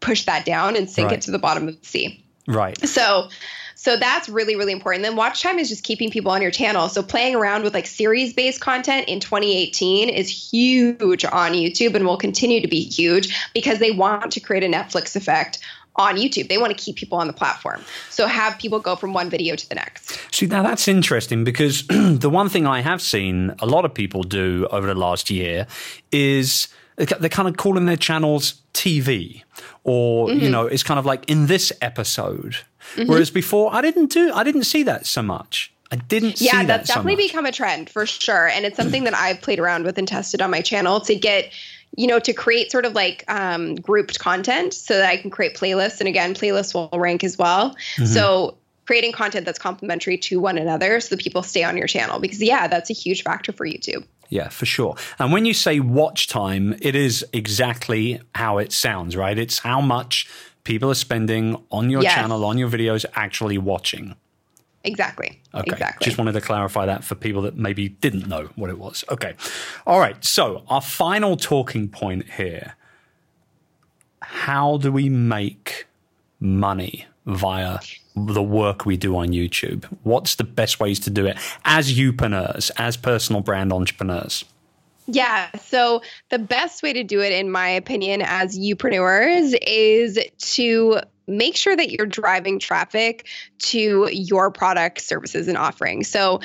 push 0.04 0.26
that 0.26 0.46
down 0.46 0.76
and 0.76 0.90
sink 0.90 1.08
right. 1.08 1.18
it 1.18 1.22
to 1.24 1.32
the 1.32 1.40
bottom 1.40 1.68
of 1.68 1.80
the 1.80 1.86
sea. 1.86 2.24
Right. 2.48 2.78
So 2.88 3.30
so 3.76 3.98
that's 3.98 4.30
really, 4.30 4.56
really 4.56 4.72
important. 4.72 5.04
Then 5.04 5.18
watch 5.18 5.42
time 5.42 5.60
is 5.60 5.68
just 5.68 5.84
keeping 5.84 6.10
people 6.10 6.32
on 6.32 6.42
your 6.42 6.52
channel. 6.52 6.88
So 6.88 7.04
playing 7.04 7.36
around 7.36 7.64
with 7.64 7.74
like 7.74 7.86
series 7.86 8.34
based 8.34 8.62
content 8.62 9.10
in 9.10 9.20
2018 9.20 10.08
is 10.08 10.30
huge 10.30 11.26
on 11.26 11.52
YouTube 11.52 11.94
and 11.94 12.06
will 12.06 12.16
continue 12.16 12.62
to 12.62 12.68
be 12.70 12.82
huge 12.82 13.36
because 13.54 13.80
they 13.80 13.92
want 13.92 14.32
to 14.32 14.40
create 14.40 14.64
a 14.64 14.68
Netflix 14.68 15.18
effect 15.18 15.60
on 15.98 16.16
YouTube. 16.16 16.48
They 16.48 16.58
want 16.58 16.76
to 16.76 16.82
keep 16.82 16.96
people 16.96 17.18
on 17.18 17.28
the 17.28 17.34
platform. 17.34 17.82
So 18.10 18.26
have 18.26 18.58
people 18.58 18.80
go 18.80 18.96
from 18.96 19.14
one 19.14 19.30
video 19.30 19.58
to 19.58 19.68
the 19.68 19.76
next. 19.76 20.18
See, 20.34 20.46
now 20.46 20.64
that's 20.64 20.88
interesting 20.88 21.44
because 21.44 21.86
the 21.90 22.30
one 22.30 22.48
thing 22.48 22.66
I 22.66 22.80
have 22.80 23.02
seen 23.02 23.54
a 23.60 23.66
lot 23.66 23.84
of 23.84 23.94
people 23.94 24.24
do 24.24 24.66
over 24.72 24.88
the 24.88 24.96
last 24.96 25.30
year 25.30 25.68
is 26.10 26.70
they're 26.96 27.30
kind 27.30 27.48
of 27.48 27.58
calling 27.58 27.86
their 27.86 27.98
channels 27.98 28.62
TV 28.74 29.44
or, 29.84 30.28
mm-hmm. 30.28 30.40
you 30.40 30.50
know, 30.50 30.66
it's 30.66 30.84
kind 30.84 31.00
of 31.00 31.06
like 31.06 31.30
in 31.30 31.48
this 31.48 31.72
episode 31.82 32.58
Mm-hmm. 32.96 33.10
Whereas 33.10 33.32
before, 33.32 33.74
I 33.74 33.82
didn't 33.82 34.12
do, 34.12 34.32
I 34.34 34.44
didn't 34.44 34.64
see 34.64 34.84
that 34.84 35.06
so 35.06 35.22
much. 35.22 35.74
I 35.92 35.96
didn't 35.96 36.42
yeah, 36.42 36.60
that 36.60 36.68
that's 36.68 36.88
so 36.90 36.96
definitely 36.96 37.28
become 37.28 37.46
a 37.46 37.52
trend 37.52 37.90
for 37.90 38.06
sure. 38.06 38.48
And 38.48 38.66
it's 38.66 38.78
something 38.78 39.04
that 39.04 39.14
I've 39.14 39.42
played 39.42 39.60
around 39.60 39.84
with 39.84 39.98
and 39.98 40.08
tested 40.08 40.42
on 40.42 40.50
my 40.50 40.62
channel 40.62 41.00
to 41.02 41.16
get, 41.16 41.52
you 41.96 42.08
know, 42.08 42.20
to 42.20 42.34
create 42.34 42.72
sort 42.72 42.86
of 42.86 42.94
like 42.94 43.24
um, 43.28 43.76
grouped 43.76 44.18
content 44.18 44.74
so 44.74 44.98
that 44.98 45.08
I 45.08 45.18
can 45.18 45.30
create 45.30 45.56
playlists. 45.56 46.00
And 46.00 46.08
again, 46.08 46.34
playlists 46.34 46.74
will 46.74 46.90
rank 47.00 47.24
as 47.24 47.38
well. 47.38 47.76
Mm-hmm. 47.96 48.06
So 48.06 48.58
creating 48.86 49.12
content 49.12 49.46
that's 49.46 49.60
complementary 49.60 50.18
to 50.18 50.40
one 50.40 50.58
another 50.58 51.00
so 51.00 51.16
that 51.16 51.24
people 51.24 51.44
stay 51.44 51.64
on 51.64 51.78
your 51.78 51.88
channel 51.88 52.20
because 52.20 52.42
yeah, 52.42 52.68
that's 52.68 52.90
a 52.90 52.94
huge 52.94 53.24
factor 53.24 53.52
for 53.52 53.66
YouTube. 53.66 54.04
Yeah, 54.30 54.50
for 54.50 54.66
sure. 54.66 54.96
And 55.20 55.32
when 55.32 55.46
you 55.46 55.54
say 55.54 55.80
watch 55.80 56.28
time, 56.28 56.76
it 56.82 56.96
is 56.96 57.26
exactly 57.34 58.22
how 58.34 58.58
it 58.58 58.72
sounds, 58.72 59.16
right? 59.16 59.38
It's 59.38 59.60
how 59.60 59.82
much 59.82 60.28
people 60.64 60.90
are 60.90 60.96
spending 60.96 61.62
on 61.72 61.90
your 61.90 62.02
yes. 62.02 62.14
channel, 62.14 62.44
on 62.46 62.58
your 62.58 62.70
videos, 62.70 63.06
actually 63.16 63.58
watching. 63.58 64.16
Exactly. 64.84 65.42
Okay. 65.54 65.72
Exactly. 65.72 66.06
Just 66.06 66.18
wanted 66.18 66.34
to 66.34 66.42
clarify 66.42 66.86
that 66.86 67.04
for 67.04 67.16
people 67.16 67.44
that 67.44 67.56
maybe 67.56 67.90
didn't 67.90 68.28
know 68.28 68.50
what 68.56 68.70
it 68.70 68.78
was. 68.78 69.04
Okay. 69.10 69.36
All 69.88 70.00
right. 70.00 70.24
So, 70.26 70.64
our 70.68 70.82
final 70.82 71.38
talking 71.38 71.88
point 71.88 72.30
here 72.32 72.76
how 74.24 74.78
do 74.78 74.92
we 74.92 75.10
make 75.10 75.86
money 76.40 77.06
via 77.26 77.80
the 78.16 78.44
work 78.44 78.86
we 78.86 78.98
do 78.98 79.18
on 79.18 79.30
YouTube? 79.30 79.86
What's 80.04 80.36
the 80.36 80.44
best 80.44 80.80
ways 80.80 81.00
to 81.02 81.10
do 81.10 81.26
it 81.26 81.38
as 81.66 81.98
youpreneurs, 81.98 82.72
as 82.78 82.98
personal 82.98 83.42
brand 83.42 83.74
entrepreneurs? 83.74 84.46
Yeah. 85.08 85.50
So 85.58 86.02
the 86.30 86.40
best 86.40 86.82
way 86.82 86.94
to 86.94 87.04
do 87.04 87.22
it, 87.22 87.34
in 87.34 87.52
my 87.52 87.70
opinion, 87.70 88.22
as 88.22 88.58
youpreneurs 88.58 89.54
is 89.66 90.18
to 90.54 91.02
make 91.28 91.56
sure 91.56 91.76
that 91.76 91.90
you're 91.90 92.06
driving 92.06 92.60
traffic 92.60 93.28
to 93.58 94.10
your 94.12 94.52
product, 94.52 95.02
services, 95.02 95.48
and 95.48 95.58
offerings. 95.58 96.08
So 96.08 96.42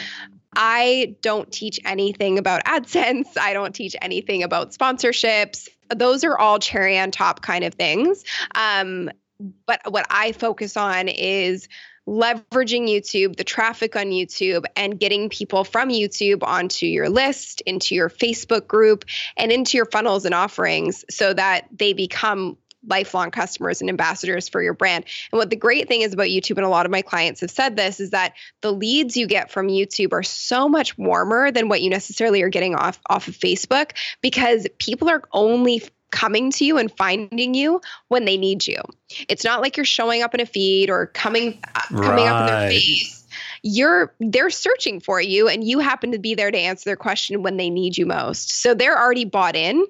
I 0.57 1.15
don't 1.21 1.51
teach 1.53 1.79
anything 1.85 2.39
about 2.39 2.65
AdSense. 2.65 3.37
I 3.39 3.53
don't 3.53 3.75
teach 3.75 3.95
anything 4.01 4.43
about 4.43 4.73
sponsorships. 4.73 5.69
Those 5.95 6.25
are 6.25 6.37
all 6.37 6.59
cherry 6.59 6.99
on 6.99 7.11
top 7.11 7.43
kind 7.43 7.65
of 7.65 7.75
things. 7.75 8.25
Um, 8.55 9.11
but 9.67 9.81
what 9.91 10.07
I 10.11 10.33
focus 10.33 10.77
on 10.77 11.09
is 11.09 11.69
leveraging 12.09 12.89
YouTube, 12.89 13.37
the 13.37 13.45
traffic 13.45 13.95
on 13.95 14.07
YouTube, 14.07 14.65
and 14.77 14.99
getting 14.99 15.29
people 15.29 15.63
from 15.63 15.91
YouTube 15.91 16.43
onto 16.43 16.87
your 16.87 17.09
list, 17.11 17.61
into 17.63 17.95
your 17.95 18.09
Facebook 18.09 18.67
group, 18.67 19.05
and 19.37 19.53
into 19.53 19.77
your 19.77 19.87
funnels 19.87 20.25
and 20.25 20.35
offerings 20.35 21.05
so 21.11 21.35
that 21.35 21.67
they 21.71 21.93
become 21.93 22.57
lifelong 22.87 23.31
customers 23.31 23.81
and 23.81 23.91
ambassadors 23.91 24.49
for 24.49 24.63
your 24.63 24.73
brand. 24.73 25.05
And 25.33 25.39
what 25.39 25.51
the 25.51 25.57
great 25.57 25.89
thing 25.89 26.03
is 26.03 26.15
about 26.15 26.29
YouTube, 26.29 26.57
and 26.57 26.65
a 26.65 26.71
lot 26.71 26.87
of 26.87 26.93
my 26.93 27.03
clients 27.03 27.41
have 27.41 27.51
said 27.51 27.77
this, 27.77 28.01
is 28.01 28.11
that 28.11 28.35
the 28.63 28.73
leads 28.73 29.17
you 29.17 29.27
get 29.27 29.51
from 29.51 29.69
YouTube 29.69 30.13
are 30.13 30.23
so 30.23 30.69
much 30.69 30.97
warmer 30.97 31.51
than 31.51 31.69
what 31.69 31.83
you 31.83 31.91
necessarily 31.91 32.43
are 32.43 32.49
getting 32.49 32.75
off 32.75 33.01
off 33.11 33.29
of 33.29 33.37
Facebook 33.37 33.93
because 34.23 34.67
people 34.79 35.11
are 35.11 35.23
only 35.33 35.83
coming 36.11 36.51
to 36.53 36.65
you 36.65 36.79
and 36.79 36.91
finding 36.97 37.55
you 37.55 37.81
when 38.09 38.25
they 38.25 38.37
need 38.37 38.67
you. 38.67 38.81
It's 39.29 39.45
not 39.45 39.61
like 39.61 39.77
you're 39.77 39.85
showing 39.85 40.23
up 40.23 40.35
in 40.35 40.41
a 40.41 40.47
feed 40.47 40.91
or 40.91 41.07
coming 41.07 41.59
uh, 41.75 41.81
coming 42.03 42.27
up 42.27 42.41
in 42.41 42.47
their 42.47 42.71
face 42.71 43.18
you're 43.63 44.15
they're 44.21 44.51
searching 44.51 45.01
for 45.01 45.21
you 45.21 45.49
and 45.49 45.65
you 45.65 45.79
happen 45.79 46.13
to 46.13 46.19
be 46.19 46.35
there 46.35 46.51
to 46.51 46.59
answer 46.59 46.85
their 46.85 46.97
question 46.97 47.43
when 47.43 47.57
they 47.57 47.71
need 47.71 47.97
you 47.97 48.07
most. 48.07 48.51
So 48.51 48.75
they're 48.75 48.99
already 48.99 49.25
bought 49.25 49.57
in 49.57 49.85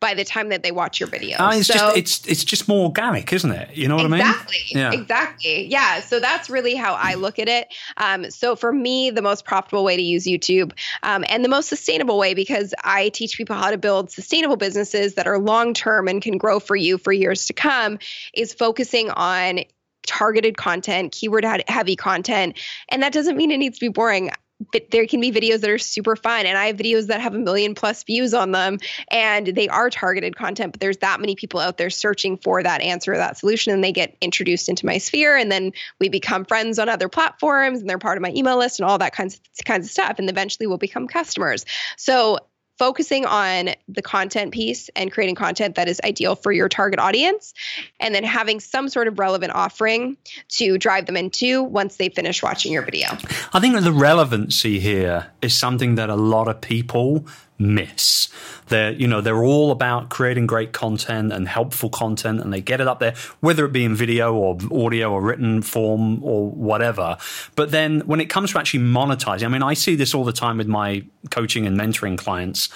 by 0.00 0.14
the 0.14 0.24
time 0.24 0.50
that 0.50 0.62
they 0.62 0.72
watch 0.72 1.00
your 1.00 1.08
video. 1.08 1.38
Uh, 1.38 1.52
it's 1.54 1.66
so, 1.66 1.74
just 1.74 1.96
it's 1.96 2.26
it's 2.26 2.44
just 2.44 2.68
more 2.68 2.86
organic, 2.86 3.32
isn't 3.32 3.50
it? 3.50 3.74
You 3.76 3.88
know 3.88 3.96
what 3.96 4.06
exactly, 4.06 4.18
I 4.18 4.20
mean? 4.20 4.32
Exactly. 4.32 4.80
Yeah. 4.80 4.92
Exactly. 4.92 5.66
Yeah. 5.66 6.00
So 6.00 6.20
that's 6.20 6.50
really 6.50 6.74
how 6.74 6.94
I 6.94 7.14
look 7.14 7.38
at 7.38 7.48
it. 7.48 7.68
Um, 7.96 8.30
so 8.30 8.56
for 8.56 8.72
me, 8.72 9.10
the 9.10 9.22
most 9.22 9.44
profitable 9.44 9.84
way 9.84 9.96
to 9.96 10.02
use 10.02 10.24
YouTube 10.26 10.72
um, 11.02 11.24
and 11.28 11.44
the 11.44 11.48
most 11.48 11.68
sustainable 11.68 12.18
way 12.18 12.34
because 12.34 12.74
I 12.82 13.08
teach 13.10 13.36
people 13.36 13.56
how 13.56 13.70
to 13.70 13.78
build 13.78 14.10
sustainable 14.10 14.56
businesses 14.56 15.14
that 15.14 15.26
are 15.26 15.38
long 15.38 15.74
term 15.74 16.08
and 16.08 16.20
can 16.22 16.38
grow 16.38 16.60
for 16.60 16.76
you 16.76 16.98
for 16.98 17.12
years 17.12 17.46
to 17.46 17.52
come 17.52 17.98
is 18.32 18.52
focusing 18.52 19.10
on 19.10 19.60
targeted 20.06 20.56
content, 20.56 21.12
keyword 21.12 21.44
heavy 21.68 21.96
content. 21.96 22.58
And 22.88 23.02
that 23.02 23.12
doesn't 23.12 23.36
mean 23.36 23.50
it 23.50 23.58
needs 23.58 23.78
to 23.78 23.84
be 23.84 23.88
boring. 23.88 24.30
But 24.72 24.92
there 24.92 25.06
can 25.06 25.20
be 25.20 25.32
videos 25.32 25.60
that 25.60 25.70
are 25.70 25.78
super 25.78 26.14
fun. 26.14 26.46
And 26.46 26.56
I 26.56 26.66
have 26.66 26.76
videos 26.76 27.08
that 27.08 27.20
have 27.20 27.34
a 27.34 27.38
million 27.38 27.74
plus 27.74 28.04
views 28.04 28.32
on 28.32 28.52
them 28.52 28.78
and 29.10 29.48
they 29.48 29.68
are 29.68 29.90
targeted 29.90 30.36
content, 30.36 30.72
but 30.72 30.80
there's 30.80 30.98
that 30.98 31.20
many 31.20 31.34
people 31.34 31.58
out 31.58 31.76
there 31.76 31.90
searching 31.90 32.38
for 32.38 32.62
that 32.62 32.80
answer 32.80 33.12
or 33.12 33.16
that 33.16 33.36
solution. 33.36 33.72
And 33.72 33.82
they 33.82 33.92
get 33.92 34.16
introduced 34.20 34.68
into 34.68 34.86
my 34.86 34.98
sphere. 34.98 35.36
And 35.36 35.50
then 35.50 35.72
we 35.98 36.08
become 36.08 36.44
friends 36.44 36.78
on 36.78 36.88
other 36.88 37.08
platforms 37.08 37.80
and 37.80 37.90
they're 37.90 37.98
part 37.98 38.16
of 38.16 38.22
my 38.22 38.30
email 38.30 38.56
list 38.56 38.78
and 38.78 38.88
all 38.88 38.96
that 38.98 39.12
kinds 39.12 39.34
of 39.34 39.64
kinds 39.64 39.86
of 39.86 39.90
stuff. 39.90 40.18
And 40.18 40.30
eventually 40.30 40.68
we'll 40.68 40.78
become 40.78 41.08
customers. 41.08 41.66
So 41.96 42.38
focusing 42.78 43.24
on 43.24 43.70
the 43.88 44.02
content 44.02 44.52
piece 44.52 44.88
and 44.96 45.12
creating 45.12 45.34
content 45.34 45.76
that 45.76 45.88
is 45.88 46.00
ideal 46.04 46.34
for 46.34 46.52
your 46.52 46.68
target 46.68 46.98
audience, 46.98 47.54
and 48.00 48.14
then 48.14 48.24
having 48.24 48.60
some 48.60 48.88
sort 48.88 49.08
of 49.08 49.18
relevant 49.18 49.52
offering 49.54 50.16
to 50.48 50.76
drive 50.78 51.06
them 51.06 51.16
into 51.16 51.62
once 51.62 51.96
they 51.96 52.08
finish 52.08 52.42
watching 52.42 52.72
your 52.72 52.82
video. 52.82 53.08
I 53.52 53.60
think 53.60 53.80
the 53.80 53.92
relevancy 53.92 54.80
here 54.80 55.30
is 55.40 55.54
something 55.54 55.94
that 55.96 56.10
a 56.10 56.16
lot 56.16 56.48
of 56.48 56.60
people 56.60 57.26
miss. 57.58 58.28
They're, 58.68 58.92
you 58.92 59.06
know, 59.06 59.20
they're 59.20 59.42
all 59.42 59.70
about 59.70 60.08
creating 60.08 60.46
great 60.46 60.72
content 60.72 61.32
and 61.32 61.46
helpful 61.46 61.88
content 61.88 62.40
and 62.40 62.52
they 62.52 62.60
get 62.60 62.80
it 62.80 62.88
up 62.88 63.00
there, 63.00 63.14
whether 63.40 63.64
it 63.64 63.72
be 63.72 63.84
in 63.84 63.94
video 63.94 64.34
or 64.34 64.58
audio 64.72 65.12
or 65.12 65.20
written 65.20 65.62
form 65.62 66.22
or 66.24 66.50
whatever. 66.50 67.16
But 67.56 67.70
then 67.70 68.00
when 68.00 68.20
it 68.20 68.26
comes 68.26 68.52
to 68.52 68.58
actually 68.58 68.84
monetizing, 68.84 69.44
I 69.44 69.48
mean, 69.48 69.62
I 69.62 69.74
see 69.74 69.94
this 69.94 70.14
all 70.14 70.24
the 70.24 70.32
time 70.32 70.58
with 70.58 70.68
my 70.68 71.04
coaching 71.30 71.66
and 71.66 71.78
mentoring 71.78 72.18
clients. 72.18 72.68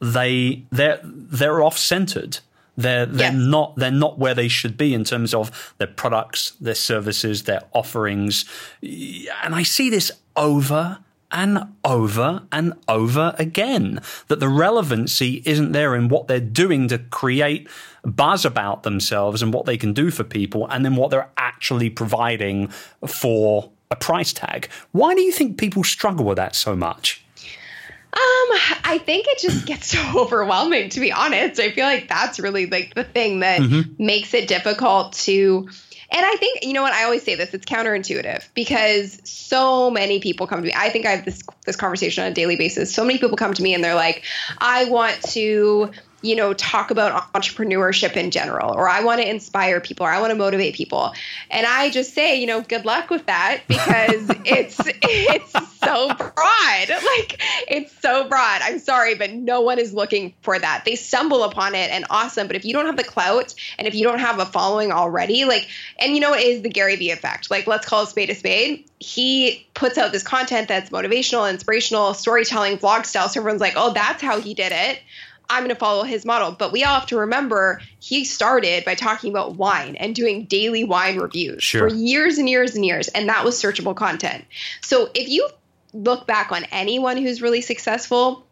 They, 0.00 0.64
they're, 0.70 1.00
they're 1.02 1.62
off 1.62 1.78
centered. 1.78 2.38
They're 2.78 3.06
they're 3.06 3.32
not 3.32 3.76
they're 3.76 3.90
not 3.90 4.18
where 4.18 4.34
they 4.34 4.48
should 4.48 4.76
be 4.76 4.92
in 4.92 5.02
terms 5.02 5.32
of 5.32 5.74
their 5.78 5.86
products, 5.86 6.50
their 6.60 6.74
services, 6.74 7.44
their 7.44 7.62
offerings. 7.72 8.44
And 8.82 9.54
I 9.54 9.62
see 9.62 9.88
this 9.88 10.12
over 10.36 10.98
and 11.30 11.74
over 11.84 12.42
and 12.52 12.74
over 12.88 13.34
again. 13.38 14.00
That 14.28 14.40
the 14.40 14.48
relevancy 14.48 15.42
isn't 15.44 15.72
there 15.72 15.94
in 15.94 16.08
what 16.08 16.28
they're 16.28 16.40
doing 16.40 16.88
to 16.88 16.98
create 16.98 17.68
buzz 18.04 18.44
about 18.44 18.82
themselves 18.82 19.42
and 19.42 19.52
what 19.52 19.66
they 19.66 19.76
can 19.76 19.92
do 19.92 20.10
for 20.10 20.24
people, 20.24 20.66
and 20.68 20.84
then 20.84 20.96
what 20.96 21.10
they're 21.10 21.30
actually 21.36 21.90
providing 21.90 22.68
for 23.06 23.70
a 23.90 23.96
price 23.96 24.32
tag. 24.32 24.68
Why 24.92 25.14
do 25.14 25.20
you 25.20 25.32
think 25.32 25.58
people 25.58 25.84
struggle 25.84 26.24
with 26.24 26.36
that 26.36 26.54
so 26.54 26.76
much? 26.76 27.22
Um, 28.12 28.58
I 28.84 28.98
think 29.04 29.26
it 29.28 29.38
just 29.38 29.66
gets 29.66 29.86
so 29.92 30.20
overwhelming 30.20 30.88
to 30.90 31.00
be 31.00 31.12
honest. 31.12 31.60
I 31.60 31.70
feel 31.70 31.84
like 31.84 32.08
that's 32.08 32.38
really 32.38 32.66
like 32.66 32.94
the 32.94 33.04
thing 33.04 33.40
that 33.40 33.60
mm-hmm. 33.60 34.02
makes 34.02 34.32
it 34.32 34.48
difficult 34.48 35.12
to 35.24 35.68
and 36.10 36.24
I 36.24 36.36
think, 36.36 36.64
you 36.64 36.72
know 36.72 36.82
what, 36.82 36.92
I 36.92 37.04
always 37.04 37.22
say 37.22 37.34
this, 37.34 37.52
it's 37.52 37.66
counterintuitive 37.66 38.48
because 38.54 39.20
so 39.24 39.90
many 39.90 40.20
people 40.20 40.46
come 40.46 40.60
to 40.60 40.66
me. 40.66 40.72
I 40.76 40.88
think 40.90 41.06
I 41.06 41.10
have 41.10 41.24
this 41.24 41.42
this 41.64 41.76
conversation 41.76 42.24
on 42.24 42.30
a 42.30 42.34
daily 42.34 42.56
basis. 42.56 42.94
So 42.94 43.04
many 43.04 43.18
people 43.18 43.36
come 43.36 43.54
to 43.54 43.62
me 43.62 43.74
and 43.74 43.82
they're 43.82 43.94
like, 43.94 44.22
I 44.58 44.84
want 44.86 45.20
to 45.30 45.90
you 46.22 46.34
know, 46.34 46.52
talk 46.54 46.90
about 46.90 47.32
entrepreneurship 47.34 48.16
in 48.16 48.30
general, 48.30 48.72
or 48.74 48.88
I 48.88 49.02
want 49.04 49.20
to 49.20 49.28
inspire 49.28 49.80
people, 49.80 50.06
or 50.06 50.10
I 50.10 50.20
want 50.20 50.30
to 50.30 50.36
motivate 50.36 50.74
people. 50.74 51.12
And 51.50 51.66
I 51.66 51.90
just 51.90 52.14
say, 52.14 52.40
you 52.40 52.46
know, 52.46 52.62
good 52.62 52.84
luck 52.84 53.10
with 53.10 53.26
that 53.26 53.62
because 53.68 54.30
it's 54.44 54.80
it's 55.02 55.52
so 55.78 56.08
broad. 56.14 56.88
Like 56.88 57.40
it's 57.68 57.92
so 58.00 58.28
broad. 58.28 58.60
I'm 58.62 58.78
sorry, 58.78 59.14
but 59.14 59.32
no 59.32 59.60
one 59.60 59.78
is 59.78 59.92
looking 59.92 60.34
for 60.42 60.58
that. 60.58 60.82
They 60.84 60.96
stumble 60.96 61.44
upon 61.44 61.74
it 61.74 61.90
and 61.90 62.04
awesome. 62.10 62.46
But 62.46 62.56
if 62.56 62.64
you 62.64 62.72
don't 62.72 62.86
have 62.86 62.96
the 62.96 63.04
clout 63.04 63.54
and 63.78 63.86
if 63.86 63.94
you 63.94 64.04
don't 64.04 64.18
have 64.18 64.38
a 64.38 64.46
following 64.46 64.92
already, 64.92 65.44
like, 65.44 65.68
and 65.98 66.14
you 66.14 66.20
know 66.20 66.30
what 66.30 66.40
is 66.40 66.62
the 66.62 66.68
Gary 66.68 66.96
Vee 66.96 67.10
effect? 67.10 67.50
Like, 67.50 67.66
let's 67.66 67.86
call 67.86 68.02
a 68.02 68.06
spade 68.06 68.30
a 68.30 68.34
spade. 68.34 68.84
He 68.98 69.66
puts 69.74 69.98
out 69.98 70.12
this 70.12 70.22
content 70.22 70.68
that's 70.68 70.90
motivational, 70.90 71.48
inspirational, 71.50 72.14
storytelling, 72.14 72.78
vlog 72.78 73.04
style. 73.04 73.28
So 73.28 73.40
everyone's 73.40 73.60
like, 73.60 73.74
oh, 73.76 73.92
that's 73.92 74.22
how 74.22 74.40
he 74.40 74.54
did 74.54 74.72
it. 74.72 75.00
I'm 75.48 75.62
going 75.62 75.74
to 75.74 75.78
follow 75.78 76.04
his 76.04 76.24
model. 76.24 76.52
But 76.52 76.72
we 76.72 76.84
all 76.84 76.94
have 76.94 77.08
to 77.08 77.18
remember 77.18 77.80
he 78.00 78.24
started 78.24 78.84
by 78.84 78.94
talking 78.94 79.30
about 79.30 79.56
wine 79.56 79.96
and 79.96 80.14
doing 80.14 80.44
daily 80.44 80.84
wine 80.84 81.18
reviews 81.18 81.62
sure. 81.62 81.88
for 81.88 81.94
years 81.94 82.38
and 82.38 82.48
years 82.48 82.74
and 82.74 82.84
years. 82.84 83.08
And 83.08 83.28
that 83.28 83.44
was 83.44 83.60
searchable 83.60 83.94
content. 83.94 84.44
So 84.82 85.10
if 85.14 85.28
you 85.28 85.48
look 85.92 86.26
back 86.26 86.52
on 86.52 86.64
anyone 86.64 87.16
who's 87.16 87.42
really 87.42 87.60
successful, 87.60 88.45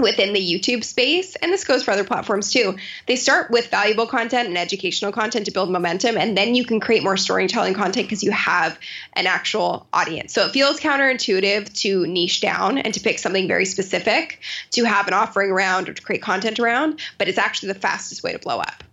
within 0.00 0.32
the 0.32 0.40
YouTube 0.40 0.84
space, 0.84 1.36
and 1.36 1.52
this 1.52 1.64
goes 1.64 1.82
for 1.82 1.90
other 1.90 2.04
platforms 2.04 2.52
too. 2.52 2.76
They 3.06 3.16
start 3.16 3.50
with 3.50 3.68
valuable 3.68 4.06
content 4.06 4.48
and 4.48 4.58
educational 4.58 5.12
content 5.12 5.46
to 5.46 5.52
build 5.52 5.70
momentum, 5.70 6.16
and 6.16 6.36
then 6.36 6.54
you 6.54 6.64
can 6.64 6.80
create 6.80 7.02
more 7.02 7.16
storytelling 7.16 7.74
content 7.74 8.06
because 8.06 8.22
you 8.22 8.30
have 8.30 8.78
an 9.14 9.26
actual 9.26 9.86
audience. 9.92 10.32
So 10.32 10.46
it 10.46 10.52
feels 10.52 10.80
counterintuitive 10.80 11.72
to 11.82 12.06
niche 12.06 12.40
down 12.40 12.78
and 12.78 12.92
to 12.94 13.00
pick 13.00 13.18
something 13.18 13.46
very 13.46 13.64
specific 13.64 14.40
to 14.72 14.84
have 14.84 15.06
an 15.08 15.14
offering 15.14 15.50
around 15.50 15.88
or 15.88 15.94
to 15.94 16.02
create 16.02 16.22
content 16.22 16.58
around, 16.58 17.00
but 17.18 17.28
it's 17.28 17.38
actually 17.38 17.72
the 17.72 17.78
fastest 17.78 18.22
way 18.22 18.32
to 18.32 18.38
blow 18.38 18.58
up. 18.58 18.84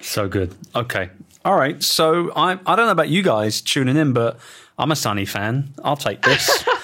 So 0.00 0.28
good. 0.28 0.54
Okay. 0.74 1.10
All 1.44 1.56
right. 1.56 1.82
So 1.82 2.32
I 2.36 2.52
I 2.66 2.76
don't 2.76 2.86
know 2.86 2.90
about 2.90 3.08
you 3.08 3.22
guys 3.22 3.60
tuning 3.60 3.96
in, 3.96 4.12
but 4.12 4.38
I'm 4.78 4.90
a 4.90 4.96
Sunny 4.96 5.24
fan. 5.24 5.72
I'll 5.84 5.96
take 5.96 6.22
this. 6.22 6.64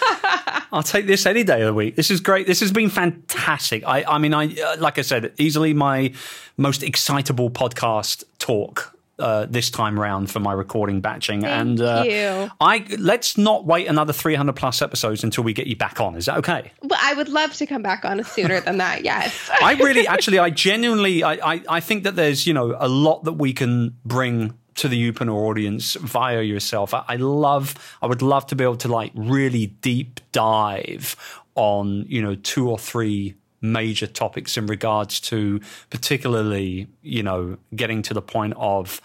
I'll 0.72 0.82
take 0.82 1.06
this 1.06 1.26
any 1.26 1.44
day 1.44 1.60
of 1.62 1.66
the 1.66 1.74
week. 1.74 1.96
This 1.96 2.10
is 2.10 2.20
great. 2.20 2.46
This 2.46 2.60
has 2.60 2.72
been 2.72 2.90
fantastic. 2.90 3.84
I, 3.86 4.04
I 4.04 4.18
mean, 4.18 4.34
I 4.34 4.54
uh, 4.54 4.76
like 4.78 4.98
I 4.98 5.02
said, 5.02 5.32
easily 5.38 5.74
my 5.74 6.12
most 6.56 6.82
excitable 6.82 7.50
podcast 7.50 8.24
talk 8.38 8.96
uh, 9.18 9.46
this 9.48 9.70
time 9.70 9.98
round 9.98 10.30
for 10.30 10.40
my 10.40 10.52
recording 10.52 11.00
batching. 11.00 11.42
Thank 11.42 11.60
and 11.60 11.80
uh, 11.80 12.04
you. 12.06 12.50
I 12.60 12.84
let's 12.98 13.38
not 13.38 13.64
wait 13.64 13.86
another 13.86 14.12
300 14.12 14.54
plus 14.54 14.82
episodes 14.82 15.24
until 15.24 15.44
we 15.44 15.52
get 15.52 15.66
you 15.66 15.76
back 15.76 16.00
on. 16.00 16.16
Is 16.16 16.26
that 16.26 16.36
okay? 16.38 16.72
Well, 16.82 16.98
I 17.02 17.14
would 17.14 17.28
love 17.28 17.54
to 17.54 17.66
come 17.66 17.82
back 17.82 18.04
on 18.04 18.22
sooner 18.24 18.60
than 18.60 18.78
that. 18.78 19.04
Yes. 19.04 19.50
I 19.62 19.74
really, 19.74 20.06
actually, 20.08 20.38
I 20.38 20.50
genuinely, 20.50 21.22
I, 21.22 21.54
I, 21.54 21.62
I 21.68 21.80
think 21.80 22.04
that 22.04 22.16
there's 22.16 22.46
you 22.46 22.54
know 22.54 22.76
a 22.78 22.88
lot 22.88 23.24
that 23.24 23.34
we 23.34 23.52
can 23.52 23.96
bring 24.04 24.54
to 24.76 24.88
the 24.88 25.12
Youpreneur 25.12 25.34
audience 25.34 25.94
via 25.94 26.42
yourself. 26.42 26.94
I, 26.94 27.04
I 27.08 27.16
love, 27.16 27.74
I 28.00 28.06
would 28.06 28.22
love 28.22 28.46
to 28.48 28.56
be 28.56 28.64
able 28.64 28.76
to 28.78 28.88
like 28.88 29.12
really 29.14 29.66
deep 29.66 30.20
dive 30.32 31.16
on, 31.54 32.04
you 32.08 32.22
know, 32.22 32.34
two 32.36 32.68
or 32.68 32.78
three 32.78 33.34
major 33.60 34.06
topics 34.06 34.56
in 34.56 34.66
regards 34.66 35.20
to 35.20 35.60
particularly, 35.90 36.88
you 37.02 37.22
know, 37.22 37.56
getting 37.74 38.02
to 38.02 38.14
the 38.14 38.22
point 38.22 38.54
of 38.56 39.00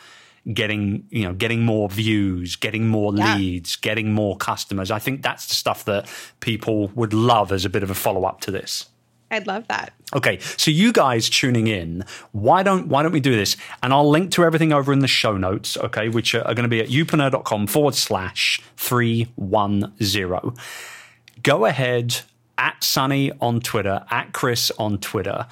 getting, 0.53 1.05
you 1.09 1.23
know, 1.23 1.33
getting 1.33 1.63
more 1.63 1.87
views, 1.87 2.55
getting 2.55 2.87
more 2.87 3.13
yeah. 3.15 3.35
leads, 3.35 3.75
getting 3.75 4.13
more 4.13 4.35
customers. 4.37 4.91
I 4.91 4.99
think 4.99 5.21
that's 5.21 5.47
the 5.47 5.55
stuff 5.55 5.85
that 5.85 6.11
people 6.39 6.87
would 6.89 7.13
love 7.13 7.51
as 7.51 7.63
a 7.65 7.69
bit 7.69 7.83
of 7.83 7.89
a 7.89 7.95
follow 7.95 8.25
up 8.25 8.41
to 8.41 8.51
this. 8.51 8.87
I'd 9.31 9.47
love 9.47 9.67
that. 9.69 9.93
Okay, 10.13 10.39
so 10.39 10.69
you 10.69 10.91
guys 10.91 11.29
tuning 11.29 11.67
in, 11.67 12.03
why 12.33 12.63
don't 12.63 12.87
why 12.87 13.01
don't 13.01 13.13
we 13.13 13.21
do 13.21 13.33
this? 13.33 13.55
And 13.81 13.93
I'll 13.93 14.09
link 14.09 14.31
to 14.31 14.43
everything 14.43 14.73
over 14.73 14.91
in 14.91 14.99
the 14.99 15.07
show 15.07 15.37
notes, 15.37 15.77
okay, 15.77 16.09
which 16.09 16.35
are, 16.35 16.41
are 16.41 16.53
going 16.53 16.63
to 16.63 16.69
be 16.69 16.81
at 16.81 16.89
youpreneur.com 16.89 17.67
forward 17.67 17.95
slash 17.95 18.61
310. 18.75 20.53
Go 21.41 21.65
ahead 21.65 22.21
at 22.57 22.83
Sunny 22.83 23.31
on 23.39 23.61
Twitter, 23.61 24.03
at 24.11 24.33
Chris 24.33 24.69
on 24.77 24.97
Twitter, 24.97 25.47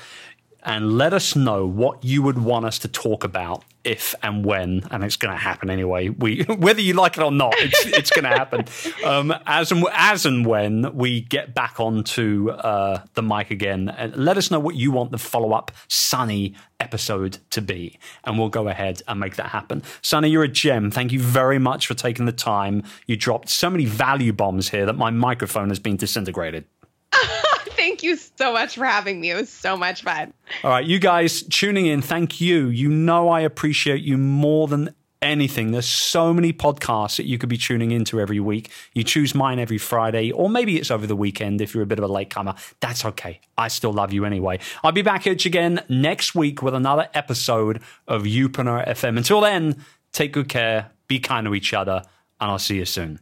and 0.64 0.98
let 0.98 1.14
us 1.14 1.36
know 1.36 1.66
what 1.66 2.04
you 2.04 2.22
would 2.22 2.38
want 2.38 2.66
us 2.66 2.78
to 2.80 2.90
talk 2.90 3.24
about 3.24 3.64
if 3.84 4.14
and 4.22 4.46
when, 4.46 4.84
and 4.92 5.04
it's 5.04 5.16
going 5.16 5.34
to 5.34 5.40
happen 5.40 5.70
anyway. 5.70 6.10
We 6.10 6.44
whether 6.58 6.82
you 6.82 6.94
like 6.94 7.18
it 7.18 7.24
or 7.24 7.32
not, 7.32 7.54
it's, 7.58 7.86
it's 7.86 8.10
going 8.10 8.24
to 8.24 8.30
happen. 8.30 8.66
Um, 9.06 9.34
as 9.48 9.72
and 9.72 9.86
as 9.94 10.26
and 10.26 10.46
when 10.46 10.94
we 10.96 11.22
get 11.22 11.54
back 11.54 11.80
onto 11.80 12.50
uh, 12.50 13.02
the 13.14 13.24
mic 13.24 13.50
again, 13.50 13.90
and 13.90 14.16
let 14.16 14.38
us 14.38 14.52
know 14.52 14.60
what 14.60 14.76
you 14.76 14.92
want 14.92 15.12
the 15.12 15.18
follow 15.18 15.54
up 15.54 15.72
Sunny 15.88 16.54
episode 16.80 17.38
to 17.52 17.62
be, 17.62 17.98
and 18.26 18.38
we'll 18.38 18.50
go 18.50 18.68
ahead 18.68 19.02
and 19.08 19.20
make 19.20 19.38
that 19.38 19.48
happen. 19.48 19.84
Sunny, 20.02 20.30
you're 20.30 20.44
a 20.44 20.50
gem. 20.50 20.92
Thank 20.92 21.12
you 21.12 21.20
very 21.20 21.60
much 21.60 21.88
for 21.88 21.94
taking 21.94 22.26
the 22.26 22.32
time. 22.32 22.84
You 23.08 23.16
dropped 23.16 23.50
so 23.50 23.70
many 23.70 23.86
value 23.86 24.34
bombs 24.34 24.70
here 24.70 24.86
that 24.86 24.98
my 24.98 25.12
microphone 25.12 25.70
has 25.70 25.80
been 25.80 25.96
disintegrated. 25.96 26.66
Thank 27.80 28.04
you 28.04 28.18
so 28.18 28.52
much 28.52 28.76
for 28.76 28.84
having 28.84 29.22
me. 29.22 29.32
It 29.32 29.36
was 29.36 29.50
so 29.50 29.78
much 29.78 30.04
fun. 30.04 30.34
All 30.66 30.70
right, 30.70 30.86
you 30.86 31.00
guys 31.00 31.44
tuning 31.44 31.86
in, 31.86 32.02
thank 32.02 32.42
you. 32.42 32.68
You 32.68 32.90
know 32.90 33.30
I 33.30 33.40
appreciate 33.40 34.02
you 34.02 34.18
more 34.18 34.68
than 34.68 34.94
anything. 35.22 35.72
There's 35.72 35.88
so 35.88 36.34
many 36.34 36.52
podcasts 36.52 37.16
that 37.16 37.26
you 37.26 37.38
could 37.38 37.48
be 37.48 37.58
tuning 37.58 37.92
into 37.92 38.20
every 38.20 38.42
week. 38.42 38.70
You 38.94 39.06
choose 39.06 39.34
mine 39.34 39.60
every 39.60 39.78
Friday, 39.78 40.30
or 40.30 40.50
maybe 40.50 40.78
it's 40.78 40.92
over 40.92 41.08
the 41.08 41.16
weekend 41.16 41.62
if 41.62 41.74
you're 41.74 41.84
a 41.84 41.88
bit 41.88 42.00
of 42.00 42.04
a 42.04 42.10
latecomer. 42.10 42.56
That's 42.82 43.06
okay. 43.06 43.40
I 43.58 43.70
still 43.70 43.94
love 43.94 44.12
you 44.12 44.26
anyway. 44.26 44.60
I'll 44.84 44.92
be 44.92 45.02
back 45.02 45.26
at 45.26 45.46
you 45.46 45.50
again 45.50 45.82
next 45.88 46.36
week 46.36 46.62
with 46.62 46.76
another 46.76 47.08
episode 47.14 47.82
of 48.10 48.24
Youpreneur 48.24 48.86
FM. 48.90 49.16
Until 49.16 49.40
then, 49.40 49.78
take 50.12 50.34
good 50.34 50.50
care, 50.50 50.92
be 51.08 51.20
kind 51.20 51.48
to 51.48 51.56
each 51.56 51.74
other, 51.74 52.04
and 52.42 52.52
I'll 52.52 52.60
see 52.60 52.76
you 52.76 52.86
soon. 52.86 53.22